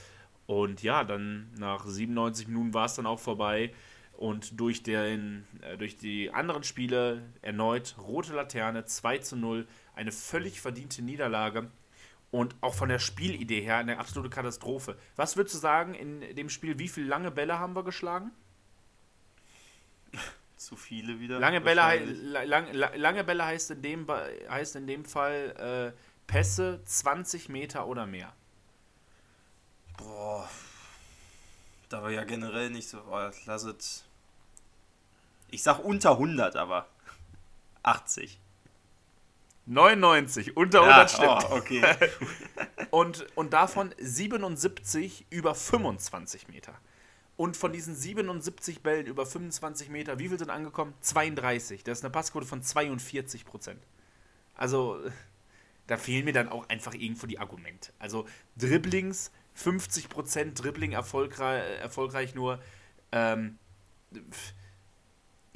und 0.46 0.84
ja, 0.84 1.02
dann 1.02 1.50
nach 1.58 1.84
97 1.84 2.46
Minuten 2.46 2.74
war 2.74 2.86
es 2.86 2.94
dann 2.94 3.06
auch 3.06 3.18
vorbei 3.18 3.72
und 4.18 4.58
durch, 4.58 4.82
den, 4.82 5.46
äh, 5.62 5.78
durch 5.78 5.96
die 5.96 6.32
anderen 6.32 6.64
Spiele 6.64 7.22
erneut 7.40 7.94
rote 7.98 8.34
Laterne 8.34 8.84
2 8.84 9.18
zu 9.18 9.36
0, 9.36 9.66
eine 9.94 10.10
völlig 10.10 10.60
verdiente 10.60 11.02
Niederlage 11.02 11.70
und 12.32 12.56
auch 12.60 12.74
von 12.74 12.88
der 12.88 12.98
Spielidee 12.98 13.60
her 13.60 13.76
eine 13.76 13.98
absolute 13.98 14.28
Katastrophe. 14.28 14.98
Was 15.14 15.36
würdest 15.36 15.54
du 15.54 15.60
sagen 15.60 15.94
in 15.94 16.34
dem 16.34 16.50
Spiel, 16.50 16.80
wie 16.80 16.88
viele 16.88 17.06
lange 17.06 17.30
Bälle 17.30 17.60
haben 17.60 17.76
wir 17.76 17.84
geschlagen? 17.84 18.32
Zu 20.56 20.74
viele 20.74 21.20
wieder. 21.20 21.38
Lange 21.38 21.60
Bälle, 21.60 22.44
lang, 22.44 22.72
lange 22.72 23.22
Bälle 23.22 23.44
heißt, 23.44 23.70
in 23.70 23.82
dem, 23.82 24.08
heißt 24.08 24.74
in 24.74 24.88
dem 24.88 25.04
Fall 25.04 25.94
äh, 25.94 26.26
Pässe 26.26 26.82
20 26.84 27.48
Meter 27.48 27.86
oder 27.86 28.04
mehr. 28.06 28.34
Boah. 29.96 30.50
Da 31.88 32.02
war 32.02 32.10
ja 32.10 32.24
generell 32.24 32.70
nicht 32.70 32.88
so. 32.88 32.98
Oh, 33.08 33.30
lass 33.46 33.62
es 33.62 34.07
ich 35.50 35.62
sag 35.62 35.78
unter 35.80 36.12
100, 36.12 36.56
aber 36.56 36.86
80. 37.82 38.40
99, 39.66 40.56
unter 40.56 40.82
100 40.82 40.98
ja, 40.98 41.08
stimmt. 41.08 41.50
Oh, 41.50 41.56
okay. 41.56 41.82
und, 42.90 43.26
und 43.34 43.52
davon 43.52 43.94
77 43.98 45.26
über 45.30 45.54
25 45.54 46.48
Meter. 46.48 46.74
Und 47.36 47.56
von 47.56 47.72
diesen 47.72 47.94
77 47.94 48.82
Bällen 48.82 49.06
über 49.06 49.26
25 49.26 49.90
Meter, 49.90 50.18
wie 50.18 50.28
viel 50.28 50.38
sind 50.38 50.50
angekommen? 50.50 50.94
32. 51.02 51.84
Das 51.84 51.98
ist 51.98 52.04
eine 52.04 52.10
Passquote 52.10 52.46
von 52.46 52.62
42 52.62 53.44
Prozent. 53.44 53.80
Also, 54.56 54.98
da 55.86 55.98
fehlen 55.98 56.24
mir 56.24 56.32
dann 56.32 56.48
auch 56.48 56.68
einfach 56.68 56.94
irgendwo 56.94 57.26
die 57.26 57.38
Argumente. 57.38 57.92
Also, 57.98 58.26
Dribblings, 58.56 59.30
50 59.54 60.08
Prozent 60.08 60.62
Dribbling 60.62 60.92
erfolgreich, 60.92 61.62
erfolgreich 61.80 62.34
nur. 62.34 62.58
Ähm, 63.12 63.58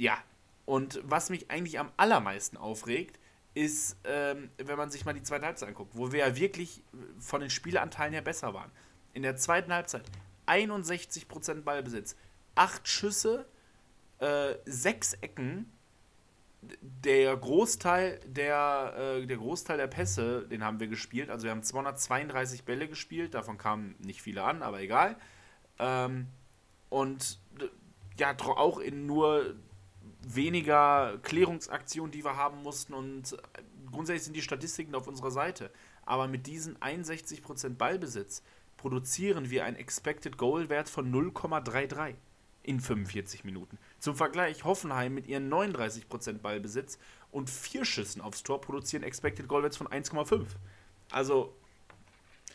ja, 0.03 0.19
und 0.65 1.01
was 1.05 1.31
mich 1.31 1.49
eigentlich 1.49 1.79
am 1.79 1.93
allermeisten 1.97 2.57
aufregt, 2.57 3.21
ist, 3.55 3.97
ähm, 4.03 4.51
wenn 4.59 4.77
man 4.77 4.91
sich 4.91 5.05
mal 5.05 5.13
die 5.13 5.23
zweite 5.23 5.47
Halbzeit 5.47 5.69
anguckt, 5.69 5.93
wo 5.95 6.11
wir 6.11 6.27
ja 6.27 6.37
wirklich 6.37 6.83
von 7.21 7.41
den 7.41 7.51
Spielanteilen 7.51 8.13
her 8.13 8.23
besser 8.23 8.53
waren. 8.53 8.73
In 9.13 9.23
der 9.23 9.37
zweiten 9.37 9.73
Halbzeit 9.73 10.03
61% 10.47 11.63
Ballbesitz, 11.63 12.17
8 12.57 12.89
Schüsse, 12.89 13.47
äh, 14.19 14.55
6 14.65 15.15
Ecken. 15.21 15.73
Der 16.81 17.37
Großteil 17.37 18.19
der, 18.27 19.21
äh, 19.21 19.27
der 19.27 19.37
Großteil 19.37 19.77
der 19.77 19.87
Pässe, 19.87 20.49
den 20.49 20.65
haben 20.65 20.81
wir 20.81 20.89
gespielt. 20.89 21.31
Also 21.31 21.45
wir 21.45 21.53
haben 21.53 21.63
232 21.63 22.65
Bälle 22.65 22.89
gespielt, 22.89 23.35
davon 23.35 23.57
kamen 23.57 23.95
nicht 24.01 24.21
viele 24.21 24.43
an, 24.43 24.63
aber 24.63 24.81
egal. 24.81 25.17
Ähm, 25.79 26.27
und 26.89 27.39
ja, 28.19 28.37
auch 28.39 28.79
in 28.79 29.07
nur 29.07 29.57
weniger 30.27 31.19
Klärungsaktionen, 31.23 32.13
die 32.13 32.25
wir 32.25 32.37
haben 32.37 32.63
mussten 32.63 32.95
und 32.95 33.37
grundsätzlich 33.91 34.25
sind 34.25 34.37
die 34.37 34.43
Statistiken 34.43 34.95
auf 34.95 35.07
unserer 35.09 35.31
Seite. 35.31 35.71
Aber 36.05 36.29
mit 36.29 36.47
diesen 36.47 36.77
61% 36.79 37.77
Ballbesitz 37.77 38.43
produzieren 38.77 39.51
wir 39.51 39.65
einen 39.65 39.77
Expected 39.77 40.37
Goal 40.37 40.69
Wert 40.69 40.89
von 40.89 41.13
0,33 41.13 42.15
in 42.65 42.81
45 42.81 43.45
Minuten. 43.45 43.79
Zum 43.99 44.15
Vergleich, 44.17 44.65
Hoffenheim 44.65 45.15
mit 45.15 45.27
ihren 45.27 45.49
39% 45.53 46.39
Ballbesitz 46.39 46.99
und 47.31 47.51
vier 47.51 47.85
Schüssen 47.85 48.21
aufs 48.21 48.43
Tor 48.43 48.61
produzieren 48.61 49.03
Expected 49.03 49.49
Goal 49.49 49.63
Wert 49.63 49.77
von 49.77 49.89
1,5. 49.89 50.47
Also 51.11 51.55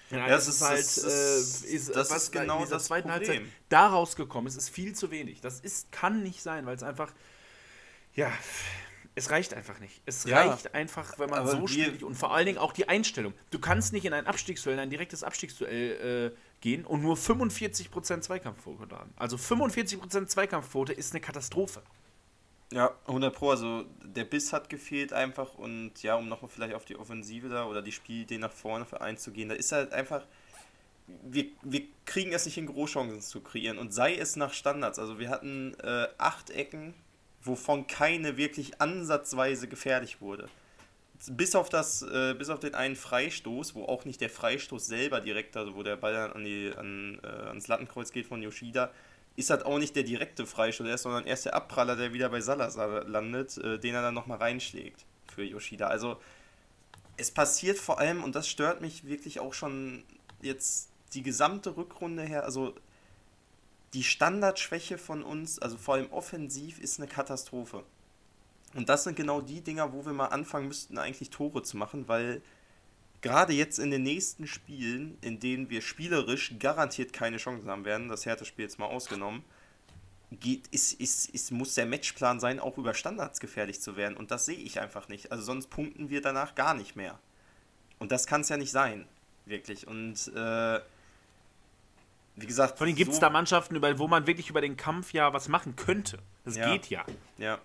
Ja, 0.10 0.28
das 0.28 0.46
das 0.46 0.48
ist- 0.48 0.56
ist 0.56 0.62
halt, 0.68 0.80
das 0.80 0.98
äh, 1.04 1.40
ist- 1.40 1.66
ist, 1.66 1.96
das 1.96 2.10
was 2.12 2.24
ist 2.24 2.36
in 2.36 2.42
genau 2.42 2.66
das 2.66 2.86
zweiten 2.86 3.10
Problem. 3.10 3.30
Halbzeit 3.30 3.54
da 3.70 3.88
rausgekommen 3.88 4.48
ist, 4.48 4.56
ist 4.56 4.70
viel 4.70 4.94
zu 4.94 5.12
wenig. 5.12 5.42
Das 5.42 5.60
ist, 5.60 5.92
kann 5.92 6.24
nicht 6.24 6.42
sein, 6.42 6.66
weil 6.66 6.76
es 6.76 6.84
einfach, 6.84 7.12
ja, 8.18 8.32
es 9.16 9.32
reicht 9.32 9.54
einfach 9.54 9.80
nicht. 9.80 10.02
Es 10.06 10.26
Ja, 10.26 10.42
reicht 10.42 10.76
einfach, 10.76 11.18
wenn 11.18 11.30
man 11.30 11.48
so 11.48 11.66
spielt 11.66 12.04
und 12.04 12.16
vor 12.16 12.36
allen 12.36 12.46
Dingen 12.46 12.58
auch 12.58 12.74
die 12.74 12.88
Einstellung. 12.88 13.34
Du 13.50 13.58
kannst 13.58 13.94
nicht 13.94 14.06
in 14.06 14.14
ein 14.14 14.28
Abstiegsduell, 14.28 14.76
in 14.76 14.80
ein 14.82 14.90
direktes 14.90 15.24
Abstiegsduell 15.24 16.34
äh, 16.34 16.38
gehen 16.62 16.86
und 16.86 17.02
nur 17.02 17.16
45% 17.16 18.22
Zweikampfquote 18.22 18.96
haben. 18.96 19.14
Also 19.16 19.38
45% 19.38 20.28
Zweikampfquote 20.28 20.94
ist 20.94 21.14
eine 21.14 21.22
Katastrophe. 21.22 21.82
Ja, 22.72 22.92
100 23.08 23.34
Pro. 23.34 23.52
Also 23.52 23.86
der 24.04 24.26
Biss 24.26 24.54
hat 24.54 24.70
gefehlt 24.70 25.14
einfach 25.14 25.56
und 25.56 26.04
ja, 26.04 26.16
um 26.16 26.28
nochmal 26.28 26.52
vielleicht 26.54 26.76
auf 26.76 26.86
die 26.86 26.98
Offensive 26.98 27.50
da 27.50 27.66
oder 27.66 27.82
die 27.82 27.92
Spielidee 27.94 28.38
nach 28.38 28.52
vorne 28.52 28.86
für 28.86 29.02
einzugehen, 29.02 29.50
da 29.50 29.56
ist 29.56 29.72
halt 29.72 29.94
einfach, 29.94 30.26
wir, 31.24 31.46
wir 31.64 31.84
kriegen 32.06 32.34
es 32.34 32.46
nicht 32.46 32.56
hin, 32.56 32.68
Großchancen 32.68 33.22
zu 33.22 33.42
kreieren 33.42 33.78
und 33.78 33.94
sei 33.94 34.16
es 34.16 34.36
nach 34.36 34.54
Standards. 34.54 35.00
Also 35.00 35.18
wir 35.18 35.30
hatten 35.30 35.74
äh, 35.80 36.08
acht 36.18 36.50
Ecken, 36.52 36.94
wovon 37.42 37.88
keine 37.88 38.38
wirklich 38.38 38.82
ansatzweise 38.82 39.68
gefährlich 39.68 40.22
wurde. 40.22 40.50
Bis 41.30 41.56
auf, 41.56 41.70
das, 41.70 42.04
äh, 42.04 42.36
bis 42.38 42.50
auf 42.50 42.60
den 42.60 42.76
einen 42.76 42.96
Freistoß, 42.96 43.74
wo 43.74 43.86
auch 43.86 44.06
nicht 44.06 44.22
der 44.22 44.30
Freistoß 44.30 44.86
selber 44.86 45.20
direkt, 45.20 45.58
also 45.58 45.76
wo 45.76 45.82
der 45.82 45.96
Ball 45.96 46.14
dann 46.14 46.34
an 46.34 46.46
die, 46.46 46.72
an, 46.78 47.20
äh, 47.24 47.28
ans 47.28 47.68
Lattenkreuz 47.68 48.12
geht 48.12 48.28
von 48.28 48.42
Yoshida, 48.42 48.92
ist 49.36 49.50
halt 49.50 49.66
auch 49.66 49.80
nicht 49.80 49.96
der 49.96 50.04
direkte 50.04 50.46
Freistoß, 50.46 50.88
erst, 50.88 51.04
sondern 51.04 51.26
erst 51.26 51.46
der 51.46 51.56
Abpraller, 51.56 51.96
der 51.96 52.14
wieder 52.14 52.30
bei 52.30 52.42
Salazar 52.42 53.04
landet, 53.06 53.58
äh, 53.58 53.80
den 53.80 53.96
er 53.96 54.02
dann 54.04 54.14
nochmal 54.14 54.38
reinschlägt 54.38 55.06
für 55.28 55.44
Yoshida. 55.44 55.88
Also 55.88 56.20
es 57.18 57.32
passiert 57.32 57.78
vor 57.80 58.00
allem, 58.00 58.24
und 58.24 58.36
das 58.36 58.48
stört 58.48 58.82
mich 58.82 59.06
wirklich 59.06 59.40
auch 59.40 59.54
schon 59.54 60.04
jetzt 60.42 60.90
die 61.14 61.24
gesamte 61.24 61.76
Rückrunde 61.76 62.24
her, 62.24 62.44
also 62.44 62.76
die 63.94 64.04
Standardschwäche 64.04 64.98
von 64.98 65.24
uns, 65.24 65.60
also 65.60 65.78
vor 65.78 65.96
allem 65.96 66.12
offensiv, 66.12 66.80
ist 66.80 67.00
eine 67.00 67.08
Katastrophe. 67.08 67.84
Und 68.74 68.90
das 68.90 69.06
sind 69.06 69.16
genau 69.16 69.42
die 69.42 69.62
Dinger, 69.62 69.94
wo 69.94 70.06
wir 70.06 70.14
mal 70.14 70.28
anfangen 70.28 70.68
müssten, 70.68 70.98
eigentlich 70.98 71.30
Tore 71.30 71.64
zu 71.64 71.78
machen, 71.78 72.08
weil 72.08 72.42
gerade 73.22 73.54
jetzt 73.54 73.80
in 73.80 73.92
den 73.92 74.04
nächsten 74.04 74.46
Spielen, 74.46 75.18
in 75.22 75.40
denen 75.40 75.70
wir 75.70 75.82
spielerisch 75.82 76.54
garantiert 76.60 77.14
keine 77.14 77.38
Chancen 77.38 77.70
haben 77.70 77.86
werden, 77.86 78.10
das 78.10 78.26
Hertha-Spiel 78.26 78.66
jetzt 78.66 78.78
mal 78.78 78.88
ausgenommen, 78.88 79.44
geht, 80.32 80.68
ist, 80.68 80.94
ist, 80.94 81.30
ist, 81.30 81.52
muss 81.52 81.74
der 81.76 81.86
Matchplan 81.86 82.40
sein, 82.40 82.60
auch 82.60 82.78
über 82.78 82.94
Standards 82.94 83.40
gefährlich 83.40 83.82
zu 83.82 83.96
werden. 83.96 84.18
Und 84.18 84.32
das 84.32 84.46
sehe 84.46 84.58
ich 84.58 84.80
einfach 84.80 85.08
nicht. 85.08 85.32
Also 85.32 85.44
sonst 85.44 85.70
punkten 85.70 86.10
wir 86.10 86.22
danach 86.22 86.56
gar 86.56 86.74
nicht 86.74 86.96
mehr. 86.96 87.18
Und 88.00 88.12
das 88.12 88.28
kann 88.28 88.42
es 88.42 88.50
ja 88.50 88.58
nicht 88.58 88.72
sein, 88.72 89.08
wirklich. 89.46 89.88
Und 89.88 90.32
äh, 90.36 90.82
wie 92.38 92.46
gesagt, 92.48 92.78
Vor 92.78 92.88
allem 92.88 92.96
gibt 92.96 93.10
es 93.10 93.18
so- 93.18 93.22
da 93.22 93.30
Mannschaften, 93.30 93.76
über, 93.76 93.98
wo 94.00 94.08
man 94.08 94.26
wirklich 94.28 94.50
über 94.50 94.62
den 94.62 94.78
Kampf 94.78 95.12
ja 95.12 95.34
was 95.34 95.48
machen 95.50 95.76
könnte. 95.76 96.20
Das 96.46 96.56
Ja. 96.56 96.72
geht 96.72 96.90
ja. 96.90 97.04
Ja. 97.38 97.60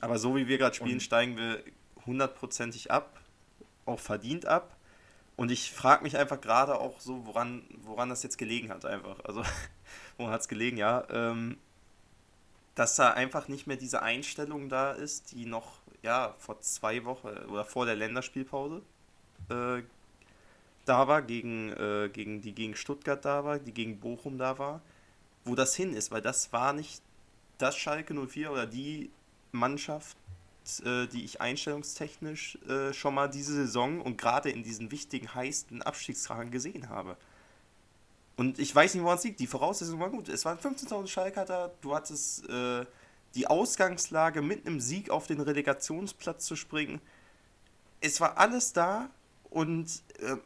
Aber 0.00 0.18
so 0.18 0.34
wie 0.34 0.48
wir 0.48 0.58
gerade 0.58 0.74
spielen, 0.74 0.94
Und- 0.94 1.02
steigen 1.02 1.36
wir 1.36 1.62
hundertprozentig 2.06 2.90
ab, 2.90 3.20
auch 3.86 4.00
verdient 4.00 4.46
ab. 4.46 4.74
Und 5.36 5.50
ich 5.52 5.72
frage 5.72 6.02
mich 6.02 6.16
einfach 6.16 6.40
gerade 6.40 6.74
auch 6.80 6.98
so, 7.00 7.24
woran, 7.26 7.62
woran 7.82 8.08
das 8.08 8.22
jetzt 8.24 8.38
gelegen 8.38 8.70
hat, 8.70 8.84
einfach. 8.84 9.20
Also, 9.24 9.42
woran 10.16 10.32
hat 10.32 10.40
es 10.40 10.48
gelegen, 10.48 10.76
ja. 10.78 11.04
Ähm, 11.10 11.58
dass 12.74 12.96
da 12.96 13.10
einfach 13.12 13.48
nicht 13.48 13.66
mehr 13.66 13.76
diese 13.76 14.02
Einstellung 14.02 14.68
da 14.68 14.92
ist, 14.92 15.32
die 15.32 15.46
noch, 15.46 15.78
ja, 16.02 16.34
vor 16.38 16.60
zwei 16.60 17.04
Wochen 17.04 17.28
oder 17.28 17.64
vor 17.64 17.86
der 17.86 17.96
Länderspielpause 17.96 18.82
äh, 19.50 19.82
da 20.88 21.08
war, 21.08 21.22
gegen, 21.22 21.72
äh, 21.72 22.10
gegen 22.12 22.40
die 22.40 22.54
gegen 22.54 22.76
Stuttgart 22.76 23.24
da 23.24 23.44
war, 23.44 23.58
die 23.58 23.72
gegen 23.72 23.98
Bochum 24.00 24.38
da 24.38 24.58
war, 24.58 24.80
wo 25.44 25.54
das 25.54 25.74
hin 25.74 25.94
ist, 25.94 26.10
weil 26.10 26.22
das 26.22 26.52
war 26.52 26.72
nicht 26.72 27.02
das 27.58 27.76
Schalke 27.76 28.14
04 28.14 28.50
oder 28.50 28.66
die 28.66 29.10
Mannschaft, 29.52 30.16
äh, 30.84 31.06
die 31.06 31.24
ich 31.24 31.40
einstellungstechnisch 31.40 32.58
äh, 32.68 32.92
schon 32.92 33.14
mal 33.14 33.28
diese 33.28 33.54
Saison 33.54 34.00
und 34.00 34.18
gerade 34.18 34.50
in 34.50 34.62
diesen 34.62 34.90
wichtigen, 34.90 35.34
heißen 35.34 35.82
Abstiegstagen 35.82 36.50
gesehen 36.50 36.88
habe. 36.88 37.16
Und 38.36 38.60
ich 38.60 38.72
weiß 38.72 38.94
nicht, 38.94 39.02
woran 39.02 39.18
es 39.18 39.24
liegt. 39.24 39.40
Die 39.40 39.48
Voraussetzungen 39.48 40.00
waren 40.00 40.12
gut. 40.12 40.28
Es 40.28 40.44
waren 40.44 40.58
15.000 40.58 41.08
Schalker 41.08 41.44
da. 41.44 41.72
Du 41.80 41.94
hattest 41.94 42.48
äh, 42.48 42.86
die 43.34 43.46
Ausgangslage, 43.48 44.42
mit 44.42 44.66
einem 44.66 44.80
Sieg 44.80 45.10
auf 45.10 45.26
den 45.26 45.40
Relegationsplatz 45.40 46.44
zu 46.44 46.54
springen. 46.54 47.00
Es 48.00 48.20
war 48.20 48.38
alles 48.38 48.72
da 48.72 49.10
und 49.50 50.02
äh, 50.20 50.36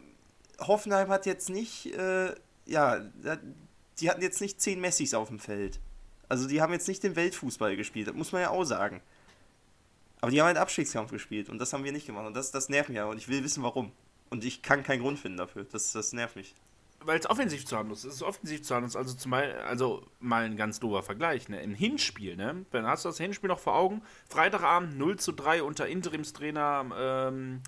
Hoffenheim 0.66 1.08
hat 1.08 1.26
jetzt 1.26 1.50
nicht, 1.50 1.86
äh, 1.94 2.34
ja, 2.66 3.00
die 4.00 4.10
hatten 4.10 4.22
jetzt 4.22 4.40
nicht 4.40 4.60
10 4.60 4.80
Messis 4.80 5.14
auf 5.14 5.28
dem 5.28 5.38
Feld. 5.38 5.80
Also 6.28 6.48
die 6.48 6.62
haben 6.62 6.72
jetzt 6.72 6.88
nicht 6.88 7.02
den 7.02 7.16
Weltfußball 7.16 7.76
gespielt, 7.76 8.08
das 8.08 8.14
muss 8.14 8.32
man 8.32 8.42
ja 8.42 8.50
auch 8.50 8.64
sagen. 8.64 9.02
Aber 10.22 10.30
die 10.30 10.40
haben 10.40 10.48
einen 10.48 10.58
Abstiegskampf 10.58 11.10
gespielt 11.10 11.48
und 11.48 11.58
das 11.58 11.72
haben 11.72 11.84
wir 11.84 11.92
nicht 11.92 12.06
gemacht. 12.06 12.26
Und 12.26 12.34
das, 12.34 12.52
das 12.52 12.68
nervt 12.68 12.88
mich 12.88 12.96
ja 12.96 13.06
und 13.06 13.18
ich 13.18 13.28
will 13.28 13.42
wissen, 13.42 13.62
warum. 13.62 13.92
Und 14.30 14.44
ich 14.44 14.62
kann 14.62 14.82
keinen 14.84 15.02
Grund 15.02 15.18
finden 15.18 15.36
dafür. 15.36 15.66
Das, 15.70 15.92
das 15.92 16.12
nervt 16.12 16.36
mich. 16.36 16.54
Weil 17.00 17.18
es 17.18 17.28
offensiv 17.28 17.66
zu 17.66 17.76
harmlos 17.76 18.04
ist. 18.04 18.04
Es 18.04 18.14
ist 18.14 18.22
offensiv 18.22 18.62
zu 18.62 18.74
harmlos. 18.74 18.94
Also, 18.94 19.16
also 19.66 20.06
mal 20.20 20.44
ein 20.44 20.56
ganz 20.56 20.78
doofer 20.78 21.02
Vergleich. 21.02 21.48
Ne? 21.48 21.60
Im 21.60 21.74
Hinspiel, 21.74 22.36
ne? 22.36 22.64
Dann 22.70 22.86
hast 22.86 23.04
du 23.04 23.08
das 23.08 23.18
Hinspiel 23.18 23.48
noch 23.48 23.58
vor 23.58 23.74
Augen. 23.74 24.02
Freitagabend 24.28 24.96
0 24.96 25.18
zu 25.18 25.32
3 25.32 25.64
unter 25.64 25.88
Interimstrainer, 25.88 26.86
ähm, 26.96 27.60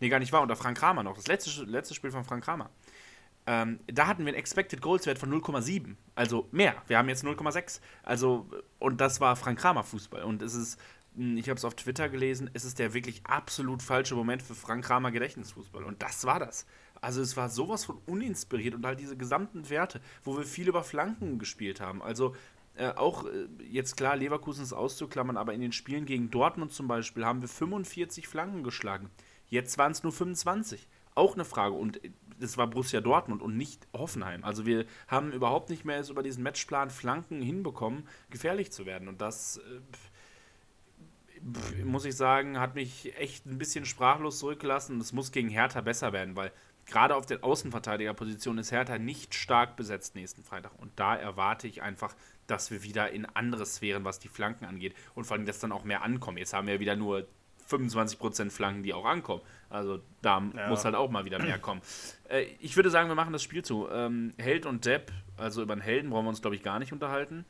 nee, 0.00 0.08
gar 0.08 0.18
nicht 0.18 0.32
wahr, 0.32 0.42
unter 0.42 0.56
Frank 0.56 0.78
Kramer 0.78 1.02
noch. 1.02 1.14
Das 1.16 1.26
letzte, 1.26 1.64
letzte 1.64 1.94
Spiel 1.94 2.10
von 2.10 2.24
Frank 2.24 2.44
Kramer. 2.44 2.70
Ähm, 3.46 3.80
da 3.86 4.06
hatten 4.06 4.24
wir 4.26 4.28
einen 4.28 4.38
Expected 4.38 4.82
Goals 4.82 5.06
Wert 5.06 5.18
von 5.18 5.32
0,7. 5.32 5.96
Also 6.14 6.48
mehr. 6.50 6.74
Wir 6.86 6.98
haben 6.98 7.08
jetzt 7.08 7.24
0,6. 7.24 7.80
Also, 8.02 8.46
und 8.78 9.00
das 9.00 9.20
war 9.20 9.36
Frank 9.36 9.58
Kramer 9.58 9.84
Fußball. 9.84 10.22
Und 10.22 10.42
es 10.42 10.54
ist, 10.54 10.78
mh, 11.14 11.40
ich 11.40 11.48
habe 11.48 11.56
es 11.56 11.64
auf 11.64 11.74
Twitter 11.74 12.10
gelesen, 12.10 12.50
es 12.52 12.64
ist 12.64 12.78
der 12.78 12.92
wirklich 12.92 13.22
absolut 13.24 13.82
falsche 13.82 14.14
Moment 14.14 14.42
für 14.42 14.54
Frank 14.54 14.84
Kramer 14.84 15.10
Gedächtnisfußball. 15.12 15.82
Und 15.82 16.02
das 16.02 16.26
war 16.26 16.40
das. 16.40 16.66
Also 17.00 17.22
es 17.22 17.36
war 17.36 17.48
sowas 17.48 17.84
von 17.86 17.98
uninspiriert 18.06 18.74
und 18.74 18.84
halt 18.84 19.00
diese 19.00 19.16
gesamten 19.16 19.70
Werte, 19.70 20.00
wo 20.24 20.36
wir 20.36 20.44
viel 20.44 20.68
über 20.68 20.82
Flanken 20.84 21.38
gespielt 21.38 21.80
haben. 21.80 22.02
Also 22.02 22.34
äh, 22.74 22.90
auch 22.90 23.24
äh, 23.24 23.48
jetzt 23.70 23.96
klar, 23.96 24.16
Leverkusen 24.16 24.62
ist 24.62 24.72
auszuklammern, 24.72 25.36
aber 25.36 25.54
in 25.54 25.60
den 25.60 25.72
Spielen 25.72 26.06
gegen 26.06 26.30
Dortmund 26.30 26.72
zum 26.72 26.86
Beispiel 26.86 27.24
haben 27.24 27.40
wir 27.40 27.48
45 27.48 28.28
Flanken 28.28 28.62
geschlagen. 28.62 29.10
Jetzt 29.48 29.78
waren 29.78 29.92
es 29.92 30.02
nur 30.02 30.12
25. 30.12 30.88
Auch 31.14 31.34
eine 31.34 31.44
Frage. 31.44 31.74
Und 31.74 32.04
äh, 32.04 32.10
das 32.38 32.56
war 32.56 32.68
Borussia 32.68 33.00
Dortmund 33.00 33.42
und 33.42 33.56
nicht 33.56 33.88
Hoffenheim. 33.92 34.44
Also 34.44 34.66
wir 34.66 34.86
haben 35.08 35.32
überhaupt 35.32 35.70
nicht 35.70 35.84
mehr 35.84 35.98
es 35.98 36.10
über 36.10 36.22
diesen 36.22 36.42
Matchplan 36.42 36.90
Flanken 36.90 37.42
hinbekommen, 37.42 38.06
gefährlich 38.30 38.70
zu 38.70 38.86
werden. 38.86 39.08
Und 39.08 39.20
das, 39.20 39.58
äh, 39.58 39.80
muss 41.84 42.04
ich 42.04 42.16
sagen, 42.16 42.58
hat 42.58 42.74
mich 42.74 43.16
echt 43.16 43.46
ein 43.46 43.58
bisschen 43.58 43.84
sprachlos 43.84 44.38
zurückgelassen. 44.38 44.94
Und 44.94 45.00
es 45.00 45.12
muss 45.12 45.32
gegen 45.32 45.48
Hertha 45.48 45.80
besser 45.80 46.12
werden, 46.12 46.36
weil 46.36 46.52
gerade 46.86 47.14
auf 47.16 47.26
der 47.26 47.44
Außenverteidigerposition 47.44 48.58
ist 48.58 48.72
Hertha 48.72 48.98
nicht 48.98 49.34
stark 49.34 49.76
besetzt 49.76 50.14
nächsten 50.14 50.42
Freitag. 50.42 50.72
Und 50.78 50.92
da 50.96 51.14
erwarte 51.14 51.66
ich 51.66 51.82
einfach, 51.82 52.14
dass 52.46 52.70
wir 52.70 52.82
wieder 52.82 53.10
in 53.10 53.26
andere 53.26 53.66
Sphären, 53.66 54.04
was 54.04 54.18
die 54.18 54.28
Flanken 54.28 54.64
angeht. 54.64 54.94
Und 55.14 55.24
vor 55.24 55.36
allem, 55.36 55.46
dass 55.46 55.58
dann 55.58 55.72
auch 55.72 55.84
mehr 55.84 56.02
ankommen. 56.02 56.38
Jetzt 56.38 56.54
haben 56.54 56.66
wir 56.66 56.80
wieder 56.80 56.96
nur 56.96 57.26
25% 57.70 58.50
Flanken, 58.50 58.82
die 58.82 58.94
auch 58.94 59.04
ankommen. 59.04 59.42
Also 59.70 60.00
da 60.22 60.40
muss 60.40 60.84
halt 60.84 60.94
auch 60.94 61.10
mal 61.10 61.24
wieder 61.24 61.38
mehr 61.38 61.58
kommen. 61.58 61.82
Äh, 62.28 62.46
ich 62.60 62.76
würde 62.76 62.90
sagen, 62.90 63.08
wir 63.08 63.14
machen 63.14 63.32
das 63.32 63.42
Spiel 63.42 63.64
zu. 63.64 63.88
Ähm, 63.90 64.32
Held 64.38 64.66
und 64.66 64.84
Depp, 64.84 65.12
also 65.36 65.62
über 65.62 65.74
den 65.74 65.82
Helden 65.82 66.10
brauchen 66.10 66.24
wir 66.24 66.30
uns, 66.30 66.40
glaube 66.40 66.56
ich, 66.56 66.62
gar 66.62 66.78
nicht 66.78 66.92
unterhalten. 66.92 67.44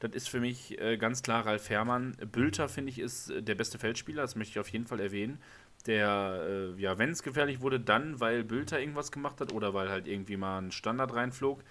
Das 0.00 0.12
ist 0.12 0.28
für 0.28 0.40
mich 0.40 0.80
äh, 0.80 0.96
ganz 0.96 1.22
klar 1.22 1.46
Ralf 1.46 1.64
Fährmann. 1.64 2.16
Bülter, 2.30 2.68
finde 2.68 2.90
ich, 2.90 2.98
ist 2.98 3.30
äh, 3.30 3.42
der 3.42 3.54
beste 3.54 3.78
Feldspieler, 3.78 4.22
das 4.22 4.36
möchte 4.36 4.52
ich 4.52 4.58
auf 4.58 4.68
jeden 4.68 4.86
Fall 4.86 5.00
erwähnen. 5.00 5.38
Der, 5.86 6.74
äh, 6.76 6.80
ja, 6.80 6.98
wenn 6.98 7.10
es 7.10 7.22
gefährlich 7.22 7.60
wurde, 7.60 7.80
dann, 7.80 8.20
weil 8.20 8.44
Bülter 8.44 8.80
irgendwas 8.80 9.12
gemacht 9.12 9.40
hat 9.40 9.52
oder 9.52 9.74
weil 9.74 9.90
halt 9.90 10.06
irgendwie 10.06 10.36
mal 10.36 10.58
ein 10.60 10.72
Standard 10.72 11.14
reinflog. 11.14 11.62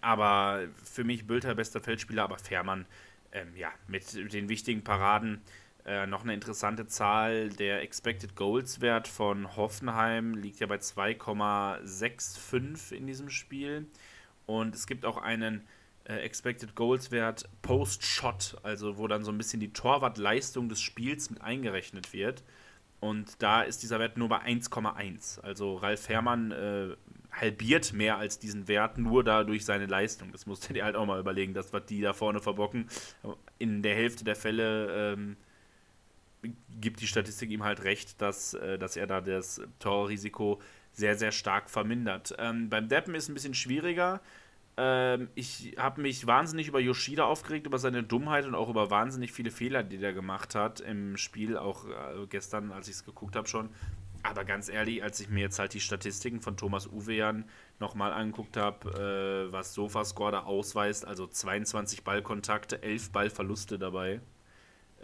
Aber 0.00 0.62
für 0.82 1.04
mich 1.04 1.26
Bülter 1.26 1.54
bester 1.54 1.80
Feldspieler, 1.80 2.24
aber 2.24 2.38
Fährmann, 2.38 2.86
ähm, 3.32 3.54
ja, 3.56 3.70
mit 3.88 4.32
den 4.32 4.48
wichtigen 4.48 4.82
Paraden. 4.82 5.42
Äh, 5.84 6.06
noch 6.06 6.22
eine 6.22 6.34
interessante 6.34 6.86
Zahl, 6.86 7.48
der 7.48 7.82
Expected 7.82 8.36
Goals 8.36 8.80
Wert 8.80 9.08
von 9.08 9.56
Hoffenheim 9.56 10.34
liegt 10.34 10.60
ja 10.60 10.68
bei 10.68 10.76
2,65 10.76 12.92
in 12.92 13.08
diesem 13.08 13.30
Spiel. 13.30 13.86
Und 14.46 14.76
es 14.76 14.86
gibt 14.86 15.04
auch 15.04 15.16
einen 15.16 15.66
äh, 16.04 16.18
Expected 16.18 16.76
Goals 16.76 17.10
Wert 17.10 17.48
Post-Shot, 17.62 18.58
also 18.62 18.96
wo 18.98 19.08
dann 19.08 19.24
so 19.24 19.32
ein 19.32 19.38
bisschen 19.38 19.58
die 19.58 19.72
Torwartleistung 19.72 20.68
des 20.68 20.80
Spiels 20.80 21.30
mit 21.30 21.40
eingerechnet 21.40 22.12
wird. 22.12 22.44
Und 23.00 23.42
da 23.42 23.62
ist 23.62 23.82
dieser 23.82 23.98
Wert 23.98 24.16
nur 24.16 24.28
bei 24.28 24.42
1,1. 24.42 25.40
Also 25.40 25.74
Ralf 25.74 26.08
Herrmann 26.08 26.52
äh, 26.52 26.94
halbiert 27.32 27.92
mehr 27.92 28.18
als 28.18 28.38
diesen 28.38 28.68
Wert 28.68 28.98
nur 28.98 29.24
dadurch 29.24 29.64
seine 29.64 29.86
Leistung. 29.86 30.30
Das 30.30 30.46
musst 30.46 30.68
du 30.68 30.74
dir 30.74 30.84
halt 30.84 30.94
auch 30.94 31.06
mal 31.06 31.18
überlegen, 31.18 31.54
dass 31.54 31.72
was 31.72 31.86
die 31.86 32.00
da 32.00 32.12
vorne 32.12 32.38
verbocken. 32.38 32.88
In 33.58 33.82
der 33.82 33.96
Hälfte 33.96 34.22
der 34.22 34.36
Fälle 34.36 35.14
ähm, 35.14 35.36
gibt 36.80 37.00
die 37.00 37.06
Statistik 37.06 37.50
ihm 37.50 37.64
halt 37.64 37.84
recht, 37.84 38.20
dass, 38.20 38.54
äh, 38.54 38.78
dass 38.78 38.96
er 38.96 39.06
da 39.06 39.20
das 39.20 39.60
Torrisiko 39.78 40.60
sehr, 40.92 41.16
sehr 41.16 41.32
stark 41.32 41.70
vermindert. 41.70 42.34
Ähm, 42.38 42.68
beim 42.68 42.88
Deppen 42.88 43.14
ist 43.14 43.24
es 43.24 43.28
ein 43.30 43.34
bisschen 43.34 43.54
schwieriger. 43.54 44.20
Ähm, 44.76 45.28
ich 45.34 45.74
habe 45.78 46.00
mich 46.00 46.26
wahnsinnig 46.26 46.68
über 46.68 46.80
Yoshida 46.80 47.24
aufgeregt, 47.24 47.66
über 47.66 47.78
seine 47.78 48.02
Dummheit 48.02 48.46
und 48.46 48.54
auch 48.54 48.68
über 48.68 48.90
wahnsinnig 48.90 49.32
viele 49.32 49.50
Fehler, 49.50 49.82
die 49.82 49.98
der 49.98 50.12
gemacht 50.12 50.54
hat 50.54 50.80
im 50.80 51.16
Spiel, 51.16 51.56
auch 51.56 51.86
äh, 51.86 52.26
gestern, 52.28 52.72
als 52.72 52.88
ich 52.88 52.94
es 52.94 53.04
geguckt 53.04 53.36
habe 53.36 53.48
schon. 53.48 53.68
Aber 54.22 54.44
ganz 54.44 54.68
ehrlich, 54.68 55.02
als 55.02 55.18
ich 55.20 55.28
mir 55.28 55.40
jetzt 55.40 55.58
halt 55.58 55.74
die 55.74 55.80
Statistiken 55.80 56.40
von 56.40 56.56
Thomas 56.56 56.86
Uwejan 56.86 57.44
nochmal 57.80 58.12
angeguckt 58.12 58.56
habe, 58.56 59.48
äh, 59.48 59.52
was 59.52 59.74
Sofascore 59.74 60.32
da 60.32 60.40
ausweist, 60.44 61.06
also 61.06 61.26
22 61.26 62.04
Ballkontakte, 62.04 62.82
11 62.82 63.10
Ballverluste 63.10 63.78
dabei, 63.78 64.20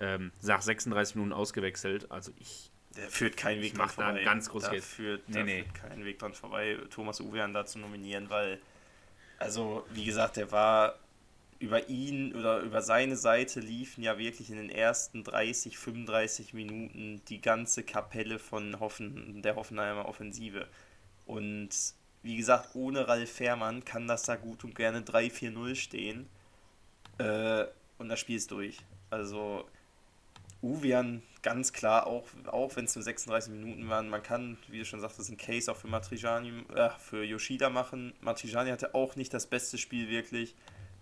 ähm, 0.01 0.33
nach 0.43 0.63
36 0.63 1.17
Minuten 1.17 1.33
ausgewechselt. 1.33 2.11
Also 2.11 2.33
ich. 2.39 2.71
Der 2.97 3.09
führt 3.09 3.37
keinen 3.37 3.63
Weg 3.63 3.75
dran 3.75 3.89
vorbei. 3.89 4.25
ganz 4.25 4.49
groß 4.49 4.65
da 4.65 4.71
Geld. 4.71 4.85
Führt, 4.85 5.29
Nee, 5.29 5.35
da 5.35 5.45
nee. 5.45 5.63
führt 5.63 5.75
keinen 5.75 6.05
Weg 6.05 6.19
dran 6.19 6.35
vorbei, 6.35 6.79
Thomas 6.91 7.21
Uwean 7.21 7.53
da 7.55 7.65
zu 7.65 7.79
nominieren, 7.79 8.29
weil, 8.29 8.59
also, 9.39 9.87
wie 9.93 10.05
gesagt, 10.05 10.37
der 10.37 10.51
war 10.51 10.97
über 11.61 11.89
ihn 11.89 12.35
oder 12.35 12.61
über 12.61 12.83
seine 12.83 13.17
Seite 13.17 13.61
liefen 13.61 14.03
ja 14.03 14.17
wirklich 14.19 14.51
in 14.51 14.57
den 14.57 14.71
ersten 14.71 15.25
30, 15.25 15.77
35 15.77 16.55
Minuten 16.55 17.21
die 17.29 17.41
ganze 17.41 17.83
Kapelle 17.83 18.39
von 18.39 18.79
Hoffen, 18.79 19.43
der 19.43 19.57
Hoffenheimer 19.57 20.07
Offensive. 20.07 20.67
Und 21.27 21.71
wie 22.23 22.37
gesagt, 22.37 22.71
ohne 22.75 23.09
Ralf 23.09 23.31
Fährmann 23.33 23.85
kann 23.85 24.07
das 24.07 24.23
da 24.23 24.37
gut 24.37 24.65
und 24.65 24.75
gerne 24.75 25.01
3-4-0 25.01 25.75
stehen. 25.75 26.29
Äh, 27.19 27.65
und 27.99 28.09
das 28.09 28.21
Spiel 28.21 28.37
ist 28.37 28.51
durch. 28.51 28.79
Also 29.11 29.69
Uwian 30.63 31.23
ganz 31.43 31.73
klar, 31.73 32.07
auch, 32.07 32.25
auch 32.47 32.75
wenn 32.77 32.85
es 32.85 32.95
nur 32.95 33.05
36 33.05 33.53
Minuten 33.53 33.89
waren, 33.89 34.09
man 34.09 34.23
kann, 34.23 34.59
wie 34.69 34.79
du 34.79 34.85
schon 34.85 35.01
sagtest, 35.01 35.29
einen 35.29 35.39
Case 35.39 35.71
auch 35.71 35.77
für 35.77 35.87
Matrijani, 35.87 36.65
äh, 36.75 36.91
für 36.99 37.23
Yoshida 37.25 37.71
machen. 37.71 38.13
Matrijani 38.21 38.71
hatte 38.71 38.95
auch 38.95 39.17
nicht 39.17 39.33
das 39.33 39.47
beste 39.47 39.79
Spiel 39.79 40.09
wirklich. 40.09 40.57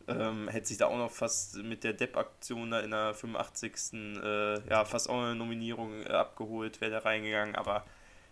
Ähm, 0.09 0.49
hätte 0.49 0.69
sich 0.69 0.77
da 0.77 0.87
auch 0.87 0.99
noch 0.99 1.11
fast 1.11 1.57
mit 1.57 1.83
der 1.83 1.93
Depp-Aktion 1.93 2.71
da 2.71 2.81
in 2.81 2.91
der 2.91 3.15
85. 3.15 3.93
Äh, 3.95 4.69
ja, 4.69 4.85
fast 4.85 5.09
auch 5.09 5.21
eine 5.21 5.35
Nominierung 5.35 6.03
äh, 6.03 6.11
abgeholt, 6.11 6.81
wäre 6.81 6.93
da 6.93 6.99
reingegangen, 6.99 7.57
aber 7.57 7.85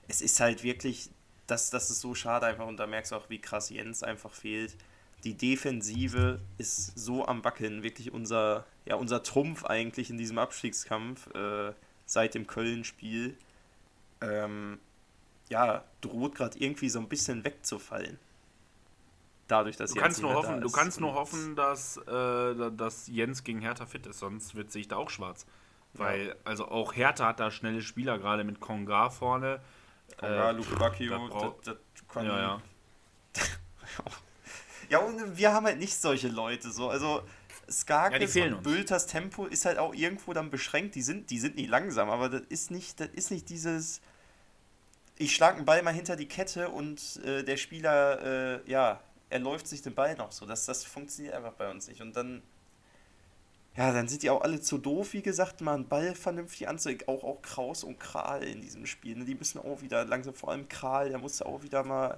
es 0.06 0.20
ist 0.20 0.38
halt 0.38 0.62
wirklich, 0.62 1.10
das, 1.46 1.70
das 1.70 1.90
ist 1.90 2.00
so 2.00 2.14
schade 2.14 2.46
einfach 2.46 2.66
und 2.66 2.76
da 2.76 2.86
merkst 2.86 3.12
du 3.12 3.16
auch, 3.16 3.28
wie 3.28 3.40
krass 3.40 3.70
Jens 3.70 4.02
einfach 4.02 4.32
fehlt. 4.32 4.76
Die 5.24 5.34
Defensive 5.34 6.40
ist 6.58 6.98
so 6.98 7.26
am 7.26 7.44
Wackeln, 7.44 7.82
wirklich 7.82 8.12
unser, 8.12 8.66
ja, 8.84 8.96
unser 8.96 9.22
Trumpf 9.22 9.64
eigentlich 9.64 10.10
in 10.10 10.18
diesem 10.18 10.38
Abstiegskampf 10.38 11.34
äh, 11.34 11.72
seit 12.04 12.34
dem 12.34 12.46
Köln-Spiel. 12.46 13.36
Ähm, 14.20 14.78
ja, 15.48 15.84
droht 16.00 16.34
gerade 16.34 16.58
irgendwie 16.58 16.88
so 16.88 16.98
ein 16.98 17.08
bisschen 17.08 17.44
wegzufallen. 17.44 18.18
Dadurch, 19.48 19.76
dass 19.76 19.92
Du 19.92 20.00
kannst, 20.00 20.22
nur 20.22 20.34
hoffen, 20.34 20.60
du 20.60 20.70
kannst 20.70 21.00
nur 21.00 21.14
hoffen, 21.14 21.54
dass, 21.54 21.96
äh, 21.98 22.70
dass 22.72 23.06
Jens 23.08 23.44
gegen 23.44 23.60
Hertha 23.60 23.84
fit 23.86 24.06
ist, 24.06 24.18
sonst 24.18 24.54
wird 24.54 24.72
sich 24.72 24.88
da 24.88 24.96
auch 24.96 25.10
schwarz. 25.10 25.46
Weil, 25.92 26.34
also 26.44 26.66
auch 26.68 26.94
Hertha 26.94 27.28
hat 27.28 27.40
da 27.40 27.50
schnelle 27.50 27.80
Spieler, 27.80 28.18
gerade 28.18 28.42
mit 28.42 28.60
Konga 28.60 29.10
vorne. 29.10 29.60
Konga, 30.18 30.50
Äh, 30.50 30.52
Luke 30.52 30.76
Bacchio, 30.76 31.28
das, 31.28 31.76
das 31.76 31.76
kann, 32.08 32.26
Ja, 32.26 32.40
ja. 32.40 32.62
Ja, 34.94 35.00
und 35.00 35.36
wir 35.36 35.52
haben 35.52 35.66
halt 35.66 35.80
nicht 35.80 36.00
solche 36.00 36.28
Leute 36.28 36.70
so. 36.70 36.88
Also 36.88 37.18
Ja, 37.18 37.72
Skarkes 37.72 38.32
fehlen 38.32 38.54
und. 38.54 38.62
Bülters 38.62 39.08
Tempo 39.08 39.46
ist 39.46 39.64
halt 39.64 39.76
auch 39.76 39.92
irgendwo 39.92 40.32
dann 40.32 40.50
beschränkt. 40.52 40.94
Die 40.94 41.02
sind, 41.02 41.30
die 41.30 41.40
sind 41.40 41.56
nicht 41.56 41.68
langsam, 41.68 42.10
aber 42.10 42.28
das 42.28 42.42
ist 42.42 42.70
nicht, 42.70 43.00
das 43.00 43.08
ist 43.08 43.32
nicht 43.32 43.48
dieses. 43.48 44.00
Ich 45.16 45.34
schlage 45.34 45.56
einen 45.56 45.66
Ball 45.66 45.82
mal 45.82 45.92
hinter 45.92 46.14
die 46.14 46.28
Kette 46.28 46.68
und 46.68 47.20
äh, 47.24 47.42
der 47.42 47.56
Spieler, 47.56 48.62
äh, 48.64 48.70
ja, 48.70 49.00
er 49.30 49.38
läuft 49.40 49.66
sich 49.66 49.82
den 49.82 49.96
Ball 49.96 50.14
noch 50.14 50.30
so. 50.30 50.46
Das, 50.46 50.64
das 50.64 50.84
funktioniert 50.84 51.34
einfach 51.34 51.54
bei 51.54 51.68
uns 51.68 51.88
nicht. 51.88 52.00
Und 52.00 52.14
dann, 52.14 52.42
ja, 53.76 53.92
dann 53.92 54.06
sind 54.06 54.22
die 54.22 54.30
auch 54.30 54.42
alle 54.42 54.60
zu 54.60 54.78
doof, 54.78 55.12
wie 55.12 55.22
gesagt, 55.22 55.60
mal 55.60 55.74
einen 55.74 55.88
Ball 55.88 56.14
vernünftig 56.14 56.68
anzulegen. 56.68 57.08
Auch, 57.08 57.24
auch 57.24 57.42
Kraus 57.42 57.82
und 57.82 57.98
Kral 57.98 58.44
in 58.44 58.60
diesem 58.60 58.86
Spiel. 58.86 59.16
Ne? 59.16 59.24
Die 59.24 59.34
müssen 59.34 59.58
auch 59.58 59.82
wieder 59.82 60.04
langsam, 60.04 60.34
vor 60.34 60.50
allem 60.52 60.68
Kral, 60.68 61.08
der 61.08 61.18
muss 61.18 61.42
auch 61.42 61.64
wieder 61.64 61.82
mal 61.82 62.16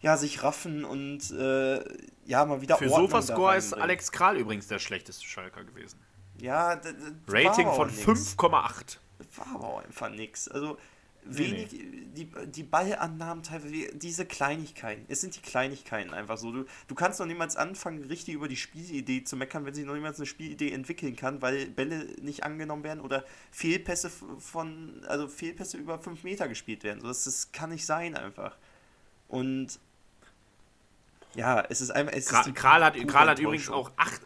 ja, 0.00 0.16
sich 0.16 0.42
raffen 0.42 0.84
und 0.84 1.30
äh, 1.30 1.84
ja, 2.26 2.44
mal 2.44 2.60
wieder 2.60 2.76
Für 2.76 2.90
Ordnung 2.90 3.10
Sofascore 3.10 3.56
ist. 3.56 3.72
Alex 3.72 4.12
Kral 4.12 4.36
übrigens 4.36 4.68
der 4.68 4.78
schlechteste 4.78 5.24
Schalker 5.24 5.64
gewesen. 5.64 5.98
Ja, 6.38 6.80
Rating 7.28 7.66
von 7.66 7.88
auch 7.88 8.06
nix. 8.06 8.36
5,8. 8.36 8.98
War 9.36 9.54
aber 9.54 9.68
auch 9.68 9.84
einfach 9.84 10.10
nix. 10.10 10.48
Also 10.48 10.76
Nee, 11.28 11.38
wenig, 11.38 11.68
Die, 12.14 12.30
die 12.46 12.62
Ballannahmen 12.62 13.42
teilweise, 13.42 13.94
diese 13.94 14.26
Kleinigkeiten. 14.26 15.04
Es 15.08 15.20
sind 15.20 15.36
die 15.36 15.40
Kleinigkeiten 15.40 16.14
einfach 16.14 16.38
so. 16.38 16.52
Du, 16.52 16.64
du 16.86 16.94
kannst 16.94 17.20
noch 17.20 17.26
niemals 17.26 17.56
anfangen, 17.56 18.04
richtig 18.04 18.34
über 18.34 18.48
die 18.48 18.56
Spielidee 18.56 19.24
zu 19.24 19.36
meckern, 19.36 19.64
wenn 19.66 19.74
sich 19.74 19.84
noch 19.84 19.94
niemals 19.94 20.18
eine 20.18 20.26
Spielidee 20.26 20.72
entwickeln 20.72 21.16
kann, 21.16 21.42
weil 21.42 21.66
Bälle 21.66 22.06
nicht 22.22 22.44
angenommen 22.44 22.84
werden 22.84 23.00
oder 23.00 23.24
Fehlpässe 23.50 24.10
von, 24.10 25.02
also 25.08 25.28
Fehlpässe 25.28 25.76
über 25.78 25.98
5 25.98 26.22
Meter 26.24 26.48
gespielt 26.48 26.84
werden. 26.84 27.00
So, 27.00 27.08
das, 27.08 27.24
das 27.24 27.52
kann 27.52 27.70
nicht 27.70 27.86
sein 27.86 28.16
einfach. 28.16 28.56
Und 29.28 29.80
ja, 31.36 31.60
es 31.68 31.80
ist 31.80 31.90
einfach. 31.90 32.12
Es 32.12 32.26
Kra 32.26 32.40
ist 32.40 32.46
die 32.46 32.52
Kral 32.52 32.84
hat, 32.84 32.94
Kral 33.06 33.28
hat 33.28 33.38
übrigens 33.38 33.68
auch 33.68 33.92
acht, 33.96 34.20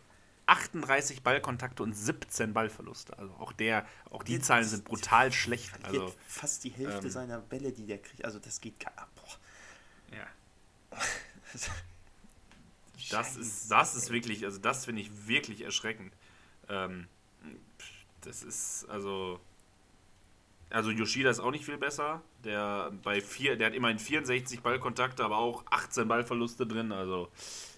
38 0.47 1.23
Ballkontakte 1.23 1.83
und 1.83 1.93
17 1.95 2.53
Ballverluste. 2.53 3.17
Also 3.19 3.33
auch 3.35 3.53
der, 3.53 3.87
auch 4.11 4.23
die 4.23 4.35
Jetzt- 4.35 4.47
Zahlen 4.47 4.65
sind 4.65 4.85
brutal 4.85 5.33
schlecht. 5.33 5.69
Verliert 5.69 6.03
Also 6.03 6.15
fast 6.27 6.65
die 6.65 6.71
Hälfte 6.71 7.07
ähm, 7.07 7.11
seiner 7.11 7.39
Bälle, 7.39 7.73
die 7.73 7.87
der 7.87 7.99
kriegt. 7.99 8.25
Also 8.25 8.39
das 8.39 8.61
geht 8.61 8.81
gar. 8.81 9.09
Boah. 9.15 10.17
ja. 10.17 10.99
Das 13.11 13.37
ist, 13.37 13.71
das 13.71 13.97
ist 13.97 14.11
wirklich, 14.11 14.45
also 14.45 14.59
das 14.59 14.85
finde 14.85 15.03
ich 15.03 15.27
wirklich 15.27 15.63
erschreckend. 15.63 16.13
Ähm, 16.69 17.09
das 18.21 18.43
ist, 18.45 18.87
also. 18.89 19.41
Also 20.71 20.91
Yoshida 20.91 21.31
ist 21.31 21.41
auch 21.41 21.51
nicht 21.51 21.65
viel 21.65 21.79
besser. 21.79 22.23
Der 22.45 22.93
bei 23.03 23.21
vier, 23.21 23.57
der 23.57 23.69
hat 23.69 23.75
immerhin 23.75 23.99
64 23.99 24.61
Ballkontakte, 24.61 25.25
aber 25.25 25.39
auch 25.39 25.65
18 25.71 26.07
Ballverluste 26.07 26.67
drin. 26.67 26.93
Also 26.93 27.29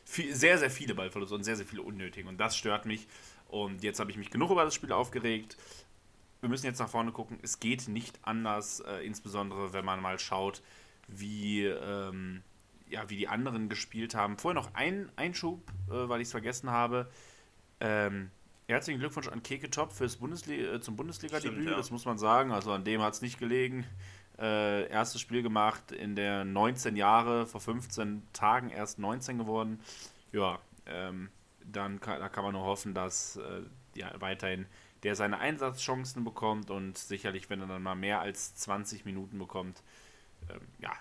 viel, 0.05 0.35
sehr, 0.35 0.59
sehr 0.59 0.71
viele 0.71 0.95
Ballverluste 0.95 1.35
und 1.35 1.45
sehr, 1.45 1.57
sehr 1.57 1.67
viele 1.67 1.83
unnötige. 1.83 2.29
Und 2.29 2.39
das 2.39 2.57
stört 2.57 2.85
mich. 2.85 3.09
Und 3.49 3.83
jetzt 3.83 3.99
habe 3.99 4.11
ich 4.11 4.17
mich 4.17 4.31
genug 4.31 4.51
über 4.51 4.65
das 4.65 4.75
Spiel 4.75 4.93
aufgeregt. 4.93 5.57
Wir 6.41 6.49
müssen 6.49 6.67
jetzt 6.67 6.81
nach 6.81 6.89
vorne 6.89 7.13
gucken. 7.13 7.39
Es 7.43 7.61
geht 7.61 7.89
nicht 7.89 8.19
anders, 8.23 8.81
äh, 8.81 9.07
insbesondere 9.07 9.73
wenn 9.73 9.85
man 9.85 10.01
mal 10.01 10.19
schaut, 10.19 10.63
wie, 11.09 11.65
ähm, 11.65 12.43
ja, 12.89 13.09
wie 13.09 13.17
die 13.17 13.29
anderen 13.29 13.69
gespielt 13.69 14.15
haben. 14.15 14.39
Vorher 14.39 14.61
noch 14.61 14.75
ein 14.75 15.11
Einschub, 15.17 15.61
äh, 15.89 16.09
weil 16.09 16.21
ich 16.21 16.27
es 16.27 16.33
vergessen 16.33 16.71
habe. 16.71 17.11
Ähm, 17.81 18.31
herzlichen 18.67 19.01
Glückwunsch 19.01 19.29
an 19.29 19.43
Keke 19.43 19.71
Top 19.71 19.93
fürs 19.93 20.17
Bundesli 20.17 20.65
äh, 20.65 20.81
zum 20.81 20.97
Bundesliga-Debüt, 20.97 21.69
ja. 21.69 21.77
das 21.77 21.91
muss 21.91 22.05
man 22.05 22.19
sagen. 22.19 22.53
Also 22.53 22.73
an 22.73 22.85
dem 22.85 23.03
hat 23.03 23.15
es 23.15 23.23
nicht 23.23 23.39
gelegen. 23.39 23.87
Äh, 24.39 24.89
erstes 24.89 25.21
Spiel 25.21 25.43
gemacht 25.43 25.93
in 25.93 26.17
der 26.17 26.45
19 26.45 26.97
Jahre, 26.97 27.47
vor 27.47 27.61
15 27.61 28.23
Tagen 28.33 28.71
erst 28.71 28.99
19 28.99 29.39
geworden. 29.39 29.81
Ja, 30.33 30.59
ähm, 30.87 31.31
dann 31.65 32.01
kann, 32.01 32.19
da 32.19 32.29
kann 32.29 32.45
man 32.45 32.55
nur 32.55 32.65
hoffen, 32.65 32.95
dass 32.95 33.37
äh, 33.37 33.63
ja, 33.95 34.11
weiterhin 34.21 34.67
der 35.03 35.17
seine 35.17 35.39
Einsatzchancen 35.39 36.25
bekommt 36.25 36.71
und 36.71 36.97
sicherlich, 36.97 37.51
wenn 37.51 37.61
er 37.61 37.67
dann 37.67 37.83
mal 37.83 37.95
mehr 37.95 38.21
als 38.21 38.55
20 38.55 39.05
Minuten 39.05 39.39
bekommt, 39.39 39.83
ähm, 40.49 40.61
ja, 40.79 40.93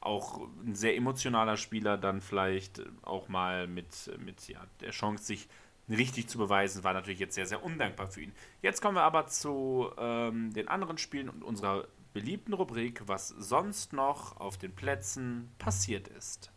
auch 0.00 0.46
ein 0.64 0.74
sehr 0.74 0.96
emotionaler 0.96 1.56
Spieler 1.56 1.96
dann 1.96 2.20
vielleicht 2.20 2.82
auch 3.02 3.28
mal 3.28 3.66
mit, 3.66 4.10
mit 4.18 4.46
ja, 4.48 4.60
der 4.80 4.90
Chance, 4.90 5.24
sich 5.24 5.48
richtig 5.88 6.28
zu 6.28 6.38
beweisen, 6.38 6.84
war 6.84 6.94
natürlich 6.94 7.20
jetzt 7.20 7.34
sehr, 7.34 7.46
sehr 7.46 7.62
undankbar 7.62 8.06
für 8.06 8.22
ihn. 8.22 8.32
Jetzt 8.62 8.80
kommen 8.80 8.96
wir 8.96 9.02
aber 9.02 9.26
zu 9.26 9.90
ähm, 9.98 10.52
den 10.52 10.68
anderen 10.68 10.98
Spielen 10.98 11.28
und 11.28 11.42
unserer 11.42 11.86
beliebten 12.12 12.52
Rubrik, 12.52 13.02
was 13.06 13.28
sonst 13.28 13.92
noch 13.92 14.38
auf 14.38 14.56
den 14.56 14.74
Plätzen 14.74 15.52
passiert 15.58 16.08
ist. 16.08 16.52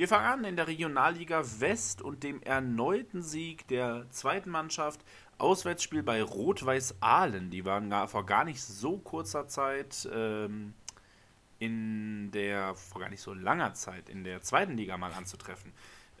Wir 0.00 0.08
fangen 0.08 0.26
an 0.26 0.44
in 0.44 0.56
der 0.56 0.66
Regionalliga 0.66 1.42
West 1.58 2.00
und 2.00 2.22
dem 2.22 2.42
erneuten 2.42 3.22
Sieg 3.22 3.68
der 3.68 4.06
zweiten 4.10 4.50
Mannschaft. 4.50 5.04
Auswärtsspiel 5.36 6.02
bei 6.02 6.22
Rot-Weiß 6.22 6.96
Aalen. 7.00 7.50
Die 7.50 7.64
waren 7.64 7.90
gar, 7.90 8.08
vor 8.08 8.24
gar 8.24 8.44
nicht 8.44 8.62
so 8.62 8.98
kurzer 8.98 9.46
Zeit 9.46 10.08
ähm, 10.12 10.74
in 11.58 12.30
der, 12.30 12.74
vor 12.74 13.02
gar 13.02 13.10
nicht 13.10 13.20
so 13.20 13.34
langer 13.34 13.74
Zeit 13.74 14.08
in 14.08 14.24
der 14.24 14.42
zweiten 14.42 14.76
Liga 14.76 14.96
mal 14.96 15.12
anzutreffen. 15.12 15.72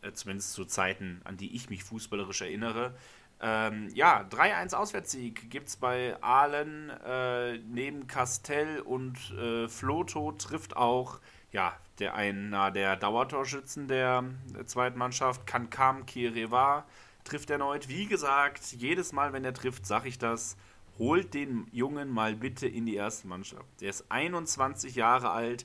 Äh, 0.02 0.12
zumindest 0.12 0.52
zu 0.52 0.64
Zeiten, 0.64 1.20
an 1.24 1.36
die 1.36 1.54
ich 1.54 1.70
mich 1.70 1.84
fußballerisch 1.84 2.42
erinnere. 2.42 2.94
Ähm, 3.42 3.88
ja, 3.94 4.26
3-1 4.30 4.74
Auswärtssieg 4.74 5.50
gibt 5.50 5.68
es 5.68 5.76
bei 5.76 6.16
Aalen. 6.22 6.90
Äh, 7.04 7.58
neben 7.58 8.06
Castell 8.06 8.80
und 8.80 9.16
äh, 9.32 9.68
Floto 9.68 10.32
trifft 10.32 10.76
auch 10.76 11.20
ja, 11.52 11.74
der 11.98 12.14
einer 12.14 12.70
der 12.70 12.96
Dauertorschützen 12.96 13.88
der, 13.88 14.24
der 14.54 14.66
zweiten 14.66 14.98
Mannschaft, 14.98 15.46
Kankam 15.46 16.06
Kireva, 16.06 16.86
trifft 17.24 17.50
erneut. 17.50 17.88
Wie 17.88 18.06
gesagt, 18.06 18.72
jedes 18.72 19.12
Mal, 19.12 19.32
wenn 19.32 19.44
er 19.44 19.54
trifft, 19.54 19.86
sage 19.86 20.08
ich 20.08 20.18
das. 20.18 20.56
holt 20.98 21.34
den 21.34 21.66
Jungen 21.72 22.10
mal 22.10 22.34
bitte 22.34 22.66
in 22.68 22.86
die 22.86 22.96
erste 22.96 23.26
Mannschaft. 23.26 23.80
Der 23.80 23.90
ist 23.90 24.10
21 24.10 24.94
Jahre 24.94 25.30
alt, 25.30 25.64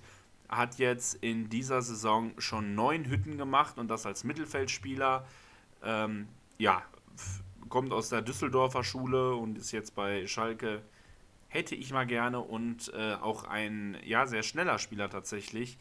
hat 0.49 0.77
jetzt 0.77 1.15
in 1.15 1.49
dieser 1.49 1.81
Saison 1.81 2.31
schon 2.37 2.75
neun 2.75 3.05
Hütten 3.05 3.37
gemacht 3.37 3.77
und 3.77 3.87
das 3.87 4.05
als 4.05 4.23
Mittelfeldspieler. 4.23 5.25
Ähm, 5.83 6.27
ja, 6.57 6.83
kommt 7.69 7.91
aus 7.91 8.09
der 8.09 8.21
Düsseldorfer 8.21 8.83
Schule 8.83 9.35
und 9.35 9.57
ist 9.57 9.71
jetzt 9.71 9.95
bei 9.95 10.27
Schalke. 10.27 10.81
Hätte 11.47 11.75
ich 11.75 11.93
mal 11.93 12.05
gerne 12.05 12.39
und 12.39 12.91
äh, 12.93 13.13
auch 13.15 13.45
ein 13.45 13.97
ja 14.03 14.25
sehr 14.25 14.43
schneller 14.43 14.79
Spieler 14.79 15.09
tatsächlich. 15.09 15.77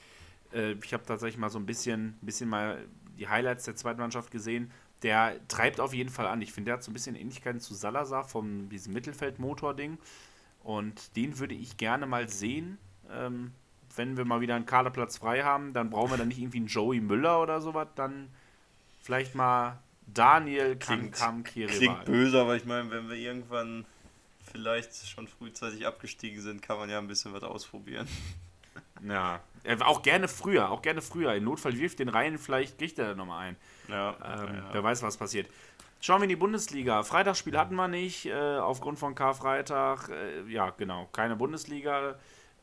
Äh, 0.52 0.72
ich 0.72 0.92
habe 0.94 1.04
tatsächlich 1.04 1.38
mal 1.38 1.50
so 1.50 1.58
ein 1.58 1.66
bisschen, 1.66 2.16
bisschen 2.20 2.48
mal 2.48 2.84
die 3.18 3.28
Highlights 3.28 3.64
der 3.64 3.76
zweiten 3.76 4.00
Mannschaft 4.00 4.30
gesehen. 4.30 4.70
Der 5.02 5.36
treibt 5.48 5.80
auf 5.80 5.92
jeden 5.92 6.10
Fall 6.10 6.26
an. 6.26 6.40
Ich 6.40 6.52
finde, 6.52 6.70
der 6.70 6.74
hat 6.74 6.82
so 6.82 6.90
ein 6.90 6.94
bisschen 6.94 7.16
Ähnlichkeiten 7.16 7.60
zu 7.60 7.74
Salazar 7.74 8.24
von 8.24 8.68
diesem 8.68 8.94
Mittelfeldmotor-Ding. 8.94 9.98
Und 10.62 11.16
den 11.16 11.38
würde 11.38 11.54
ich 11.54 11.76
gerne 11.76 12.06
mal 12.06 12.28
sehen. 12.28 12.78
Ähm, 13.10 13.52
wenn 13.96 14.16
wir 14.16 14.24
mal 14.24 14.40
wieder 14.40 14.54
einen 14.54 14.66
Kaderplatz 14.66 15.18
frei 15.18 15.42
haben, 15.42 15.72
dann 15.72 15.90
brauchen 15.90 16.10
wir 16.10 16.16
dann 16.16 16.28
nicht 16.28 16.38
irgendwie 16.38 16.58
einen 16.58 16.66
Joey 16.66 17.00
Müller 17.00 17.40
oder 17.40 17.60
sowas. 17.60 17.88
Dann 17.94 18.28
vielleicht 19.00 19.34
mal 19.34 19.78
Daniel 20.06 20.76
Kankam 20.76 21.44
Klingt 21.44 22.04
böse, 22.04 22.40
aber 22.40 22.56
ich 22.56 22.64
meine, 22.64 22.90
wenn 22.90 23.08
wir 23.08 23.16
irgendwann 23.16 23.84
vielleicht 24.52 25.08
schon 25.08 25.26
frühzeitig 25.26 25.86
abgestiegen 25.86 26.40
sind, 26.40 26.62
kann 26.62 26.78
man 26.78 26.90
ja 26.90 26.98
ein 26.98 27.08
bisschen 27.08 27.32
was 27.32 27.42
ausprobieren. 27.42 28.06
Ja, 29.06 29.40
auch 29.80 30.02
gerne 30.02 30.28
früher, 30.28 30.70
auch 30.70 30.82
gerne 30.82 31.02
früher. 31.02 31.34
Im 31.34 31.44
Notfall 31.44 31.76
wirft 31.78 31.98
den 31.98 32.08
rein, 32.08 32.38
vielleicht 32.38 32.78
kriegt 32.78 32.98
er 32.98 33.14
nochmal 33.14 33.48
ein. 33.48 33.56
Ja, 33.88 34.10
ähm, 34.10 34.54
ja, 34.56 34.68
Wer 34.72 34.84
weiß, 34.84 35.02
was 35.02 35.16
passiert. 35.16 35.48
Schauen 36.00 36.20
wir 36.20 36.24
in 36.24 36.30
die 36.30 36.36
Bundesliga. 36.36 37.02
Freitagsspiel 37.02 37.56
hatten 37.56 37.74
wir 37.74 37.88
nicht, 37.88 38.26
äh, 38.26 38.58
aufgrund 38.58 38.98
von 38.98 39.14
Karfreitag. 39.14 40.10
Äh, 40.10 40.50
ja, 40.50 40.70
genau, 40.70 41.08
keine 41.12 41.36
Bundesliga. 41.36 42.16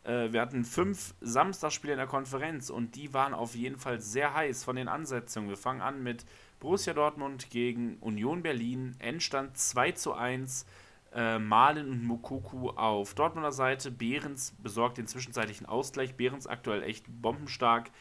Äh, 0.03 0.31
wir 0.31 0.41
hatten 0.41 0.63
fünf 0.65 1.13
Samstagsspiele 1.21 1.93
in 1.93 1.99
der 1.99 2.07
Konferenz 2.07 2.69
und 2.69 2.95
die 2.95 3.13
waren 3.13 3.33
auf 3.33 3.55
jeden 3.55 3.77
Fall 3.77 3.99
sehr 4.01 4.33
heiß 4.33 4.63
von 4.63 4.75
den 4.75 4.87
Ansetzungen. 4.87 5.49
Wir 5.49 5.57
fangen 5.57 5.81
an 5.81 6.01
mit 6.03 6.25
Borussia 6.59 6.93
Dortmund 6.93 7.49
gegen 7.49 7.97
Union 7.99 8.41
Berlin. 8.41 8.95
Endstand 8.99 9.57
2 9.57 9.91
zu 9.93 10.13
1. 10.13 10.65
Äh, 11.13 11.39
Malen 11.39 11.89
und 11.89 12.03
Mukoku 12.05 12.69
auf 12.69 13.13
Dortmunder 13.13 13.51
Seite. 13.51 13.91
Behrens 13.91 14.53
besorgt 14.61 14.97
den 14.97 15.07
zwischenzeitlichen 15.07 15.65
Ausgleich. 15.65 16.15
Behrens 16.15 16.47
aktuell 16.47 16.83
echt 16.83 17.05
bombenstark. 17.07 17.91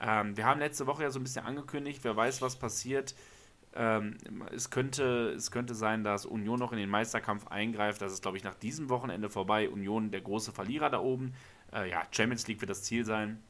Ähm, 0.00 0.36
wir 0.36 0.44
haben 0.44 0.60
letzte 0.60 0.86
Woche 0.86 1.04
ja 1.04 1.10
so 1.10 1.20
ein 1.20 1.22
bisschen 1.22 1.46
angekündigt, 1.46 2.00
wer 2.02 2.16
weiß, 2.16 2.42
was 2.42 2.56
passiert. 2.56 3.14
Ähm, 3.76 4.16
es, 4.54 4.70
könnte, 4.70 5.34
es 5.36 5.50
könnte 5.50 5.74
sein, 5.74 6.02
dass 6.02 6.24
Union 6.24 6.58
noch 6.58 6.72
in 6.72 6.78
den 6.78 6.88
Meisterkampf 6.88 7.46
eingreift. 7.48 8.00
Das 8.00 8.12
ist, 8.12 8.22
glaube 8.22 8.36
ich, 8.36 8.44
nach 8.44 8.54
diesem 8.54 8.88
Wochenende 8.88 9.28
vorbei. 9.28 9.68
Union 9.68 10.10
der 10.10 10.22
große 10.22 10.52
Verlierer 10.52 10.90
da 10.90 11.00
oben. 11.00 11.34
Äh, 11.72 11.90
ja, 11.90 12.02
Champions 12.10 12.46
League 12.48 12.60
wird 12.60 12.70
das 12.70 12.82
Ziel 12.82 13.04
sein. 13.04 13.42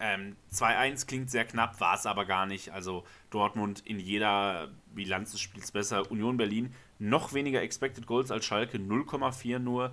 Ähm, 0.00 0.36
2-1 0.52 1.06
klingt 1.06 1.30
sehr 1.30 1.46
knapp, 1.46 1.80
war 1.80 1.94
es 1.94 2.04
aber 2.04 2.26
gar 2.26 2.46
nicht. 2.46 2.72
Also 2.72 3.04
Dortmund 3.30 3.82
in 3.86 3.98
jeder 3.98 4.68
Bilanz 4.94 5.32
des 5.32 5.40
Spiels 5.40 5.72
besser. 5.72 6.10
Union 6.10 6.36
Berlin 6.36 6.74
noch 6.98 7.32
weniger 7.32 7.62
Expected 7.62 8.06
Goals 8.06 8.30
als 8.30 8.44
Schalke, 8.44 8.78
0,4 8.78 9.58
nur. 9.58 9.92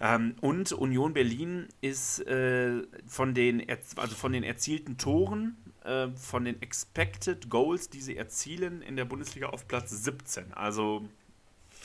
Ähm, 0.00 0.34
und 0.40 0.72
Union 0.72 1.12
Berlin 1.12 1.68
ist 1.80 2.20
äh, 2.26 2.82
von, 3.06 3.34
den 3.34 3.64
also 3.96 4.16
von 4.16 4.32
den 4.32 4.42
erzielten 4.42 4.96
Toren, 4.96 5.56
äh, 5.84 6.08
von 6.16 6.44
den 6.44 6.60
Expected 6.62 7.50
Goals, 7.50 7.90
die 7.90 8.00
sie 8.00 8.16
erzielen, 8.16 8.82
in 8.82 8.96
der 8.96 9.04
Bundesliga 9.04 9.48
auf 9.48 9.66
Platz 9.68 9.90
17. 9.90 10.52
Also 10.54 11.08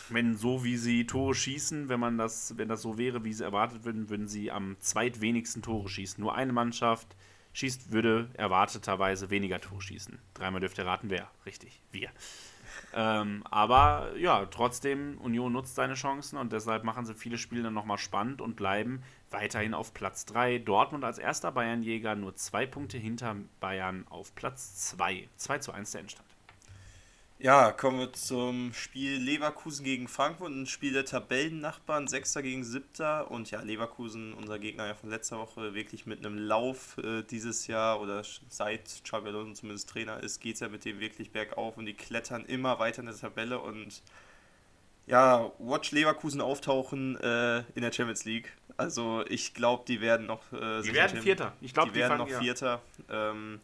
wenn 0.09 0.35
so 0.35 0.63
wie 0.63 0.77
sie 0.77 1.05
Tore 1.05 1.35
schießen, 1.35 1.89
wenn 1.89 1.99
man 1.99 2.17
das, 2.17 2.57
wenn 2.57 2.69
das 2.69 2.81
so 2.81 2.97
wäre, 2.97 3.23
wie 3.23 3.33
sie 3.33 3.43
erwartet 3.43 3.83
würden, 3.83 4.09
würden 4.09 4.27
sie 4.27 4.51
am 4.51 4.77
zweitwenigsten 4.79 5.61
Tore 5.61 5.89
schießen. 5.89 6.21
Nur 6.21 6.35
eine 6.35 6.53
Mannschaft 6.53 7.15
schießt, 7.53 7.91
würde 7.91 8.29
erwarteterweise 8.33 9.29
weniger 9.29 9.59
Tore 9.59 9.81
schießen. 9.81 10.19
Dreimal 10.33 10.61
dürft 10.61 10.77
ihr 10.77 10.85
raten, 10.85 11.09
wer? 11.09 11.29
Richtig, 11.45 11.81
wir. 11.91 12.09
Ähm, 12.93 13.43
aber 13.49 14.15
ja, 14.17 14.45
trotzdem, 14.45 15.17
Union 15.17 15.51
nutzt 15.51 15.75
seine 15.75 15.95
Chancen 15.95 16.37
und 16.37 16.53
deshalb 16.53 16.83
machen 16.83 17.05
sie 17.05 17.15
viele 17.15 17.37
Spiele 17.37 17.63
dann 17.63 17.73
nochmal 17.73 17.97
spannend 17.97 18.41
und 18.41 18.55
bleiben 18.55 19.01
weiterhin 19.31 19.73
auf 19.73 19.93
Platz 19.93 20.25
3. 20.25 20.59
Dortmund 20.59 21.03
als 21.03 21.17
erster 21.17 21.51
Bayernjäger 21.51 22.15
nur 22.15 22.35
zwei 22.35 22.65
Punkte 22.65 22.97
hinter 22.97 23.35
Bayern 23.59 24.05
auf 24.09 24.33
Platz 24.35 24.75
2. 24.89 25.27
2 25.37 25.59
zu 25.59 25.71
1 25.71 25.91
der 25.91 26.01
Endstand. 26.01 26.27
Ja, 27.39 27.71
kommen 27.71 27.99
wir 27.99 28.13
zum 28.13 28.73
Spiel 28.73 29.17
Leverkusen 29.17 29.85
gegen 29.85 30.07
Frankfurt, 30.07 30.49
ein 30.49 30.65
Spiel 30.65 30.91
der 30.93 31.05
Tabellennachbarn, 31.05 32.07
Sechster 32.07 32.41
gegen 32.41 32.63
Siebter 32.63 33.29
und 33.29 33.51
ja, 33.51 33.61
Leverkusen, 33.61 34.33
unser 34.33 34.57
Gegner 34.57 34.87
ja 34.87 34.95
von 34.95 35.11
letzter 35.11 35.37
Woche, 35.37 35.75
wirklich 35.75 36.07
mit 36.07 36.25
einem 36.25 36.39
Lauf 36.39 36.97
äh, 36.97 37.21
dieses 37.21 37.67
Jahr 37.67 38.01
oder 38.01 38.23
seit 38.49 39.03
Xabi 39.03 39.27
Alonso 39.27 39.53
zumindest 39.53 39.87
Trainer 39.87 40.23
ist, 40.23 40.39
geht 40.39 40.55
es 40.55 40.61
ja 40.61 40.67
mit 40.67 40.83
dem 40.83 40.99
wirklich 40.99 41.29
bergauf 41.29 41.77
und 41.77 41.85
die 41.85 41.93
klettern 41.93 42.43
immer 42.43 42.79
weiter 42.79 43.01
in 43.01 43.05
der 43.05 43.15
Tabelle 43.15 43.59
und 43.59 44.01
ja, 45.07 45.51
Watch 45.57 45.91
Leverkusen 45.91 46.41
auftauchen 46.41 47.19
äh, 47.21 47.59
in 47.75 47.81
der 47.81 47.91
Champions 47.91 48.25
League. 48.25 48.51
Also 48.75 49.25
ich 49.27 49.53
glaube, 49.53 49.83
die 49.87 50.01
werden 50.01 50.27
noch... 50.27 50.51
Äh, 50.51 50.81
die 50.83 50.93
werden 50.93 51.21
Vierter. 51.21 51.53
Ich 51.61 51.73
glaube, 51.73 51.89
die, 51.89 51.95
die, 51.95 51.99
werden 52.01 52.17
fangen, 52.17 52.29
noch 52.29 52.29
ja. 52.29 52.39
Vierter. 52.39 52.81
Ähm, 53.09 53.59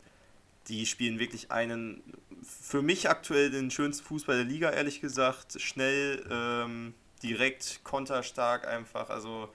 die 0.69 0.85
spielen 0.85 1.19
wirklich 1.19 1.51
einen, 1.51 2.01
für 2.41 2.81
mich 2.81 3.09
aktuell 3.09 3.51
den 3.51 3.69
schönsten 3.69 4.05
Fußball 4.05 4.37
der 4.37 4.45
Liga, 4.45 4.71
ehrlich 4.71 5.01
gesagt. 5.01 5.61
Schnell, 5.61 6.25
ähm, 6.31 6.93
direkt, 7.21 7.81
konterstark 7.83 8.65
einfach. 8.65 9.09
Also 9.09 9.49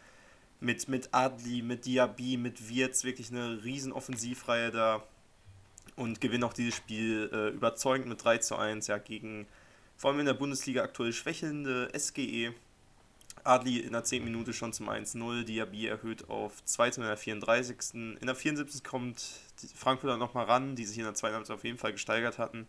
mit, 0.60 0.88
mit 0.88 1.08
Adli, 1.12 1.62
mit 1.62 1.86
Diaby, 1.86 2.36
mit 2.36 2.68
Wirtz 2.68 3.04
wirklich 3.04 3.30
eine 3.30 3.64
riesen 3.64 3.92
Offensivreihe 3.92 4.70
da. 4.70 5.02
Und 5.96 6.20
gewinnen 6.20 6.44
auch 6.44 6.52
dieses 6.52 6.74
Spiel 6.74 7.30
äh, 7.32 7.48
überzeugend 7.48 8.08
mit 8.08 8.22
3 8.22 8.38
zu 8.38 8.56
1, 8.56 8.86
ja, 8.86 8.98
gegen 8.98 9.46
vor 9.98 10.10
allem 10.10 10.20
in 10.20 10.26
der 10.26 10.34
Bundesliga 10.34 10.82
aktuell 10.82 11.12
schwächelnde 11.12 11.90
SGE. 11.94 12.54
Adli 13.44 13.78
in 13.78 13.92
der 13.92 14.04
10. 14.04 14.24
Minute 14.24 14.52
schon 14.52 14.72
zum 14.72 14.88
1-0, 14.88 15.44
Diaby 15.44 15.86
erhöht 15.86 16.28
auf 16.28 16.64
2 16.64 16.88
in 16.88 17.02
der 17.02 17.16
34. 17.16 17.94
In 17.94 18.18
der 18.22 18.34
74. 18.34 18.84
kommt 18.84 19.22
Frankfurt 19.74 20.10
dann 20.10 20.18
nochmal 20.18 20.46
ran, 20.46 20.76
die 20.76 20.84
sich 20.84 20.98
in 20.98 21.04
der 21.04 21.14
zweiten 21.14 21.34
Halbzeit 21.34 21.56
auf 21.56 21.64
jeden 21.64 21.78
Fall 21.78 21.92
gesteigert 21.92 22.38
hatten 22.38 22.66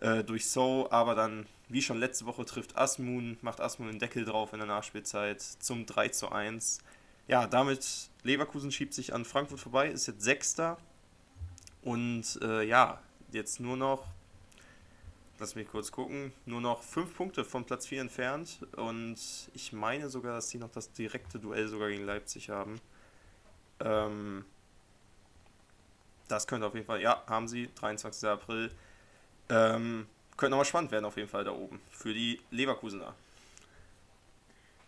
äh, 0.00 0.24
durch 0.24 0.48
So, 0.48 0.88
aber 0.90 1.14
dann, 1.14 1.46
wie 1.68 1.82
schon 1.82 1.98
letzte 1.98 2.26
Woche, 2.26 2.44
trifft 2.44 2.76
Asmun, 2.76 3.38
macht 3.42 3.60
Asmun 3.60 3.88
den 3.88 3.98
Deckel 3.98 4.24
drauf 4.24 4.52
in 4.52 4.58
der 4.58 4.68
Nachspielzeit 4.68 5.40
zum 5.40 5.86
3 5.86 6.08
zu 6.08 6.30
1. 6.30 6.80
Ja, 7.26 7.46
damit 7.46 8.10
Leverkusen 8.22 8.72
schiebt 8.72 8.94
sich 8.94 9.14
an 9.14 9.24
Frankfurt 9.24 9.60
vorbei, 9.60 9.88
ist 9.88 10.06
jetzt 10.06 10.22
Sechster 10.22 10.78
und 11.82 12.38
äh, 12.42 12.62
ja, 12.62 13.00
jetzt 13.32 13.60
nur 13.60 13.76
noch 13.76 14.06
lass 15.38 15.54
mich 15.54 15.68
kurz 15.68 15.92
gucken, 15.92 16.32
nur 16.46 16.60
noch 16.60 16.82
fünf 16.82 17.16
Punkte 17.16 17.44
von 17.44 17.64
Platz 17.64 17.86
4 17.86 18.00
entfernt 18.00 18.66
und 18.76 19.16
ich 19.54 19.72
meine 19.72 20.08
sogar, 20.08 20.34
dass 20.34 20.50
sie 20.50 20.58
noch 20.58 20.70
das 20.70 20.92
direkte 20.92 21.38
Duell 21.38 21.68
sogar 21.68 21.88
gegen 21.88 22.04
Leipzig 22.04 22.50
haben. 22.50 22.80
Ähm, 23.80 24.44
das 26.28 26.46
könnte 26.46 26.66
auf 26.66 26.74
jeden 26.74 26.86
Fall, 26.86 27.00
ja, 27.00 27.22
haben 27.26 27.48
sie, 27.48 27.70
23. 27.74 28.28
April. 28.28 28.70
Ähm, 29.48 30.06
könnte 30.36 30.50
nochmal 30.50 30.66
spannend 30.66 30.90
werden 30.92 31.04
auf 31.04 31.16
jeden 31.16 31.28
Fall 31.28 31.44
da 31.44 31.52
oben 31.52 31.80
für 31.90 32.12
die 32.12 32.40
Leverkusener. 32.50 33.14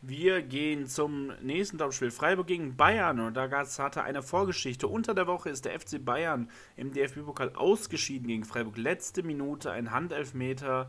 Wir 0.03 0.41
gehen 0.41 0.87
zum 0.87 1.31
nächsten 1.43 1.77
Topspiel. 1.77 2.11
Freiburg 2.11 2.47
gegen 2.47 2.75
Bayern. 2.75 3.21
Und 3.21 3.35
da 3.35 3.51
hatte 3.51 4.03
eine 4.03 4.23
Vorgeschichte. 4.23 4.89
Unter 4.89 5.15
der 5.15 5.27
Woche 5.27 5.51
ist 5.51 5.67
der 5.67 5.79
FC 5.79 6.03
Bayern 6.03 6.49
im 6.77 6.93
DFB-Pokal 6.93 7.53
ausgeschieden 7.55 8.29
gegen 8.29 8.45
Freiburg. 8.45 8.79
Letzte 8.79 9.23
Minute, 9.23 9.71
ein 9.73 9.91
Handelfmeter. 9.91 10.89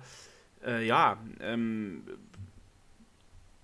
Äh, 0.66 0.88
ja, 0.88 1.18
ähm, 1.41 2.03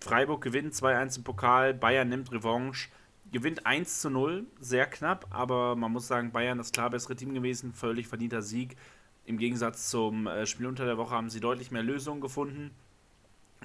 Freiburg 0.02 0.44
gewinnt 0.44 0.74
2-1 0.74 1.20
im 1.20 1.24
Pokal. 1.24 1.74
Bayern 1.74 2.10
nimmt 2.10 2.30
Revanche. 2.34 2.90
Gewinnt 3.32 3.66
1 3.66 4.02
zu 4.02 4.10
0, 4.10 4.46
sehr 4.62 4.86
knapp, 4.86 5.28
aber 5.32 5.76
man 5.76 5.92
muss 5.92 6.08
sagen, 6.08 6.32
Bayern 6.32 6.62
ist 6.62 6.74
klar 6.74 6.90
bessere 6.90 7.14
Team 7.14 7.34
gewesen, 7.34 7.74
völlig 7.74 8.08
verdienter 8.08 8.42
Sieg. 8.42 8.78
Im 9.26 9.38
Gegensatz 9.38 9.90
zum 9.90 10.28
äh, 10.28 10.46
Spiel 10.46 10.66
unter 10.66 10.86
der 10.86 10.98
Woche 10.98 11.14
haben 11.14 11.30
sie 11.30 11.42
deutlich 11.42 11.70
mehr 11.70 11.84
Lösungen 11.84 12.22
gefunden 12.22 12.72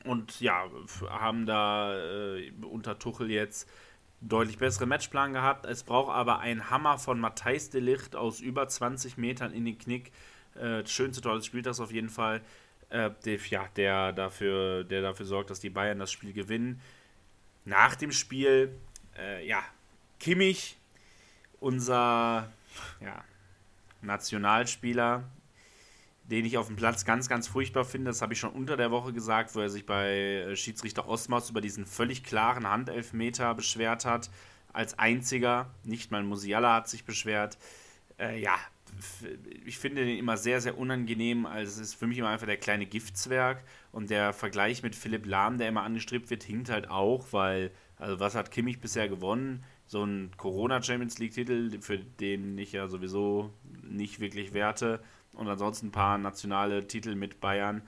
und 0.05 0.41
ja, 0.41 0.65
haben 1.09 1.47
da 1.47 1.97
äh, 1.97 2.53
unter 2.63 2.99
Tuchel 2.99 3.31
jetzt 3.31 3.69
deutlich 4.21 4.59
besseren 4.59 4.89
Matchplan 4.89 5.33
gehabt. 5.33 5.67
Es 5.67 5.83
braucht 5.83 6.13
aber 6.13 6.39
einen 6.41 6.71
Hammer 6.71 6.99
von 6.99 7.21
Matthijs 7.21 7.71
de 7.71 7.81
Licht 7.81 8.17
aus 8.17 8.41
über 8.41 8.69
20 8.69 9.17
Metern 9.17 9.53
in 9.53 9.65
den 9.65 9.79
Knick. 9.79 10.13
Äh, 10.55 10.87
schönste 10.87 11.21
Tor 11.21 11.35
des 11.35 11.47
Spiels 11.47 11.65
das 11.65 11.81
auf 11.81 11.93
jeden 11.93 12.09
Fall. 12.09 12.41
Äh, 12.89 13.11
der, 13.25 13.39
ja, 13.49 13.69
der 13.77 14.13
dafür, 14.13 14.85
der 14.85 15.03
dafür 15.03 15.27
sorgt, 15.27 15.51
dass 15.51 15.61
die 15.61 15.71
Bayern 15.71 15.99
das 15.99 16.13
Spiel 16.13 16.33
gewinnen. 16.33 16.81
Nach 17.65 17.95
dem 17.97 18.13
Spiel, 18.13 18.75
äh, 19.17 19.47
ja, 19.47 19.63
Kimmich, 20.21 20.77
unser 21.61 22.53
ja, 23.01 23.25
Nationalspieler, 24.03 25.25
den 26.33 26.47
ich 26.47 26.57
auf 26.57 26.67
dem 26.67 26.77
Platz 26.77 27.05
ganz, 27.05 27.29
ganz 27.29 27.47
furchtbar 27.47 27.85
finde. 27.85 28.11
Das 28.11 28.23
habe 28.23 28.33
ich 28.33 28.41
schon 28.41 28.55
unter 28.55 28.79
der 28.79 28.91
Woche 28.91 29.13
gesagt, 29.13 29.55
wo 29.55 29.61
er 29.61 29.69
sich 29.69 29.85
bei 29.85 30.09
äh, 30.09 30.57
Schiedsrichter 30.57 31.07
Osmaus 31.07 31.51
über 31.51 31.61
diesen 31.61 31.85
völlig 31.85 32.25
klaren 32.25 32.67
Handelfmeter 32.67 33.55
beschwert 33.55 34.07
hat. 34.07 34.31
Als 34.73 34.99
einziger, 34.99 35.75
nicht 35.85 36.11
mal 36.11 36.23
Musiala 36.23 36.75
hat 36.77 36.89
sich 36.89 37.05
beschwert. 37.05 37.59
Äh, 38.19 38.41
ja, 38.41 38.55
ich 39.67 39.79
finde 39.79 40.07
den 40.07 40.17
immer 40.17 40.39
sehr, 40.39 40.63
sehr 40.63 40.79
unangenehm. 40.79 41.45
Also 41.45 41.73
es 41.73 41.89
ist 41.89 41.95
für 41.95 42.07
mich 42.07 42.17
immer 42.17 42.31
einfach 42.31 42.47
der 42.47 42.57
kleine 42.57 42.87
Giftzwerg. 42.87 43.63
Und 43.91 44.09
der 44.09 44.33
Vergleich 44.33 44.83
mit 44.83 44.97
Philipp 44.97 45.27
Lahm, 45.27 45.59
der 45.59 45.69
immer 45.69 45.83
angestrebt 45.83 46.31
wird, 46.31 46.45
hinkt 46.45 46.71
halt 46.71 46.89
auch, 46.89 47.27
weil, 47.33 47.73
also 47.99 48.21
was 48.21 48.35
hat 48.35 48.51
Kimmich 48.51 48.81
bisher 48.81 49.11
gewonnen? 49.11 49.65
So 49.85 50.03
ein 50.03 50.31
Corona-Champions 50.39 51.19
League-Titel, 51.19 51.79
für 51.83 51.99
den 51.99 52.57
ich 52.57 52.73
ja 52.73 52.89
sowieso 52.89 53.53
nicht 53.83 54.19
wirklich 54.21 54.55
werte. 54.55 55.03
Und 55.33 55.49
ansonsten 55.49 55.89
ein 55.89 55.93
paar 55.93 56.19
nationale 56.19 56.87
Titel 56.87 57.15
mit 57.15 57.41
Bayern. 57.41 57.83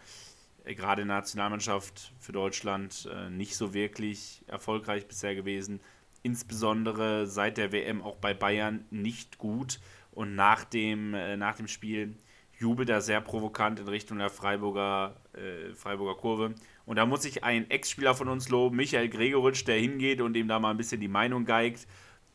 Äh, 0.64 0.74
gerade 0.74 1.02
in 1.02 1.08
der 1.08 1.18
Nationalmannschaft 1.18 2.12
für 2.18 2.32
Deutschland 2.32 3.08
äh, 3.12 3.30
nicht 3.30 3.56
so 3.56 3.74
wirklich 3.74 4.42
erfolgreich 4.46 5.06
bisher 5.06 5.34
gewesen. 5.34 5.80
Insbesondere 6.22 7.26
seit 7.26 7.58
der 7.58 7.72
WM 7.72 8.02
auch 8.02 8.16
bei 8.16 8.34
Bayern 8.34 8.86
nicht 8.90 9.38
gut. 9.38 9.80
Und 10.10 10.34
nach 10.34 10.64
dem, 10.64 11.14
äh, 11.14 11.36
nach 11.36 11.56
dem 11.56 11.68
Spiel 11.68 12.16
jubelt 12.58 12.88
er 12.88 13.00
sehr 13.00 13.20
provokant 13.20 13.80
in 13.80 13.88
Richtung 13.88 14.18
der 14.18 14.30
Freiburger, 14.30 15.16
äh, 15.32 15.74
Freiburger 15.74 16.14
Kurve. 16.14 16.54
Und 16.86 16.96
da 16.96 17.06
muss 17.06 17.24
ich 17.24 17.44
einen 17.44 17.68
Ex-Spieler 17.70 18.14
von 18.14 18.28
uns 18.28 18.48
loben, 18.48 18.76
Michael 18.76 19.08
Gregoritsch, 19.08 19.66
der 19.66 19.78
hingeht 19.78 20.20
und 20.20 20.36
ihm 20.36 20.48
da 20.48 20.58
mal 20.58 20.70
ein 20.70 20.76
bisschen 20.76 21.00
die 21.00 21.08
Meinung 21.08 21.44
geigt. 21.44 21.86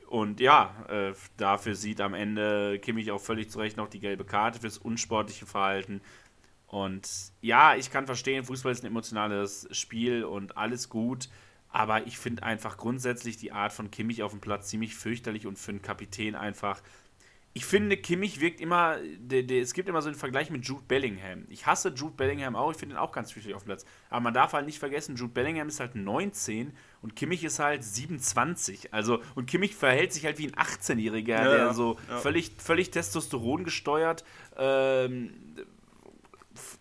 Und 0.10 0.39
ja, 0.39 0.74
äh, 0.89 1.14
dafür 1.38 1.76
sieht 1.76 2.01
am 2.01 2.16
Ende 2.16 2.80
Kimmich 2.80 3.12
auch 3.12 3.22
völlig 3.22 3.51
zu 3.51 3.60
Recht 3.60 3.78
noch 3.78 3.88
die 3.88 3.99
gelbe 3.99 4.26
Karte 4.26 4.60
fürs 4.60 4.80
unsportliche 4.80 5.45
Verhalten. 5.45 6.01
Und 6.66 7.07
ja, 7.41 7.76
ich 7.76 7.91
kann 7.91 8.07
verstehen, 8.07 8.43
Fußball 8.43 8.72
ist 8.72 8.84
ein 8.84 8.88
emotionales 8.88 9.68
Spiel 9.70 10.24
und 10.24 10.57
alles 10.57 10.89
gut. 10.89 11.30
Aber 11.70 12.07
ich 12.07 12.18
finde 12.18 12.41
einfach 12.41 12.78
grundsätzlich 12.78 13.38
die 13.38 13.51
Art 13.51 13.72
von 13.72 13.91
Kimmich 13.91 14.24
auf 14.24 14.32
dem 14.32 14.41
Platz 14.41 14.70
ziemlich 14.70 14.95
fürchterlich 14.95 15.45
und 15.45 15.60
für 15.60 15.70
einen 15.70 15.84
Kapitän 15.84 16.34
einfach 16.34 16.82
ich 17.53 17.66
finde, 17.66 17.97
Kimmich 17.97 18.39
wirkt 18.41 18.62
immer, 18.62 18.97
der, 19.18 19.43
der, 19.43 19.62
es 19.62 19.74
gibt 19.74 19.89
immer 19.89 20.01
so 20.01 20.10
einen 20.10 20.18
Vergleich 20.18 20.51
mit 20.51 20.66
Jude 20.66 20.84
Bellingham. 20.88 21.45
Ich 21.49 21.66
hasse 21.66 21.89
Jude 21.89 22.16
Bellingham 22.16 22.55
auch, 22.55 22.72
ich 22.72 22.78
finde 22.78 22.95
ihn 22.95 22.99
auch 22.99 23.12
ganz 23.12 23.36
wichtig 23.36 23.55
auf 23.55 23.64
dem 23.64 23.68
Platz. 23.68 23.86
Aber 24.10 24.22
man 24.22 24.34
darf 24.34 24.53
halt 24.53 24.66
nicht 24.66 24.80
vergessen, 24.80 25.16
Jude 25.16 25.34
Bellingham 25.34 25.68
ist 25.68 25.80
halt 25.80 25.95
19 25.95 26.74
und 27.02 27.16
Kimmich 27.16 27.43
ist 27.43 27.60
halt 27.60 27.84
27. 27.84 28.93
Also, 28.93 29.22
und 29.36 29.45
Kimmich 29.45 29.76
verhält 29.76 30.14
sich 30.14 30.26
halt 30.26 30.38
wie 30.38 30.47
ein 30.47 30.56
18-Jähriger, 30.56 31.28
ja, 31.28 31.43
der 31.43 31.74
so 31.74 31.97
ja. 32.10 32.18
völlig, 32.18 32.52
völlig 32.58 32.91
Testosteron 32.91 33.64
gesteuert, 33.64 34.26
ähm, 34.58 35.34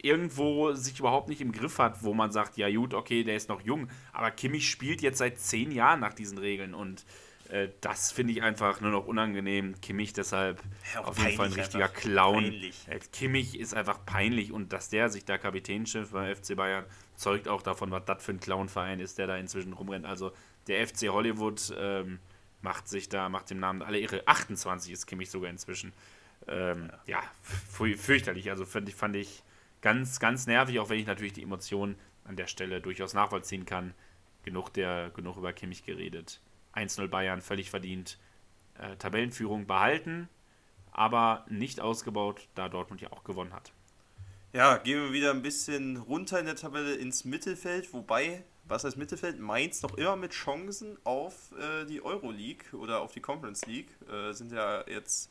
irgendwo 0.03 0.73
sich 0.73 0.99
überhaupt 0.99 1.29
nicht 1.29 1.41
im 1.41 1.53
Griff 1.53 1.79
hat, 1.79 2.03
wo 2.03 2.15
man 2.15 2.33
sagt, 2.33 2.57
ja 2.57 2.69
gut, 2.71 2.95
okay, 2.95 3.23
der 3.23 3.37
ist 3.37 3.49
noch 3.49 3.61
jung. 3.61 3.89
Aber 4.13 4.31
Kimmich 4.31 4.69
spielt 4.69 5.03
jetzt 5.03 5.19
seit 5.19 5.39
10 5.39 5.71
Jahren 5.71 6.01
nach 6.01 6.15
diesen 6.15 6.39
Regeln 6.39 6.75
und 6.75 7.05
äh, 7.49 7.69
das 7.81 8.13
finde 8.13 8.33
ich 8.33 8.43
einfach 8.43 8.81
nur 8.81 8.91
noch 8.91 9.07
unangenehm. 9.07 9.81
Kimmich 9.81 10.13
deshalb 10.13 10.63
ja, 10.95 11.05
auf 11.05 11.19
jeden 11.19 11.37
Fall 11.37 11.47
ein 11.47 11.53
richtiger 11.53 11.89
Clown. 11.89 12.45
Peinlich. 12.45 12.89
Äh, 12.89 12.99
Kimmich 13.13 13.59
ist 13.59 13.75
einfach 13.75 14.05
peinlich 14.05 14.53
und 14.53 14.73
dass 14.73 14.89
der 14.89 15.09
sich 15.09 15.25
da 15.25 15.39
Kapitänschiff 15.39 16.11
beim 16.11 16.35
FC 16.35 16.57
Bayern 16.57 16.85
zeugt 17.19 17.49
auch 17.49 17.63
davon, 17.63 17.91
was 17.91 18.05
das 18.05 18.23
für 18.23 18.33
ein 18.33 18.41
Clownverein 18.41 19.01
ist, 19.01 19.19
der 19.19 19.27
da 19.27 19.37
inzwischen 19.37 19.73
rumrennt. 19.73 20.07
Also 20.07 20.33
der 20.69 20.87
FC 20.87 21.09
Hollywood 21.09 21.75
ähm, 21.77 22.21
macht 22.63 22.89
sich 22.89 23.09
da, 23.09 23.29
macht 23.29 23.51
dem 23.51 23.59
Namen 23.59 23.83
alle 23.83 23.99
ihre 23.99 24.27
28 24.27 24.93
ist 24.93 25.07
Kimmich 25.07 25.31
sogar 25.31 25.51
inzwischen. 25.51 25.93
Ähm, 26.47 26.91
ja, 27.07 27.21
ja 27.21 27.97
fürchterlich. 27.97 28.51
Also 28.51 28.65
fand 28.65 28.89
ich, 28.89 28.95
fand 28.95 29.17
ich 29.17 29.43
ganz, 29.81 30.21
ganz 30.21 30.47
nervig, 30.47 30.79
auch 30.79 30.91
wenn 30.91 31.01
ich 31.01 31.07
natürlich 31.07 31.33
die 31.33 31.43
Emotionen 31.43 31.97
an 32.25 32.37
der 32.37 32.47
Stelle 32.47 32.81
durchaus 32.81 33.15
nachvollziehen 33.15 33.67
kann. 33.67 33.95
Genug, 34.45 34.73
der, 34.73 35.11
genug 35.11 35.37
über 35.37 35.53
Kimmich 35.53 35.85
geredet. 35.85 36.41
1-0 36.75 37.09
Bayern 37.09 37.43
völlig 37.43 37.71
verdient. 37.71 38.19
Äh, 38.79 38.97
Tabellenführung 38.97 39.67
behalten, 39.67 40.29
aber 40.93 41.45
nicht 41.49 41.81
ausgebaut, 41.81 42.47
da 42.55 42.69
Dortmund 42.69 43.01
ja 43.01 43.13
auch 43.13 43.25
gewonnen 43.25 43.53
hat. 43.53 43.73
Ja, 44.55 44.79
gehen 44.79 45.03
wir 45.03 45.13
wieder 45.13 45.31
ein 45.31 45.43
bisschen 45.43 45.99
runter 45.99 46.41
in 46.41 46.47
der 46.47 46.57
Tabelle 46.57 46.95
ins 46.95 47.27
Mittelfeld, 47.27 47.93
wobei, 47.93 48.45
was 48.65 48.83
heißt 48.83 48.97
Mittelfeld? 48.97 49.39
Mainz 49.39 49.83
noch 49.83 49.99
immer 49.99 50.17
mit 50.17 50.33
Chancen 50.33 50.97
auf 51.05 51.53
äh, 51.59 51.85
die 51.85 52.03
Euroleague 52.03 52.75
oder 52.79 53.01
auf 53.01 53.13
die 53.13 53.21
Conference 53.21 53.67
League. 53.67 53.91
Äh, 54.11 54.33
sind 54.33 54.51
ja 54.53 54.85
jetzt 54.89 55.31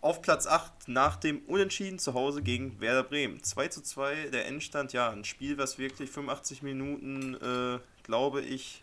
auf 0.00 0.22
Platz 0.22 0.46
8 0.46 0.86
nach 0.86 1.16
dem 1.16 1.40
Unentschieden 1.46 1.98
zu 1.98 2.14
Hause 2.14 2.40
gegen 2.40 2.80
Werder 2.80 3.02
Bremen. 3.02 3.42
2 3.42 3.66
zu 3.66 3.82
2 3.82 4.28
der 4.28 4.46
Endstand, 4.46 4.92
ja, 4.92 5.10
ein 5.10 5.24
Spiel, 5.24 5.58
was 5.58 5.78
wirklich 5.78 6.08
85 6.10 6.62
Minuten, 6.62 7.34
äh, 7.34 7.80
glaube 8.04 8.42
ich, 8.42 8.81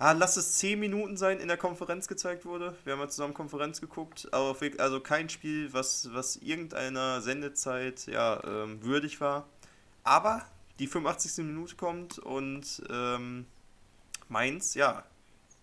ah, 0.00 0.12
lass 0.12 0.36
es 0.36 0.56
10 0.58 0.80
Minuten 0.80 1.16
sein, 1.16 1.38
in 1.38 1.48
der 1.48 1.58
Konferenz 1.58 2.08
gezeigt 2.08 2.44
wurde. 2.44 2.74
Wir 2.84 2.94
haben 2.94 3.00
ja 3.00 3.08
zusammen 3.08 3.34
Konferenz 3.34 3.80
geguckt, 3.80 4.28
aber 4.32 4.56
also 4.78 5.00
kein 5.00 5.28
Spiel, 5.28 5.72
was, 5.72 6.12
was 6.12 6.36
irgendeiner 6.36 7.20
Sendezeit 7.20 8.06
ja, 8.06 8.42
ähm, 8.44 8.82
würdig 8.82 9.20
war. 9.20 9.46
Aber 10.02 10.44
die 10.78 10.86
85. 10.86 11.44
Minute 11.44 11.76
kommt 11.76 12.18
und 12.18 12.82
ähm, 12.90 13.46
Mainz, 14.28 14.74
ja, 14.74 15.04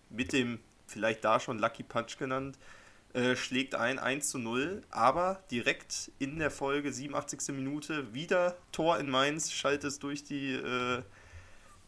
mit 0.08 0.32
dem 0.32 0.60
vielleicht 0.86 1.24
da 1.24 1.40
schon 1.40 1.58
Lucky 1.58 1.82
Punch 1.82 2.16
genannt, 2.16 2.56
äh, 3.14 3.34
schlägt 3.34 3.74
ein 3.74 3.98
1 3.98 4.30
zu 4.30 4.38
0, 4.38 4.82
aber 4.90 5.42
direkt 5.50 6.12
in 6.20 6.38
der 6.38 6.52
Folge 6.52 6.92
87. 6.92 7.54
Minute 7.56 8.14
wieder 8.14 8.56
Tor 8.70 8.98
in 8.98 9.10
Mainz, 9.10 9.50
schaltet 9.50 9.84
es 9.84 9.98
durch 9.98 10.22
die 10.22 10.52
äh, 10.52 11.02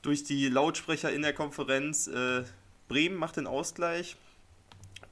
durch 0.03 0.24
die 0.24 0.48
Lautsprecher 0.48 1.12
in 1.12 1.22
der 1.22 1.32
Konferenz. 1.32 2.07
Äh, 2.07 2.44
Bremen 2.88 3.16
macht 3.16 3.36
den 3.36 3.46
Ausgleich. 3.46 4.16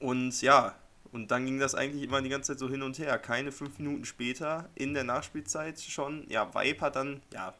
Und 0.01 0.41
ja, 0.43 0.75
und 1.13 1.31
dann 1.31 1.47
ging 1.47 1.59
das 1.59 1.75
eigentlich 1.75 2.03
immer 2.03 2.21
die 2.21 2.29
ganze 2.29 2.53
Zeit 2.53 2.59
so 2.59 2.69
hin 2.69 2.83
und 2.83 2.99
her. 2.99 3.19
Keine 3.19 3.53
fünf 3.53 3.79
Minuten 3.79 4.05
später, 4.05 4.69
in 4.75 4.95
der 4.95 5.05
Nachspielzeit 5.05 5.81
schon, 5.81 6.29
ja, 6.29 6.51
hat 6.55 6.97
dann, 6.97 7.23
ja, 7.33 7.55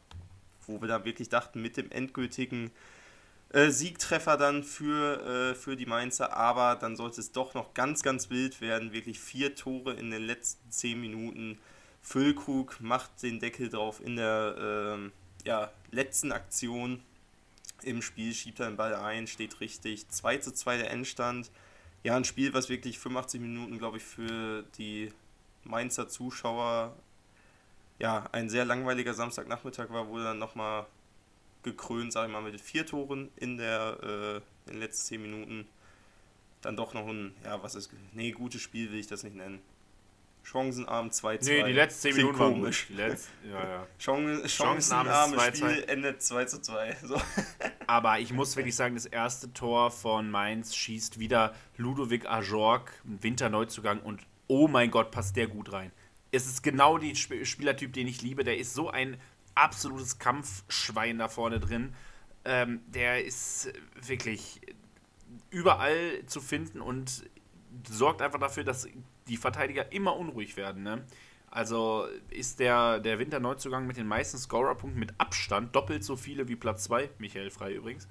wo 0.67 0.81
wir 0.81 0.87
da 0.87 1.03
wirklich 1.03 1.29
dachten, 1.29 1.61
mit 1.61 1.77
dem 1.77 1.89
endgültigen 1.91 2.71
äh, 3.51 3.69
Siegtreffer 3.69 4.37
dann 4.37 4.63
für, 4.63 5.51
äh, 5.51 5.55
für 5.55 5.75
die 5.75 5.87
Mainzer, 5.87 6.35
aber 6.37 6.75
dann 6.75 6.95
sollte 6.95 7.21
es 7.21 7.31
doch 7.31 7.55
noch 7.55 7.73
ganz, 7.73 8.03
ganz 8.03 8.29
wild 8.29 8.61
werden. 8.61 8.93
Wirklich 8.93 9.19
vier 9.19 9.55
Tore 9.55 9.93
in 9.93 10.11
den 10.11 10.21
letzten 10.21 10.69
zehn 10.71 11.01
Minuten. 11.01 11.57
Füllkrug 12.01 12.79
macht 12.79 13.23
den 13.23 13.39
Deckel 13.39 13.69
drauf 13.69 13.99
in 14.03 14.15
der 14.15 14.99
äh, 14.99 15.47
ja, 15.47 15.71
letzten 15.91 16.31
Aktion 16.31 17.01
im 17.83 18.01
Spiel, 18.01 18.33
schiebt 18.33 18.59
er 18.59 18.67
den 18.67 18.77
Ball 18.77 18.95
ein, 18.95 19.27
steht 19.27 19.59
richtig. 19.61 20.07
2 20.09 20.37
zu 20.37 20.53
2 20.53 20.77
der 20.77 20.91
Endstand. 20.91 21.51
Ja, 22.03 22.15
ein 22.15 22.25
Spiel, 22.25 22.53
was 22.53 22.69
wirklich 22.69 22.99
85 22.99 23.41
Minuten, 23.41 23.77
glaube 23.77 23.97
ich, 23.97 24.03
für 24.03 24.63
die 24.77 25.11
Mainzer 25.63 26.07
Zuschauer 26.07 26.95
ja, 27.99 28.25
ein 28.31 28.49
sehr 28.49 28.65
langweiliger 28.65 29.13
Samstagnachmittag 29.13 29.89
war, 29.89 30.07
wurde 30.07 30.23
dann 30.23 30.39
nochmal 30.39 30.85
gekrönt, 31.63 32.13
sage 32.13 32.27
ich 32.27 32.33
mal, 32.33 32.41
mit 32.41 32.59
vier 32.59 32.85
Toren 32.85 33.29
in, 33.35 33.57
der, 33.57 33.97
äh, 34.01 34.35
in 34.67 34.73
den 34.73 34.79
letzten 34.79 35.07
10 35.07 35.21
Minuten. 35.21 35.67
Dann 36.61 36.77
doch 36.77 36.93
noch 36.93 37.07
ein, 37.07 37.33
ja, 37.43 37.61
was 37.61 37.75
ist, 37.75 37.91
nee, 38.13 38.31
gutes 38.31 38.61
Spiel 38.61 38.91
will 38.91 38.99
ich 38.99 39.07
das 39.07 39.23
nicht 39.23 39.35
nennen. 39.35 39.61
Chancenarm 40.51 41.09
2-2. 41.09 41.45
Nee, 41.45 41.63
die 41.63 41.73
letzten 41.73 42.01
10 42.01 42.15
Minuten 42.15 42.39
waren 42.39 42.53
komisch. 42.53 42.87
Die 42.89 42.93
letzten, 42.93 43.51
ja, 43.51 43.69
ja. 43.69 43.87
Chancen, 43.99 44.49
Chancenarmes 44.49 45.57
Spiel 45.57 45.83
endet 45.87 46.23
2 46.23 46.45
zu 46.45 46.61
2. 46.61 46.97
So. 47.03 47.21
Aber 47.87 48.19
ich 48.19 48.33
muss 48.33 48.55
wirklich 48.55 48.75
sagen, 48.75 48.95
das 48.95 49.05
erste 49.05 49.53
Tor 49.53 49.91
von 49.91 50.31
Mainz 50.31 50.75
schießt 50.75 51.19
wieder 51.19 51.53
Ludovic 51.77 52.25
Ajorg, 52.25 52.91
ein 53.05 53.21
Winterneuzugang 53.21 53.99
und 53.99 54.21
oh 54.47 54.67
mein 54.67 54.89
Gott, 54.89 55.11
passt 55.11 55.35
der 55.35 55.47
gut 55.47 55.71
rein. 55.71 55.91
Es 56.31 56.47
ist 56.47 56.63
genau 56.63 56.97
der 56.97 57.13
Spielertyp, 57.13 57.93
den 57.93 58.07
ich 58.07 58.23
liebe. 58.23 58.43
Der 58.43 58.57
ist 58.57 58.73
so 58.73 58.89
ein 58.89 59.17
absolutes 59.53 60.17
Kampfschwein 60.17 61.19
da 61.19 61.27
vorne 61.27 61.59
drin. 61.59 61.93
Ähm, 62.45 62.81
der 62.87 63.23
ist 63.23 63.71
wirklich 64.01 64.61
überall 65.51 66.25
zu 66.25 66.41
finden 66.41 66.81
und 66.81 67.23
sorgt 67.87 68.23
einfach 68.23 68.39
dafür, 68.39 68.63
dass 68.63 68.87
die 69.29 69.37
Verteidiger 69.37 69.91
immer 69.91 70.15
unruhig 70.15 70.57
werden. 70.57 70.83
Ne? 70.83 71.03
Also 71.51 72.07
ist 72.29 72.59
der, 72.59 72.99
der 72.99 73.19
Winterneuzugang 73.19 73.87
mit 73.87 73.97
den 73.97 74.07
meisten 74.07 74.37
Scorerpunkten 74.37 74.99
mit 74.99 75.13
Abstand 75.17 75.75
doppelt 75.75 76.03
so 76.03 76.15
viele 76.15 76.47
wie 76.47 76.55
Platz 76.55 76.83
2, 76.85 77.09
Michael 77.17 77.49
Frei 77.49 77.73
übrigens. 77.73 78.07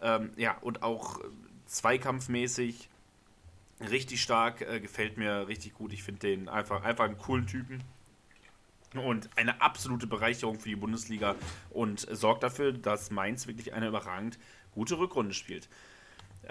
Ähm, 0.00 0.30
ja, 0.36 0.56
und 0.60 0.82
auch 0.82 1.20
zweikampfmäßig 1.66 2.88
richtig 3.80 4.22
stark, 4.22 4.60
äh, 4.62 4.80
gefällt 4.80 5.16
mir 5.16 5.48
richtig 5.48 5.74
gut. 5.74 5.92
Ich 5.92 6.02
finde 6.02 6.20
den 6.20 6.48
einfach, 6.48 6.82
einfach 6.84 7.04
einen 7.04 7.18
coolen 7.18 7.46
Typen. 7.46 7.82
Und 8.94 9.28
eine 9.36 9.60
absolute 9.60 10.06
Bereicherung 10.06 10.58
für 10.58 10.70
die 10.70 10.76
Bundesliga 10.76 11.34
und 11.70 12.00
sorgt 12.10 12.42
dafür, 12.42 12.72
dass 12.72 13.10
Mainz 13.10 13.46
wirklich 13.46 13.74
eine 13.74 13.88
überragend 13.88 14.38
gute 14.72 14.98
Rückrunde 14.98 15.34
spielt. 15.34 15.68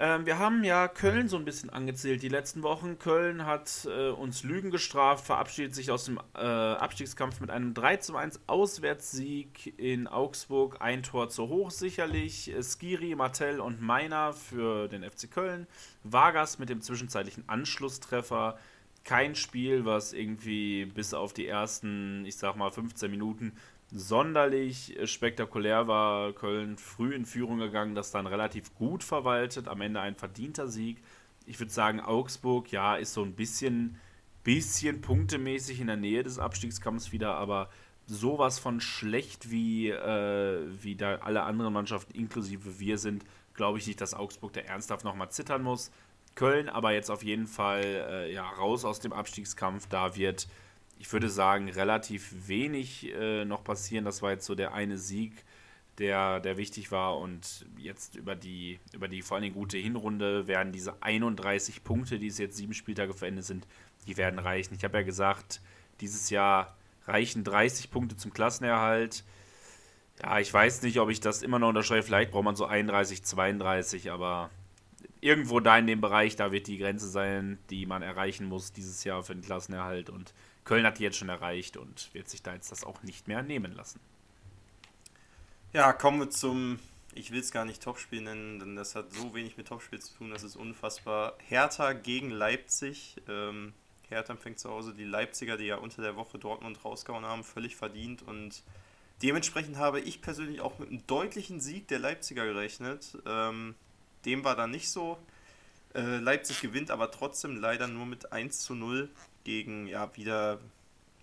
Ähm, 0.00 0.26
wir 0.26 0.38
haben 0.38 0.62
ja 0.62 0.86
Köln 0.86 1.28
so 1.28 1.36
ein 1.36 1.44
bisschen 1.44 1.70
angezählt 1.70 2.22
die 2.22 2.28
letzten 2.28 2.62
Wochen. 2.62 3.00
Köln 3.00 3.44
hat 3.44 3.88
äh, 3.90 4.10
uns 4.10 4.44
Lügen 4.44 4.70
gestraft, 4.70 5.26
verabschiedet 5.26 5.74
sich 5.74 5.90
aus 5.90 6.04
dem 6.04 6.20
äh, 6.36 6.40
Abstiegskampf 6.40 7.40
mit 7.40 7.50
einem 7.50 7.74
3 7.74 7.96
zu 7.96 8.14
1 8.14 8.42
Auswärtssieg 8.46 9.74
in 9.76 10.06
Augsburg. 10.06 10.76
Ein 10.80 11.02
Tor 11.02 11.30
zu 11.30 11.48
hoch 11.48 11.72
sicherlich. 11.72 12.54
Skiri, 12.62 13.16
Martell 13.16 13.58
und 13.58 13.82
Meiner 13.82 14.32
für 14.32 14.86
den 14.86 15.02
FC 15.02 15.28
Köln. 15.28 15.66
Vargas 16.04 16.60
mit 16.60 16.68
dem 16.68 16.80
zwischenzeitlichen 16.80 17.48
Anschlusstreffer. 17.48 18.56
Kein 19.02 19.34
Spiel, 19.34 19.84
was 19.84 20.12
irgendwie 20.12 20.84
bis 20.84 21.12
auf 21.12 21.32
die 21.32 21.48
ersten, 21.48 22.24
ich 22.24 22.36
sag 22.36 22.54
mal, 22.54 22.70
15 22.70 23.10
Minuten 23.10 23.52
sonderlich 23.90 24.98
spektakulär 25.04 25.88
war. 25.88 26.32
Köln 26.32 26.76
früh 26.76 27.14
in 27.14 27.24
Führung 27.24 27.58
gegangen, 27.58 27.94
das 27.94 28.10
dann 28.10 28.26
relativ 28.26 28.74
gut 28.74 29.02
verwaltet, 29.02 29.68
am 29.68 29.80
Ende 29.80 30.00
ein 30.00 30.16
verdienter 30.16 30.68
Sieg. 30.68 31.02
Ich 31.46 31.58
würde 31.58 31.72
sagen, 31.72 32.00
Augsburg, 32.00 32.70
ja, 32.70 32.96
ist 32.96 33.14
so 33.14 33.22
ein 33.22 33.34
bisschen, 33.34 33.96
bisschen 34.44 35.00
punktemäßig 35.00 35.80
in 35.80 35.86
der 35.86 35.96
Nähe 35.96 36.22
des 36.22 36.38
Abstiegskampfs 36.38 37.12
wieder, 37.12 37.34
aber 37.36 37.70
sowas 38.06 38.58
von 38.58 38.80
schlecht 38.80 39.50
wie, 39.50 39.90
äh, 39.90 40.60
wie 40.82 40.96
da 40.96 41.16
alle 41.16 41.42
anderen 41.42 41.72
Mannschaften, 41.72 42.14
inklusive 42.14 42.78
wir 42.78 42.98
sind, 42.98 43.24
glaube 43.54 43.78
ich 43.78 43.86
nicht, 43.86 44.00
dass 44.00 44.14
Augsburg 44.14 44.52
da 44.52 44.60
ernsthaft 44.60 45.04
nochmal 45.04 45.30
zittern 45.30 45.62
muss. 45.62 45.90
Köln 46.34 46.68
aber 46.68 46.92
jetzt 46.92 47.10
auf 47.10 47.22
jeden 47.24 47.46
Fall 47.46 47.82
äh, 47.84 48.32
ja, 48.32 48.48
raus 48.48 48.84
aus 48.84 49.00
dem 49.00 49.12
Abstiegskampf. 49.12 49.88
Da 49.88 50.14
wird 50.16 50.46
ich 50.98 51.12
würde 51.12 51.28
sagen, 51.28 51.68
relativ 51.68 52.48
wenig 52.48 53.12
äh, 53.14 53.44
noch 53.44 53.64
passieren. 53.64 54.04
Das 54.04 54.22
war 54.22 54.32
jetzt 54.32 54.46
so 54.46 54.54
der 54.54 54.74
eine 54.74 54.98
Sieg, 54.98 55.32
der, 55.98 56.40
der 56.40 56.56
wichtig 56.56 56.90
war. 56.90 57.18
Und 57.18 57.66
jetzt 57.76 58.16
über 58.16 58.34
die, 58.34 58.78
über 58.92 59.08
die 59.08 59.22
vor 59.22 59.36
allem 59.36 59.52
gute 59.52 59.78
Hinrunde 59.78 60.46
werden 60.46 60.72
diese 60.72 61.02
31 61.02 61.84
Punkte, 61.84 62.18
die 62.18 62.26
es 62.26 62.38
jetzt 62.38 62.56
sieben 62.56 62.74
Spieltage 62.74 63.14
für 63.14 63.26
Ende 63.26 63.42
sind, 63.42 63.66
die 64.06 64.16
werden 64.16 64.38
reichen. 64.38 64.74
Ich 64.74 64.84
habe 64.84 64.98
ja 64.98 65.04
gesagt, 65.04 65.60
dieses 66.00 66.30
Jahr 66.30 66.76
reichen 67.06 67.44
30 67.44 67.90
Punkte 67.90 68.16
zum 68.16 68.32
Klassenerhalt. 68.32 69.24
Ja, 70.22 70.40
ich 70.40 70.52
weiß 70.52 70.82
nicht, 70.82 70.98
ob 70.98 71.10
ich 71.10 71.20
das 71.20 71.42
immer 71.42 71.58
noch 71.58 71.68
unterschreibe. 71.68 72.02
Vielleicht 72.02 72.32
braucht 72.32 72.44
man 72.44 72.56
so 72.56 72.66
31, 72.66 73.22
32, 73.22 74.10
aber 74.10 74.50
irgendwo 75.20 75.60
da 75.60 75.78
in 75.78 75.86
dem 75.86 76.00
Bereich, 76.00 76.36
da 76.36 76.52
wird 76.52 76.66
die 76.66 76.78
Grenze 76.78 77.08
sein, 77.08 77.58
die 77.70 77.86
man 77.86 78.02
erreichen 78.02 78.46
muss 78.46 78.72
dieses 78.72 79.04
Jahr 79.04 79.22
für 79.22 79.34
den 79.34 79.42
Klassenerhalt. 79.42 80.10
Und 80.10 80.34
Köln 80.68 80.84
hat 80.84 80.98
die 80.98 81.02
jetzt 81.02 81.16
schon 81.16 81.30
erreicht 81.30 81.78
und 81.78 82.10
wird 82.12 82.28
sich 82.28 82.42
da 82.42 82.52
jetzt 82.52 82.70
das 82.70 82.84
auch 82.84 83.02
nicht 83.02 83.26
mehr 83.26 83.42
nehmen 83.42 83.74
lassen. 83.74 84.00
Ja, 85.72 85.94
kommen 85.94 86.20
wir 86.20 86.28
zum, 86.28 86.78
ich 87.14 87.30
will 87.30 87.40
es 87.40 87.52
gar 87.52 87.64
nicht 87.64 87.82
Topspiel 87.82 88.20
nennen, 88.20 88.58
denn 88.58 88.76
das 88.76 88.94
hat 88.94 89.10
so 89.14 89.34
wenig 89.34 89.56
mit 89.56 89.68
Topspiel 89.68 89.98
zu 89.98 90.14
tun, 90.14 90.30
das 90.30 90.42
ist 90.42 90.56
unfassbar. 90.56 91.38
Hertha 91.48 91.94
gegen 91.94 92.30
Leipzig. 92.30 93.16
Ähm, 93.28 93.72
Hertha 94.10 94.34
empfängt 94.34 94.58
zu 94.58 94.68
Hause 94.68 94.92
die 94.92 95.04
Leipziger, 95.04 95.56
die 95.56 95.64
ja 95.64 95.76
unter 95.76 96.02
der 96.02 96.16
Woche 96.16 96.38
Dortmund 96.38 96.84
rausgehauen 96.84 97.24
haben, 97.24 97.44
völlig 97.44 97.74
verdient 97.74 98.20
und 98.20 98.62
dementsprechend 99.22 99.78
habe 99.78 100.00
ich 100.00 100.20
persönlich 100.20 100.60
auch 100.60 100.78
mit 100.78 100.90
einem 100.90 101.06
deutlichen 101.06 101.62
Sieg 101.62 101.88
der 101.88 101.98
Leipziger 101.98 102.44
gerechnet. 102.44 103.16
Ähm, 103.24 103.74
dem 104.26 104.44
war 104.44 104.54
dann 104.54 104.70
nicht 104.70 104.90
so. 104.90 105.16
Äh, 105.94 106.18
Leipzig 106.18 106.60
gewinnt 106.60 106.90
aber 106.90 107.10
trotzdem 107.10 107.56
leider 107.56 107.88
nur 107.88 108.04
mit 108.04 108.32
1 108.32 108.60
zu 108.60 108.74
0 108.74 109.08
gegen 109.48 109.86
ja 109.86 110.14
wieder 110.14 110.58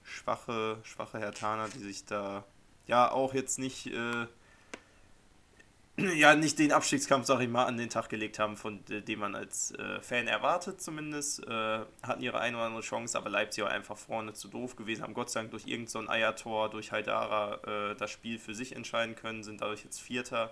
schwache, 0.04 0.80
schwache 0.82 1.20
Hertaner, 1.20 1.70
die 1.70 1.78
sich 1.78 2.06
da 2.06 2.44
ja 2.88 3.12
auch 3.12 3.36
jetzt 3.36 3.60
nicht, 3.60 3.86
äh, 3.86 4.26
ja, 6.16 6.36
nicht 6.36 6.58
den 6.58 6.72
Abstiegskampf, 6.72 7.28
sag 7.28 7.40
ich 7.42 7.50
mal, 7.50 7.66
an 7.66 7.78
den 7.78 7.92
Tag 7.92 8.10
gelegt 8.10 8.40
haben, 8.40 8.58
von 8.58 8.84
dem 8.88 9.20
man 9.20 9.36
als 9.36 9.76
äh, 9.76 10.02
Fan 10.02 10.28
erwartet 10.28 10.82
zumindest. 10.82 11.46
Äh, 11.48 11.82
hatten 12.02 12.24
ihre 12.24 12.40
eine 12.40 12.58
oder 12.58 12.66
andere 12.66 12.82
Chance, 12.82 13.16
aber 13.16 13.30
Leipzig 13.30 13.64
war 13.64 13.70
einfach 13.70 13.98
vorne 13.98 14.34
zu 14.34 14.48
doof 14.48 14.76
gewesen, 14.76 15.04
haben 15.04 15.14
Gott 15.14 15.30
sei 15.30 15.42
Dank 15.42 15.52
durch 15.52 15.68
irgendein 15.68 16.08
so 16.08 16.10
Eiertor, 16.10 16.72
durch 16.72 16.92
Haidara 16.92 17.92
äh, 17.92 17.96
das 17.96 18.10
Spiel 18.10 18.40
für 18.40 18.56
sich 18.56 18.76
entscheiden 18.76 19.16
können, 19.16 19.44
sind 19.44 19.62
dadurch 19.62 19.84
jetzt 19.84 20.02
Vierter. 20.02 20.52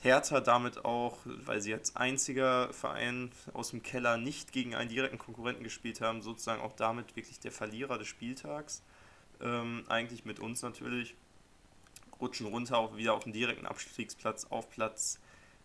Hertha 0.00 0.40
damit 0.40 0.84
auch, 0.84 1.18
weil 1.24 1.60
sie 1.60 1.74
als 1.74 1.96
einziger 1.96 2.72
Verein 2.72 3.32
aus 3.52 3.70
dem 3.70 3.82
Keller 3.82 4.16
nicht 4.16 4.52
gegen 4.52 4.74
einen 4.74 4.88
direkten 4.88 5.18
Konkurrenten 5.18 5.64
gespielt 5.64 6.00
haben, 6.00 6.22
sozusagen 6.22 6.62
auch 6.62 6.76
damit 6.76 7.16
wirklich 7.16 7.40
der 7.40 7.50
Verlierer 7.50 7.98
des 7.98 8.06
Spieltags. 8.06 8.82
Ähm, 9.40 9.84
eigentlich 9.88 10.24
mit 10.24 10.38
uns 10.40 10.62
natürlich. 10.62 11.14
Rutschen 12.20 12.46
runter 12.46 12.78
auch 12.78 12.96
wieder 12.96 13.14
auf 13.14 13.24
den 13.24 13.32
direkten 13.32 13.66
Abstiegsplatz 13.66 14.46
auf 14.50 14.70
Platz 14.70 15.20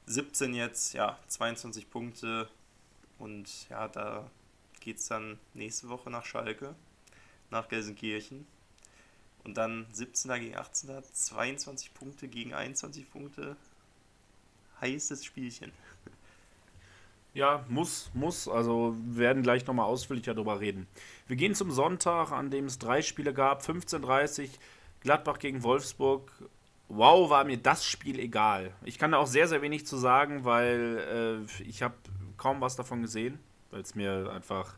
17 0.05 0.53
jetzt, 0.53 0.93
ja, 0.93 1.17
22 1.27 1.89
Punkte. 1.89 2.49
Und 3.19 3.69
ja, 3.69 3.87
da 3.87 4.29
geht 4.79 4.97
es 4.97 5.07
dann 5.07 5.39
nächste 5.53 5.89
Woche 5.89 6.09
nach 6.09 6.25
Schalke, 6.25 6.75
nach 7.49 7.69
Gelsenkirchen. 7.69 8.47
Und 9.43 9.57
dann 9.57 9.85
17er 9.93 10.39
gegen 10.39 10.55
18er, 10.55 11.03
22 11.03 11.93
Punkte 11.93 12.27
gegen 12.27 12.53
21 12.53 13.09
Punkte 13.09 13.57
heißes 14.83 15.23
Spielchen. 15.23 15.71
Ja, 17.33 17.65
muss, 17.67 18.11
muss. 18.13 18.47
Also 18.47 18.95
werden 19.05 19.41
gleich 19.41 19.65
nochmal 19.65 19.87
ausführlicher 19.87 20.35
darüber 20.35 20.59
reden. 20.59 20.87
Wir 21.27 21.35
gehen 21.35 21.55
zum 21.55 21.71
Sonntag, 21.71 22.31
an 22.31 22.51
dem 22.51 22.65
es 22.65 22.77
drei 22.77 23.01
Spiele 23.01 23.33
gab. 23.33 23.63
15.30 23.63 24.49
Gladbach 25.01 25.39
gegen 25.39 25.63
Wolfsburg. 25.63 26.31
Wow, 26.89 27.29
war 27.29 27.43
mir 27.43 27.57
das 27.57 27.85
Spiel 27.85 28.19
egal. 28.19 28.71
Ich 28.83 28.99
kann 28.99 29.13
da 29.13 29.17
auch 29.17 29.27
sehr, 29.27 29.47
sehr 29.47 29.63
wenig 29.63 29.87
zu 29.87 29.97
sagen, 29.97 30.45
weil 30.45 31.47
äh, 31.59 31.63
ich 31.63 31.81
habe 31.81 31.95
kaum 32.37 32.61
was 32.61 32.75
davon 32.75 33.01
gesehen, 33.01 33.39
weil 33.71 33.81
es 33.81 33.95
mir 33.95 34.29
einfach, 34.31 34.75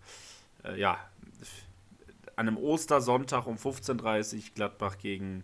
äh, 0.64 0.80
ja, 0.80 0.98
an 2.38 2.48
einem 2.48 2.58
Ostersonntag 2.58 3.48
um 3.48 3.56
15.30 3.56 4.36
Uhr 4.36 4.44
Gladbach 4.56 4.98
gegen 4.98 5.44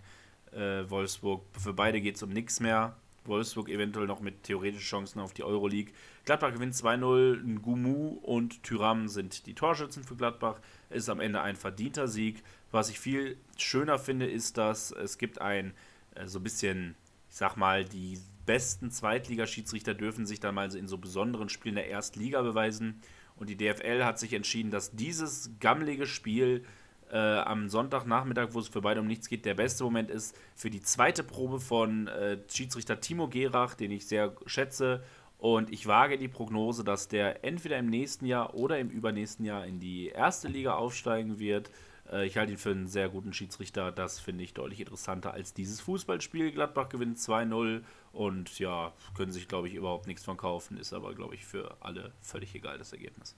äh, 0.54 0.90
Wolfsburg. 0.90 1.42
Für 1.60 1.74
beide 1.74 2.00
geht 2.00 2.16
es 2.16 2.24
um 2.24 2.30
nichts 2.30 2.62
mehr. 2.62 2.96
Wolfsburg 3.26 3.70
eventuell 3.70 4.08
noch 4.08 4.20
mit 4.20 4.44
theoretischen 4.44 4.86
Chancen 4.86 5.20
auf 5.20 5.34
die 5.34 5.44
Euroleague. 5.44 5.94
Gladbach 6.26 6.54
gewinnt 6.54 6.74
2-0. 6.74 7.60
Gumu 7.60 8.20
und 8.22 8.64
Tyram 8.64 9.08
sind 9.08 9.46
die 9.46 9.54
Torschützen 9.54 10.04
für 10.04 10.16
Gladbach. 10.16 10.60
Es 10.90 11.04
ist 11.04 11.10
am 11.10 11.20
Ende 11.20 11.42
ein 11.42 11.56
verdienter 11.56 12.08
Sieg. 12.08 12.44
Was 12.72 12.90
ich 12.90 13.00
viel 13.00 13.38
schöner 13.58 14.00
finde, 14.00 14.30
ist, 14.30 14.58
dass 14.58 14.92
es 14.92 15.18
gibt 15.18 15.42
ein 15.42 15.74
äh, 16.16 16.28
so 16.28 16.40
ein 16.40 16.44
bisschen, 16.44 16.96
ich 17.30 17.36
sag 17.36 17.56
mal, 17.58 17.86
die 17.86 18.20
besten 18.46 18.92
Zweitligaschiedsrichter 18.92 19.94
dürfen 19.94 20.26
sich 20.26 20.40
dann 20.40 20.56
mal 20.56 20.74
in 20.76 20.88
so 20.88 20.98
besonderen 20.98 21.50
Spielen 21.50 21.76
der 21.76 21.88
Erstliga 21.88 22.42
beweisen. 22.42 23.02
Und 23.36 23.50
die 23.50 23.58
DFL 23.58 24.04
hat 24.04 24.20
sich 24.20 24.34
entschieden, 24.34 24.72
dass 24.72 24.92
dieses 24.92 25.52
gammelige 25.60 26.06
Spiel 26.06 26.64
äh, 27.12 27.18
am 27.18 27.70
Sonntagnachmittag, 27.70 28.50
wo 28.52 28.60
es 28.60 28.68
für 28.68 28.82
beide 28.82 29.02
um 29.02 29.08
nichts 29.08 29.28
geht, 29.28 29.46
der 29.46 29.54
beste 29.54 29.84
Moment 29.84 30.10
ist 30.10 30.36
für 30.56 30.70
die 30.70 30.82
zweite 30.82 31.24
Probe 31.24 31.60
von 31.60 32.08
äh, 32.08 32.38
Schiedsrichter 32.50 33.00
Timo 33.00 33.28
Gerach, 33.28 33.76
den 33.76 33.92
ich 33.92 34.08
sehr 34.08 34.34
schätze. 34.46 35.04
Und 35.38 35.72
ich 35.72 35.88
wage 35.88 36.18
die 36.18 36.28
Prognose, 36.28 36.84
dass 36.84 37.08
der 37.08 37.44
entweder 37.44 37.80
im 37.80 37.88
nächsten 37.88 38.26
Jahr 38.26 38.54
oder 38.54 38.78
im 38.78 38.90
übernächsten 38.90 39.44
Jahr 39.44 39.66
in 39.66 39.80
die 39.80 40.10
erste 40.10 40.48
Liga 40.48 40.76
aufsteigen 40.76 41.40
wird. 41.40 41.72
Äh, 42.12 42.28
ich 42.28 42.38
halte 42.38 42.54
ihn 42.54 42.58
für 42.58 42.72
einen 42.72 42.88
sehr 42.88 43.10
guten 43.10 43.34
Schiedsrichter. 43.34 43.92
Das 43.92 44.20
finde 44.20 44.44
ich 44.44 44.54
deutlich 44.54 44.80
interessanter 44.80 45.34
als 45.34 45.54
dieses 45.54 45.82
Fußballspiel. 45.82 46.52
Gladbach 46.52 46.90
gewinnt 46.90 47.18
2-0 47.18 47.82
und 48.14 48.60
ja, 48.60 48.94
können 49.16 49.32
sich, 49.32 49.48
glaube 49.48 49.68
ich, 49.68 49.74
überhaupt 49.74 50.08
nichts 50.08 50.24
von 50.24 50.38
kaufen. 50.38 50.78
Ist 50.78 50.94
aber, 50.94 51.14
glaube 51.16 51.36
ich, 51.36 51.46
für 51.46 51.76
alle 51.80 52.12
völlig 52.22 52.54
egal, 52.56 52.78
das 52.78 52.94
Ergebnis. 52.94 53.36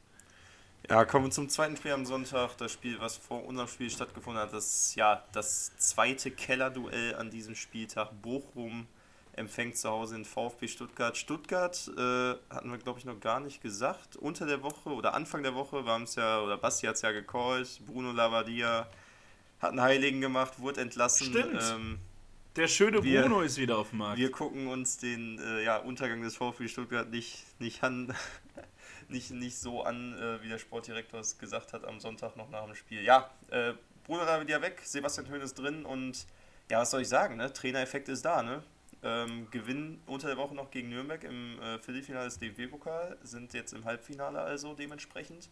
Ja, 0.89 1.05
kommen 1.05 1.25
wir 1.25 1.31
zum 1.31 1.47
zweiten 1.47 1.77
Spiel 1.77 1.91
am 1.91 2.05
Sonntag. 2.05 2.57
Das 2.57 2.73
Spiel, 2.73 2.99
was 2.99 3.15
vor 3.17 3.45
unserem 3.45 3.69
Spiel 3.69 3.89
stattgefunden 3.89 4.41
hat, 4.41 4.53
das 4.53 4.95
ja 4.95 5.23
das 5.31 5.75
zweite 5.77 6.29
Kellerduell 6.29 7.15
an 7.15 7.29
diesem 7.29 7.55
Spieltag. 7.55 8.09
Bochum 8.21 8.87
empfängt 9.31 9.77
zu 9.77 9.89
Hause 9.89 10.15
den 10.15 10.25
VfB 10.25 10.67
Stuttgart. 10.67 11.17
Stuttgart 11.17 11.89
äh, 11.97 12.35
hatten 12.53 12.69
wir, 12.69 12.77
glaube 12.77 12.99
ich, 12.99 13.05
noch 13.05 13.19
gar 13.19 13.39
nicht 13.39 13.61
gesagt. 13.61 14.17
Unter 14.17 14.45
der 14.45 14.61
Woche 14.61 14.89
oder 14.89 15.13
Anfang 15.13 15.41
der 15.41 15.55
Woche 15.55 15.85
waren 15.85 16.03
es 16.03 16.15
ja, 16.15 16.41
oder 16.41 16.57
Basti 16.57 16.85
hat 16.85 16.95
es 16.95 17.01
ja 17.01 17.11
gecallt. 17.11 17.79
Bruno 17.87 18.11
Lavadia 18.11 18.87
hat 19.59 19.71
einen 19.71 19.81
Heiligen 19.81 20.21
gemacht, 20.21 20.59
wurde 20.59 20.81
entlassen. 20.81 21.27
Stimmt. 21.27 21.61
Ähm, 21.63 21.99
der 22.57 22.67
schöne 22.67 23.03
wir, 23.03 23.21
Bruno 23.21 23.41
ist 23.41 23.57
wieder 23.57 23.77
auf 23.77 23.89
dem 23.89 23.99
Markt. 23.99 24.19
Wir 24.19 24.31
gucken 24.31 24.67
uns 24.67 24.97
den 24.97 25.39
äh, 25.39 25.63
ja, 25.63 25.77
Untergang 25.77 26.21
des 26.21 26.35
VfB 26.35 26.67
Stuttgart 26.67 27.09
nicht, 27.09 27.43
nicht 27.59 27.83
an 27.83 28.13
nicht, 29.09 29.31
nicht 29.31 29.57
so 29.57 29.83
an, 29.83 30.17
äh, 30.17 30.41
wie 30.43 30.49
der 30.49 30.57
Sportdirektor 30.57 31.19
es 31.19 31.37
gesagt 31.37 31.73
hat 31.73 31.85
am 31.85 31.99
Sonntag 31.99 32.35
noch 32.35 32.49
nach 32.49 32.65
dem 32.65 32.75
Spiel. 32.75 33.03
Ja, 33.03 33.29
äh, 33.49 33.73
Bruder 34.05 34.25
da 34.25 34.41
wieder 34.41 34.61
weg, 34.61 34.81
Sebastian 34.83 35.27
Höhn 35.29 35.41
ist 35.41 35.55
drin 35.55 35.85
und 35.85 36.25
ja, 36.69 36.79
was 36.79 36.91
soll 36.91 37.01
ich 37.01 37.09
sagen, 37.09 37.37
ne? 37.37 37.51
Trainereffekt 37.51 38.09
ist 38.09 38.23
da, 38.23 38.43
ne? 38.43 38.63
Ähm, 39.01 39.49
gewinnen 39.51 40.01
unter 40.05 40.27
der 40.27 40.37
Woche 40.37 40.55
noch 40.55 40.71
gegen 40.71 40.89
Nürnberg 40.89 41.23
im 41.23 41.59
äh, 41.61 41.77
Viertelfinale 41.79 42.25
des 42.25 42.39
DFB-Pokal, 42.39 43.17
sind 43.23 43.53
jetzt 43.53 43.73
im 43.73 43.83
Halbfinale 43.85 44.39
also 44.39 44.73
dementsprechend. 44.73 45.49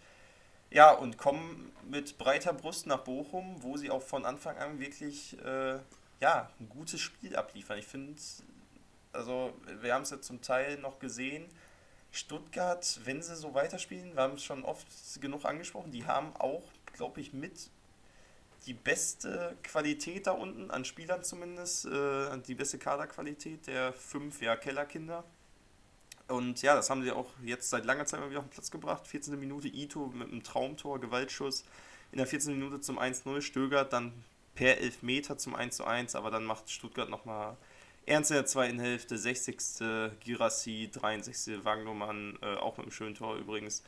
Ja, 0.69 0.91
und 0.91 1.17
kommen 1.17 1.71
mit 1.89 2.17
breiter 2.17 2.53
Brust 2.53 2.87
nach 2.87 2.99
Bochum, 2.99 3.61
wo 3.61 3.75
sie 3.75 3.89
auch 3.89 4.01
von 4.01 4.25
Anfang 4.25 4.57
an 4.57 4.79
wirklich 4.79 5.37
äh, 5.43 5.79
ja, 6.21 6.49
ein 6.59 6.69
gutes 6.69 7.01
Spiel 7.01 7.35
abliefern. 7.35 7.77
Ich 7.77 7.87
finde, 7.87 8.15
also 9.11 9.53
wir 9.81 9.93
haben 9.93 10.03
es 10.03 10.11
ja 10.11 10.21
zum 10.21 10.41
Teil 10.41 10.77
noch 10.77 10.99
gesehen, 10.99 11.49
Stuttgart, 12.11 12.99
wenn 13.05 13.21
sie 13.21 13.35
so 13.35 13.53
weiterspielen, 13.53 14.15
wir 14.15 14.23
haben 14.23 14.35
es 14.35 14.43
schon 14.43 14.63
oft 14.63 14.87
genug 15.21 15.45
angesprochen, 15.45 15.91
die 15.91 16.05
haben 16.05 16.35
auch, 16.35 16.63
glaube 16.93 17.21
ich, 17.21 17.33
mit 17.33 17.69
die 18.65 18.73
beste 18.73 19.57
Qualität 19.63 20.27
da 20.27 20.31
unten, 20.31 20.69
an 20.69 20.85
Spielern 20.85 21.23
zumindest, 21.23 21.85
äh, 21.85 22.37
die 22.39 22.55
beste 22.55 22.77
Kaderqualität 22.77 23.67
der 23.67 23.93
fünf 23.93 24.41
ja, 24.41 24.55
Kellerkinder. 24.55 25.23
Und 26.27 26.61
ja, 26.61 26.75
das 26.75 26.89
haben 26.89 27.01
sie 27.01 27.11
auch 27.11 27.29
jetzt 27.43 27.69
seit 27.69 27.85
langer 27.85 28.05
Zeit 28.05 28.19
mal 28.19 28.29
wieder 28.29 28.39
auf 28.39 28.45
den 28.45 28.51
Platz 28.51 28.71
gebracht. 28.71 29.07
14. 29.07 29.37
Minute 29.39 29.67
Ito 29.67 30.07
mit 30.13 30.29
einem 30.29 30.43
Traumtor, 30.43 30.99
Gewaltschuss. 30.99 31.65
In 32.11 32.17
der 32.17 32.27
14. 32.27 32.53
Minute 32.53 32.81
zum 32.81 32.99
1-0 32.99 33.41
Stögert, 33.41 33.93
dann 33.93 34.13
per 34.53 34.77
Elfmeter 34.77 35.37
zum 35.37 35.55
1-1, 35.55 36.15
aber 36.15 36.29
dann 36.29 36.45
macht 36.45 36.69
Stuttgart 36.69 37.09
nochmal 37.09 37.57
ernst 38.05 38.31
in 38.31 38.35
der 38.35 38.45
zweiten 38.45 38.79
Hälfte. 38.79 39.17
60. 39.17 39.57
Girassi, 40.19 40.89
63. 40.91 41.63
Wagnumann, 41.63 42.37
äh, 42.41 42.55
auch 42.55 42.77
mit 42.77 42.85
einem 42.85 42.91
schönen 42.91 43.15
Tor 43.15 43.35
übrigens 43.35 43.83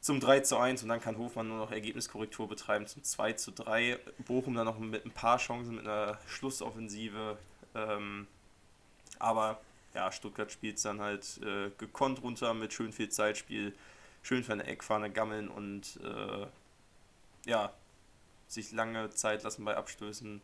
zum 0.00 0.20
3 0.20 0.40
zu 0.40 0.56
1 0.58 0.82
und 0.82 0.88
dann 0.90 1.00
kann 1.00 1.18
Hofmann 1.18 1.48
nur 1.48 1.58
noch 1.58 1.72
Ergebniskorrektur 1.72 2.48
betreiben 2.48 2.86
zum 2.86 3.02
2 3.02 3.32
zu 3.32 3.50
3. 3.50 3.98
Bochum 4.26 4.54
dann 4.54 4.66
noch 4.66 4.78
mit 4.78 5.04
ein 5.04 5.10
paar 5.10 5.38
Chancen 5.38 5.76
mit 5.76 5.86
einer 5.86 6.18
Schlussoffensive. 6.28 7.36
Ähm, 7.74 8.26
aber 9.18 9.60
ja, 9.94 10.12
Stuttgart 10.12 10.52
spielt 10.52 10.76
es 10.76 10.82
dann 10.82 11.00
halt 11.00 11.40
äh, 11.42 11.70
gekonnt 11.78 12.22
runter 12.22 12.54
mit 12.54 12.72
schön 12.72 12.92
viel 12.92 13.08
Zeitspiel, 13.08 13.74
schön 14.22 14.44
für 14.44 14.52
eine 14.52 14.64
Eckfahne 14.64 15.10
gammeln 15.10 15.48
und 15.48 15.98
äh, 16.04 16.46
ja, 17.48 17.72
sich 18.46 18.72
lange 18.72 19.10
Zeit 19.10 19.42
lassen 19.42 19.64
bei 19.64 19.76
Abstößen. 19.76 20.40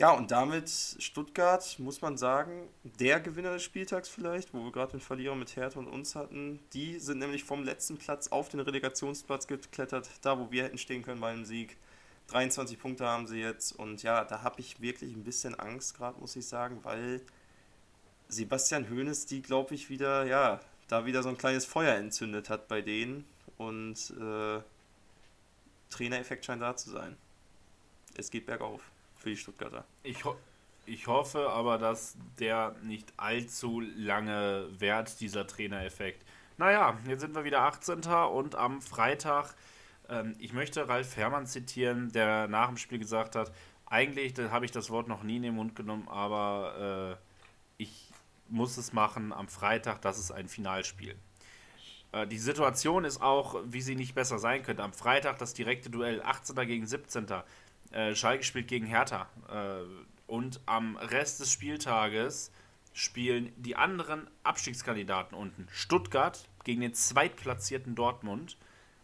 Ja, 0.00 0.12
und 0.12 0.30
damit 0.30 0.70
Stuttgart, 0.70 1.78
muss 1.78 2.00
man 2.00 2.16
sagen, 2.16 2.70
der 2.84 3.20
Gewinner 3.20 3.52
des 3.52 3.62
Spieltags 3.62 4.08
vielleicht, 4.08 4.54
wo 4.54 4.64
wir 4.64 4.72
gerade 4.72 4.92
den 4.92 5.00
Verlierer 5.00 5.34
mit 5.34 5.56
Hertha 5.56 5.78
und 5.78 5.88
uns 5.88 6.14
hatten. 6.14 6.58
Die 6.72 6.98
sind 6.98 7.18
nämlich 7.18 7.44
vom 7.44 7.64
letzten 7.64 7.98
Platz 7.98 8.28
auf 8.28 8.48
den 8.48 8.60
Relegationsplatz 8.60 9.46
geklettert, 9.46 10.08
da 10.22 10.38
wo 10.38 10.50
wir 10.50 10.64
hätten 10.64 10.78
stehen 10.78 11.02
können 11.02 11.20
bei 11.20 11.30
einem 11.30 11.44
Sieg. 11.44 11.76
23 12.28 12.78
Punkte 12.80 13.04
haben 13.06 13.26
sie 13.26 13.40
jetzt 13.40 13.72
und 13.72 14.02
ja, 14.02 14.24
da 14.24 14.40
habe 14.40 14.58
ich 14.60 14.80
wirklich 14.80 15.14
ein 15.14 15.22
bisschen 15.22 15.54
Angst 15.54 15.98
gerade, 15.98 16.18
muss 16.18 16.34
ich 16.34 16.46
sagen, 16.46 16.80
weil 16.82 17.20
Sebastian 18.28 18.88
Hoeneß 18.88 19.26
die, 19.26 19.42
glaube 19.42 19.74
ich, 19.74 19.90
wieder, 19.90 20.24
ja, 20.24 20.60
da 20.88 21.04
wieder 21.04 21.22
so 21.22 21.28
ein 21.28 21.36
kleines 21.36 21.66
Feuer 21.66 21.94
entzündet 21.96 22.48
hat 22.48 22.68
bei 22.68 22.80
denen 22.80 23.26
und 23.58 24.14
äh, 24.18 24.62
Trainereffekt 25.90 26.46
scheint 26.46 26.62
da 26.62 26.74
zu 26.74 26.88
sein. 26.88 27.18
Es 28.16 28.30
geht 28.30 28.46
bergauf 28.46 28.80
für 29.20 29.30
die 29.30 29.36
Stuttgarter. 29.36 29.84
Ich, 30.02 30.24
ho 30.24 30.36
ich 30.86 31.06
hoffe 31.06 31.50
aber, 31.50 31.78
dass 31.78 32.16
der 32.38 32.74
nicht 32.82 33.12
allzu 33.16 33.80
lange 33.80 34.66
währt, 34.78 35.20
dieser 35.20 35.46
Trainereffekt. 35.46 36.24
Naja, 36.58 36.98
jetzt 37.06 37.20
sind 37.20 37.34
wir 37.34 37.44
wieder 37.44 37.60
18. 37.62 38.00
und 38.32 38.54
am 38.54 38.82
Freitag, 38.82 39.54
ähm, 40.08 40.34
ich 40.38 40.52
möchte 40.52 40.88
Ralf 40.88 41.16
Herrmann 41.16 41.46
zitieren, 41.46 42.10
der 42.12 42.48
nach 42.48 42.68
dem 42.68 42.76
Spiel 42.76 42.98
gesagt 42.98 43.36
hat, 43.36 43.52
eigentlich 43.86 44.34
habe 44.38 44.64
ich 44.64 44.70
das 44.70 44.90
Wort 44.90 45.08
noch 45.08 45.22
nie 45.22 45.36
in 45.36 45.42
den 45.42 45.54
Mund 45.54 45.74
genommen, 45.74 46.08
aber 46.08 47.18
äh, 47.78 47.82
ich 47.82 48.10
muss 48.48 48.76
es 48.76 48.92
machen 48.92 49.32
am 49.32 49.48
Freitag, 49.48 50.02
das 50.02 50.18
ist 50.18 50.32
ein 50.32 50.48
Finalspiel. 50.48 51.16
Äh, 52.12 52.26
die 52.26 52.38
Situation 52.38 53.04
ist 53.04 53.22
auch, 53.22 53.60
wie 53.64 53.80
sie 53.80 53.96
nicht 53.96 54.14
besser 54.14 54.38
sein 54.38 54.62
könnte. 54.62 54.82
Am 54.82 54.92
Freitag 54.92 55.38
das 55.38 55.54
direkte 55.54 55.90
Duell 55.90 56.22
18. 56.22 56.56
gegen 56.66 56.86
17. 56.86 57.26
Äh, 57.90 58.14
Schalke 58.14 58.44
spielt 58.44 58.68
gegen 58.68 58.86
Hertha. 58.86 59.28
Äh, 59.48 59.84
und 60.26 60.60
am 60.66 60.96
Rest 60.96 61.40
des 61.40 61.50
Spieltages 61.50 62.52
spielen 62.92 63.52
die 63.56 63.76
anderen 63.76 64.28
Abstiegskandidaten 64.42 65.36
unten. 65.36 65.66
Stuttgart 65.70 66.48
gegen 66.64 66.80
den 66.80 66.94
zweitplatzierten 66.94 67.94
Dortmund, 67.94 68.56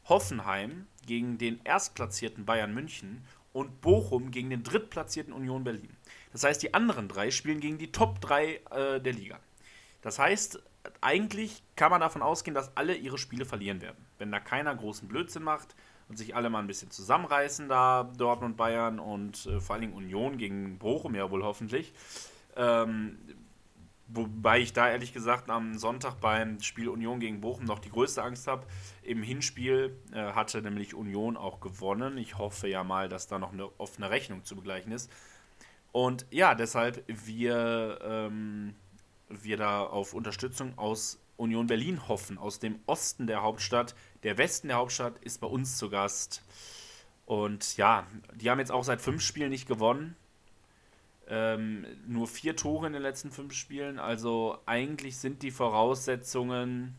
Hoffenheim 0.09 0.87
gegen 1.07 1.39
den 1.39 1.61
erstplatzierten 1.65 2.45
Bayern 2.45 2.75
München 2.75 3.25
und 3.53 3.81
Bochum 3.81 4.31
gegen 4.31 4.51
den 4.51 4.63
drittplatzierten 4.63 5.33
Union 5.33 5.65
Berlin. 5.65 5.97
Das 6.33 6.45
heißt, 6.45 6.63
die 6.63 6.75
anderen 6.75 7.09
drei 7.09 7.31
spielen 7.31 7.61
gegen 7.61 7.79
die 7.79 7.91
Top 7.91 8.21
3 8.21 8.61
äh, 8.71 9.01
der 9.01 9.13
Liga. 9.13 9.41
Das 10.03 10.19
heißt, 10.19 10.63
eigentlich 11.01 11.63
kann 11.75 11.91
man 11.91 12.01
davon 12.01 12.23
ausgehen, 12.23 12.55
dass 12.55 12.77
alle 12.77 12.95
ihre 12.95 13.19
Spiele 13.19 13.45
verlieren 13.45 13.81
werden. 13.81 14.05
Wenn 14.19 14.31
da 14.31 14.41
keiner 14.41 14.75
großen 14.75 15.09
Blödsinn 15.09 15.43
macht, 15.43 15.75
und 16.09 16.17
sich 16.17 16.37
alle 16.37 16.51
mal 16.51 16.61
ein 16.61 16.67
bisschen 16.67 16.91
zusammenreißen, 16.91 17.69
da 17.69 18.05
Dortmund, 18.17 18.57
Bayern 18.57 18.99
und 18.99 19.47
äh, 19.47 19.61
vor 19.61 19.75
allen 19.75 19.83
Dingen 19.83 19.95
Union 19.95 20.39
gegen 20.39 20.79
Bochum 20.79 21.15
ja 21.15 21.31
wohl 21.31 21.43
hoffentlich. 21.43 21.93
Ähm, 22.57 23.19
wobei 24.09 24.61
ich 24.61 24.73
da 24.73 24.89
ehrlich 24.89 25.13
gesagt 25.13 25.51
am 25.51 25.79
Sonntag 25.79 26.21
beim 26.21 26.61
Spiel 26.61 26.89
Union 26.89 27.19
gegen 27.19 27.41
Bochum 27.41 27.65
noch 27.65 27.81
die 27.81 27.91
größte 27.91 28.23
Angst 28.23 28.47
habe. 28.47 28.67
Im 29.03 29.23
Hinspiel 29.23 29.97
äh, 30.13 30.33
hatte 30.33 30.63
nämlich 30.63 30.95
Union 30.95 31.37
auch 31.37 31.61
gewonnen. 31.61 32.19
Ich 32.19 32.39
hoffe 32.39 32.69
ja 32.69 32.85
mal, 32.85 33.09
dass 33.09 33.27
da 33.27 33.39
noch 33.39 33.53
eine 33.53 33.69
offene 33.79 34.11
Rechnung 34.11 34.45
zu 34.45 34.55
begleichen 34.55 34.93
ist. 34.93 35.11
Und 35.93 36.27
ja, 36.31 36.55
deshalb 36.55 37.03
wir, 37.09 37.99
ähm, 38.03 38.75
wir 39.29 39.57
da 39.57 39.83
auf 39.83 40.15
Unterstützung 40.15 40.77
aus 40.79 41.19
Union 41.37 41.67
Berlin 41.67 42.09
hoffen, 42.09 42.39
aus 42.39 42.59
dem 42.59 42.79
Osten 42.87 43.27
der 43.27 43.43
Hauptstadt. 43.43 43.95
Der 44.23 44.39
Westen 44.39 44.69
der 44.69 44.79
Hauptstadt 44.79 45.19
ist 45.19 45.41
bei 45.41 45.47
uns 45.47 45.77
zu 45.77 45.91
Gast. 45.91 46.43
Und 47.27 47.77
ja, 47.77 48.07
die 48.35 48.51
haben 48.51 48.59
jetzt 48.59 48.73
auch 48.73 48.85
seit 48.85 49.01
fünf 49.01 49.23
Spielen 49.23 49.51
nicht 49.51 49.67
gewonnen. 49.67 50.17
Ähm, 51.29 51.85
nur 52.07 52.29
vier 52.29 52.55
Tore 52.55 52.87
in 52.87 52.93
den 52.93 53.03
letzten 53.03 53.31
fünf 53.31 53.53
Spielen. 53.53 53.99
Also 53.99 54.59
eigentlich 54.65 55.17
sind 55.19 55.43
die 55.43 55.51
Voraussetzungen 55.51 56.95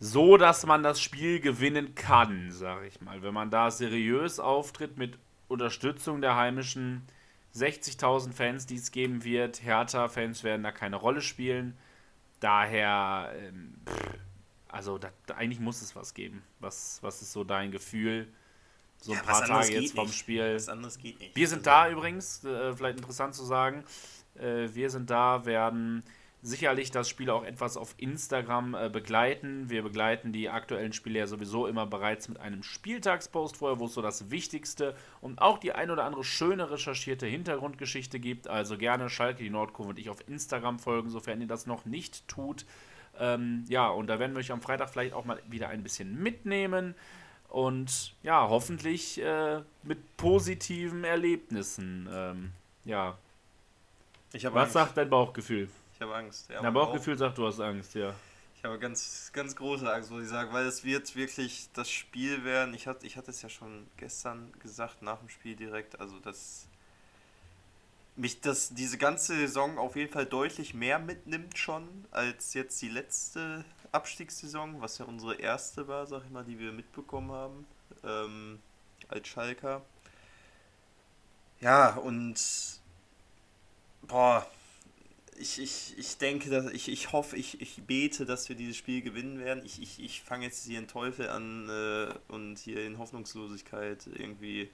so, 0.00 0.36
dass 0.36 0.64
man 0.64 0.84
das 0.84 1.00
Spiel 1.00 1.40
gewinnen 1.40 1.96
kann, 1.96 2.52
sage 2.52 2.86
ich 2.86 3.00
mal. 3.00 3.22
Wenn 3.22 3.34
man 3.34 3.50
da 3.50 3.70
seriös 3.70 4.38
auftritt 4.38 4.96
mit 4.96 5.18
Unterstützung 5.48 6.20
der 6.20 6.36
heimischen 6.36 7.02
60.000 7.54 8.32
Fans, 8.32 8.66
die 8.66 8.76
es 8.76 8.92
geben 8.92 9.24
wird. 9.24 9.62
Hertha-Fans 9.64 10.44
werden 10.44 10.62
da 10.62 10.70
keine 10.70 10.96
Rolle 10.96 11.20
spielen. 11.20 11.76
Daher, 12.40 13.32
ähm, 13.36 13.74
also 14.68 14.98
da, 14.98 15.10
eigentlich 15.36 15.60
muss 15.60 15.82
es 15.82 15.96
was 15.96 16.14
geben. 16.14 16.42
Was, 16.60 16.98
was 17.02 17.22
ist 17.22 17.32
so 17.32 17.44
dein 17.44 17.70
Gefühl? 17.70 18.28
So 19.00 19.12
ein 19.12 19.18
ja, 19.18 19.24
paar 19.24 19.44
Tage 19.44 19.80
jetzt 19.80 19.94
vom 19.94 20.06
nicht. 20.06 20.18
Spiel. 20.18 20.54
Was 20.54 20.68
anderes 20.68 20.98
geht 20.98 21.18
nicht. 21.20 21.36
Wir 21.36 21.48
sind 21.48 21.66
also 21.66 21.70
da 21.70 21.90
übrigens, 21.90 22.44
äh, 22.44 22.74
vielleicht 22.74 22.98
interessant 22.98 23.34
zu 23.34 23.44
sagen. 23.44 23.84
Äh, 24.34 24.68
wir 24.72 24.90
sind 24.90 25.08
da, 25.10 25.44
werden 25.44 26.02
sicherlich 26.42 26.90
das 26.90 27.08
Spiel 27.08 27.30
auch 27.30 27.44
etwas 27.44 27.76
auf 27.76 27.94
Instagram 27.96 28.74
äh, 28.74 28.88
begleiten. 28.88 29.70
Wir 29.70 29.82
begleiten 29.82 30.32
die 30.32 30.48
aktuellen 30.48 30.92
Spiele 30.92 31.18
ja 31.18 31.26
sowieso 31.26 31.66
immer 31.66 31.86
bereits 31.86 32.28
mit 32.28 32.38
einem 32.38 32.62
Spieltagspost 32.62 33.56
vorher, 33.56 33.80
wo 33.80 33.86
es 33.86 33.94
so 33.94 34.02
das 34.02 34.30
Wichtigste 34.30 34.94
und 35.20 35.40
auch 35.40 35.58
die 35.58 35.72
ein 35.72 35.90
oder 35.90 36.04
andere 36.04 36.24
schöne 36.24 36.70
recherchierte 36.70 37.26
Hintergrundgeschichte 37.26 38.20
gibt. 38.20 38.46
Also 38.46 38.78
gerne 38.78 39.10
Schalke, 39.10 39.42
die 39.42 39.50
Nordkurve 39.50 39.90
und 39.90 39.98
ich 39.98 40.10
auf 40.10 40.26
Instagram 40.28 40.78
folgen, 40.78 41.10
sofern 41.10 41.40
ihr 41.40 41.48
das 41.48 41.66
noch 41.66 41.84
nicht 41.84 42.26
tut. 42.28 42.64
Ähm, 43.18 43.64
ja, 43.68 43.88
und 43.88 44.06
da 44.06 44.20
werden 44.20 44.34
wir 44.34 44.40
euch 44.40 44.52
am 44.52 44.62
Freitag 44.62 44.90
vielleicht 44.90 45.14
auch 45.14 45.24
mal 45.24 45.42
wieder 45.48 45.68
ein 45.68 45.82
bisschen 45.82 46.22
mitnehmen 46.22 46.94
und 47.48 48.14
ja, 48.22 48.48
hoffentlich 48.48 49.20
äh, 49.20 49.60
mit 49.82 50.16
positiven 50.16 51.02
Erlebnissen. 51.02 52.08
Ähm, 52.12 52.52
ja. 52.84 53.18
Was 54.52 54.74
sagt 54.74 54.96
dein 54.96 55.08
Bauchgefühl? 55.08 55.68
Ich 55.98 56.02
habe 56.02 56.14
Angst. 56.14 56.48
Ja, 56.48 56.62
Dein 56.62 56.72
Bauchgefühl 56.72 57.14
auch, 57.14 57.18
sagt, 57.18 57.38
du 57.38 57.46
hast 57.48 57.58
Angst, 57.58 57.92
ja. 57.96 58.14
Ich 58.54 58.62
habe 58.62 58.78
ganz, 58.78 59.32
ganz 59.32 59.56
große 59.56 59.92
Angst, 59.92 60.12
muss 60.12 60.22
ich 60.22 60.28
sagen, 60.28 60.52
weil 60.52 60.64
es 60.64 60.84
wird 60.84 61.16
wirklich 61.16 61.70
das 61.72 61.90
Spiel 61.90 62.44
werden. 62.44 62.72
Ich 62.72 62.86
hatte, 62.86 63.04
ich 63.04 63.16
hatte 63.16 63.32
es 63.32 63.42
ja 63.42 63.48
schon 63.48 63.88
gestern 63.96 64.52
gesagt, 64.60 65.02
nach 65.02 65.18
dem 65.18 65.28
Spiel 65.28 65.56
direkt, 65.56 66.00
also 66.00 66.20
dass 66.20 66.68
mich 68.14 68.40
das 68.40 68.74
diese 68.74 68.96
ganze 68.96 69.34
Saison 69.34 69.76
auf 69.76 69.96
jeden 69.96 70.12
Fall 70.12 70.24
deutlich 70.24 70.72
mehr 70.72 71.00
mitnimmt 71.00 71.58
schon 71.58 71.88
als 72.12 72.54
jetzt 72.54 72.80
die 72.80 72.90
letzte 72.90 73.64
Abstiegssaison, 73.90 74.80
was 74.80 74.98
ja 74.98 75.04
unsere 75.04 75.34
erste 75.34 75.88
war, 75.88 76.06
sag 76.06 76.22
ich 76.24 76.30
mal, 76.30 76.44
die 76.44 76.60
wir 76.60 76.70
mitbekommen 76.70 77.32
haben 77.32 77.66
ähm, 78.04 78.60
als 79.08 79.26
Schalker. 79.26 79.82
Ja, 81.60 81.96
und 81.96 82.36
boah, 84.02 84.46
ich, 85.38 85.58
ich, 85.60 85.98
ich 85.98 86.18
denke, 86.18 86.50
dass 86.50 86.70
ich, 86.72 86.88
ich 86.88 87.12
hoffe, 87.12 87.36
ich, 87.36 87.60
ich 87.60 87.82
bete, 87.82 88.26
dass 88.26 88.48
wir 88.48 88.56
dieses 88.56 88.76
Spiel 88.76 89.02
gewinnen 89.02 89.38
werden. 89.38 89.64
Ich, 89.64 89.80
ich, 89.80 90.00
ich 90.00 90.22
fange 90.22 90.44
jetzt 90.46 90.66
hier 90.66 90.78
in 90.78 90.88
Teufel 90.88 91.28
an 91.28 91.68
äh, 91.68 92.14
und 92.32 92.58
hier 92.58 92.84
in 92.84 92.98
Hoffnungslosigkeit 92.98 94.06
irgendwie 94.06 94.70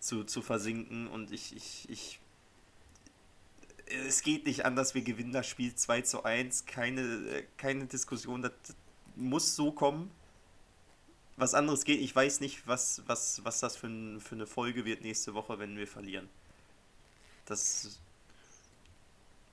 zu, 0.00 0.24
zu 0.24 0.42
versinken 0.42 1.06
und 1.08 1.30
ich, 1.32 1.54
ich, 1.54 1.88
ich 1.90 2.20
es 4.06 4.22
geht 4.22 4.46
nicht 4.46 4.64
anders, 4.64 4.94
wir 4.94 5.02
gewinnen 5.02 5.32
das 5.32 5.48
Spiel 5.48 5.74
2 5.74 6.02
zu 6.02 6.24
1, 6.24 6.66
keine, 6.66 7.44
keine 7.56 7.86
Diskussion, 7.86 8.42
das 8.42 8.52
muss 9.16 9.56
so 9.56 9.72
kommen. 9.72 10.10
Was 11.36 11.54
anderes 11.54 11.84
geht, 11.84 12.00
ich 12.00 12.14
weiß 12.14 12.40
nicht, 12.40 12.66
was, 12.66 13.02
was, 13.06 13.44
was 13.44 13.60
das 13.60 13.76
für, 13.76 13.88
ein, 13.88 14.20
für 14.20 14.34
eine 14.34 14.46
Folge 14.46 14.84
wird 14.84 15.02
nächste 15.02 15.34
Woche, 15.34 15.58
wenn 15.58 15.76
wir 15.76 15.88
verlieren. 15.88 16.28
Das 17.46 17.98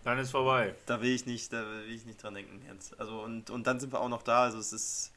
Dann 0.08 0.20
ist 0.20 0.32
vorbei. 0.32 0.74
Da 0.86 1.02
will 1.02 1.10
ich 1.14 1.26
nicht, 1.26 1.52
da 1.52 1.66
will 1.68 1.92
ich 1.94 2.06
nicht 2.06 2.24
dran 2.24 2.34
denken 2.34 2.62
jetzt. 2.72 2.98
Also 2.98 3.22
und, 3.24 3.50
und 3.50 3.68
dann 3.68 3.78
sind 3.82 3.92
wir 3.92 4.00
auch 4.00 4.08
noch 4.08 4.22
da. 4.22 4.44
Also 4.44 4.58
es 4.58 4.72
ist. 4.72 5.12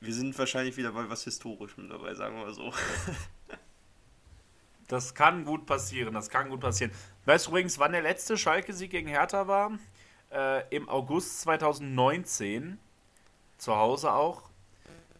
Wir 0.00 0.12
sind 0.12 0.36
wahrscheinlich 0.36 0.76
wieder 0.76 0.90
bei 0.90 1.08
was 1.08 1.22
Historischem 1.22 1.88
dabei, 1.88 2.12
sagen 2.14 2.36
wir 2.36 2.46
mal 2.46 2.54
so. 2.54 2.72
Das 4.88 5.14
kann 5.14 5.44
gut 5.44 5.66
passieren, 5.66 6.14
das 6.14 6.30
kann 6.30 6.48
gut 6.48 6.60
passieren. 6.60 6.90
Weißt 7.26 7.46
du 7.46 7.50
übrigens, 7.50 7.78
wann 7.78 7.92
der 7.92 8.00
letzte 8.00 8.38
Schalke-Sieg 8.38 8.90
gegen 8.90 9.06
Hertha 9.06 9.46
war? 9.46 9.78
Äh, 10.32 10.74
Im 10.74 10.88
August 10.88 11.42
2019. 11.42 12.78
Zu 13.58 13.76
Hause 13.76 14.12
auch. 14.12 14.50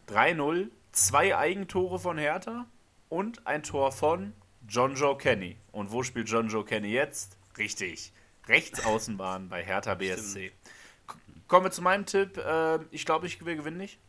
3-0. 0.09 0.69
Zwei 0.91 1.37
Eigentore 1.37 1.99
von 1.99 2.17
Hertha 2.17 2.65
und 3.07 3.45
ein 3.47 3.63
Tor 3.63 3.93
von 3.93 4.33
John 4.67 4.95
Joe 4.95 5.17
Kenny. 5.17 5.55
Und 5.71 5.91
wo 5.91 6.03
spielt 6.03 6.27
John 6.27 6.49
Joe 6.49 6.65
Kenny 6.65 6.89
jetzt? 6.89 7.37
Richtig. 7.57 8.11
Rechtsaußenbahn 8.49 9.47
bei 9.47 9.63
Hertha 9.63 9.95
BSC. 9.95 10.51
Kommen 11.47 11.65
wir 11.65 11.71
zu 11.71 11.81
meinem 11.81 12.05
Tipp. 12.05 12.37
Äh, 12.37 12.79
ich 12.91 13.05
glaube, 13.05 13.27
ich 13.27 13.45
wir 13.45 13.55
gewinnen 13.55 13.77
nicht. 13.77 13.99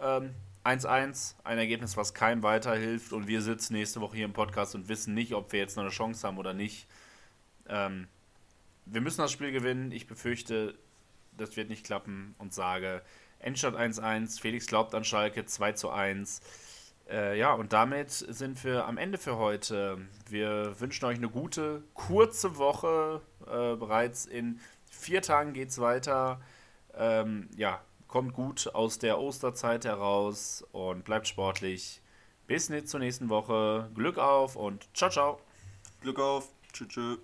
Ähm, 0.00 0.34
1-1, 0.64 1.34
ein 1.44 1.58
Ergebnis, 1.58 1.96
was 1.96 2.14
keinem 2.14 2.42
weiterhilft. 2.42 3.12
Und 3.12 3.26
wir 3.26 3.42
sitzen 3.42 3.74
nächste 3.74 4.00
Woche 4.00 4.16
hier 4.16 4.24
im 4.24 4.32
Podcast 4.32 4.74
und 4.74 4.88
wissen 4.88 5.14
nicht, 5.14 5.34
ob 5.34 5.52
wir 5.52 5.60
jetzt 5.60 5.76
noch 5.76 5.82
eine 5.82 5.92
Chance 5.92 6.26
haben 6.26 6.38
oder 6.38 6.54
nicht. 6.54 6.86
Ähm, 7.68 8.08
wir 8.86 9.00
müssen 9.00 9.20
das 9.20 9.32
Spiel 9.32 9.52
gewinnen. 9.52 9.92
Ich 9.92 10.06
befürchte, 10.06 10.74
das 11.36 11.56
wird 11.56 11.68
nicht 11.68 11.84
klappen 11.84 12.34
und 12.38 12.54
sage 12.54 13.02
Endstand 13.40 13.76
1-1. 13.76 14.40
Felix 14.40 14.66
glaubt 14.66 14.94
an 14.94 15.04
Schalke 15.04 15.42
2-1. 15.42 16.40
Äh, 17.10 17.38
ja, 17.38 17.52
und 17.52 17.72
damit 17.72 18.10
sind 18.10 18.62
wir 18.64 18.86
am 18.86 18.96
Ende 18.98 19.18
für 19.18 19.36
heute. 19.36 19.98
Wir 20.28 20.78
wünschen 20.80 21.04
euch 21.04 21.18
eine 21.18 21.28
gute, 21.28 21.82
kurze 21.94 22.56
Woche. 22.56 23.20
Äh, 23.46 23.76
bereits 23.76 24.26
in 24.26 24.60
vier 24.90 25.22
Tagen 25.22 25.52
geht 25.52 25.70
es 25.70 25.80
weiter. 25.80 26.40
Ähm, 26.94 27.48
ja, 27.56 27.80
kommt 28.08 28.34
gut 28.34 28.70
aus 28.74 28.98
der 28.98 29.18
Osterzeit 29.18 29.84
heraus 29.84 30.64
und 30.72 31.04
bleibt 31.04 31.26
sportlich. 31.28 32.02
Bis 32.46 32.70
zur 32.84 33.00
nächsten 33.00 33.28
Woche. 33.28 33.90
Glück 33.94 34.18
auf 34.18 34.56
und 34.56 34.86
ciao, 34.94 35.10
ciao. 35.10 35.40
Glück 36.02 36.18
auf. 36.18 36.48
Tschüss. 36.72 36.88
tschüss. 36.88 37.18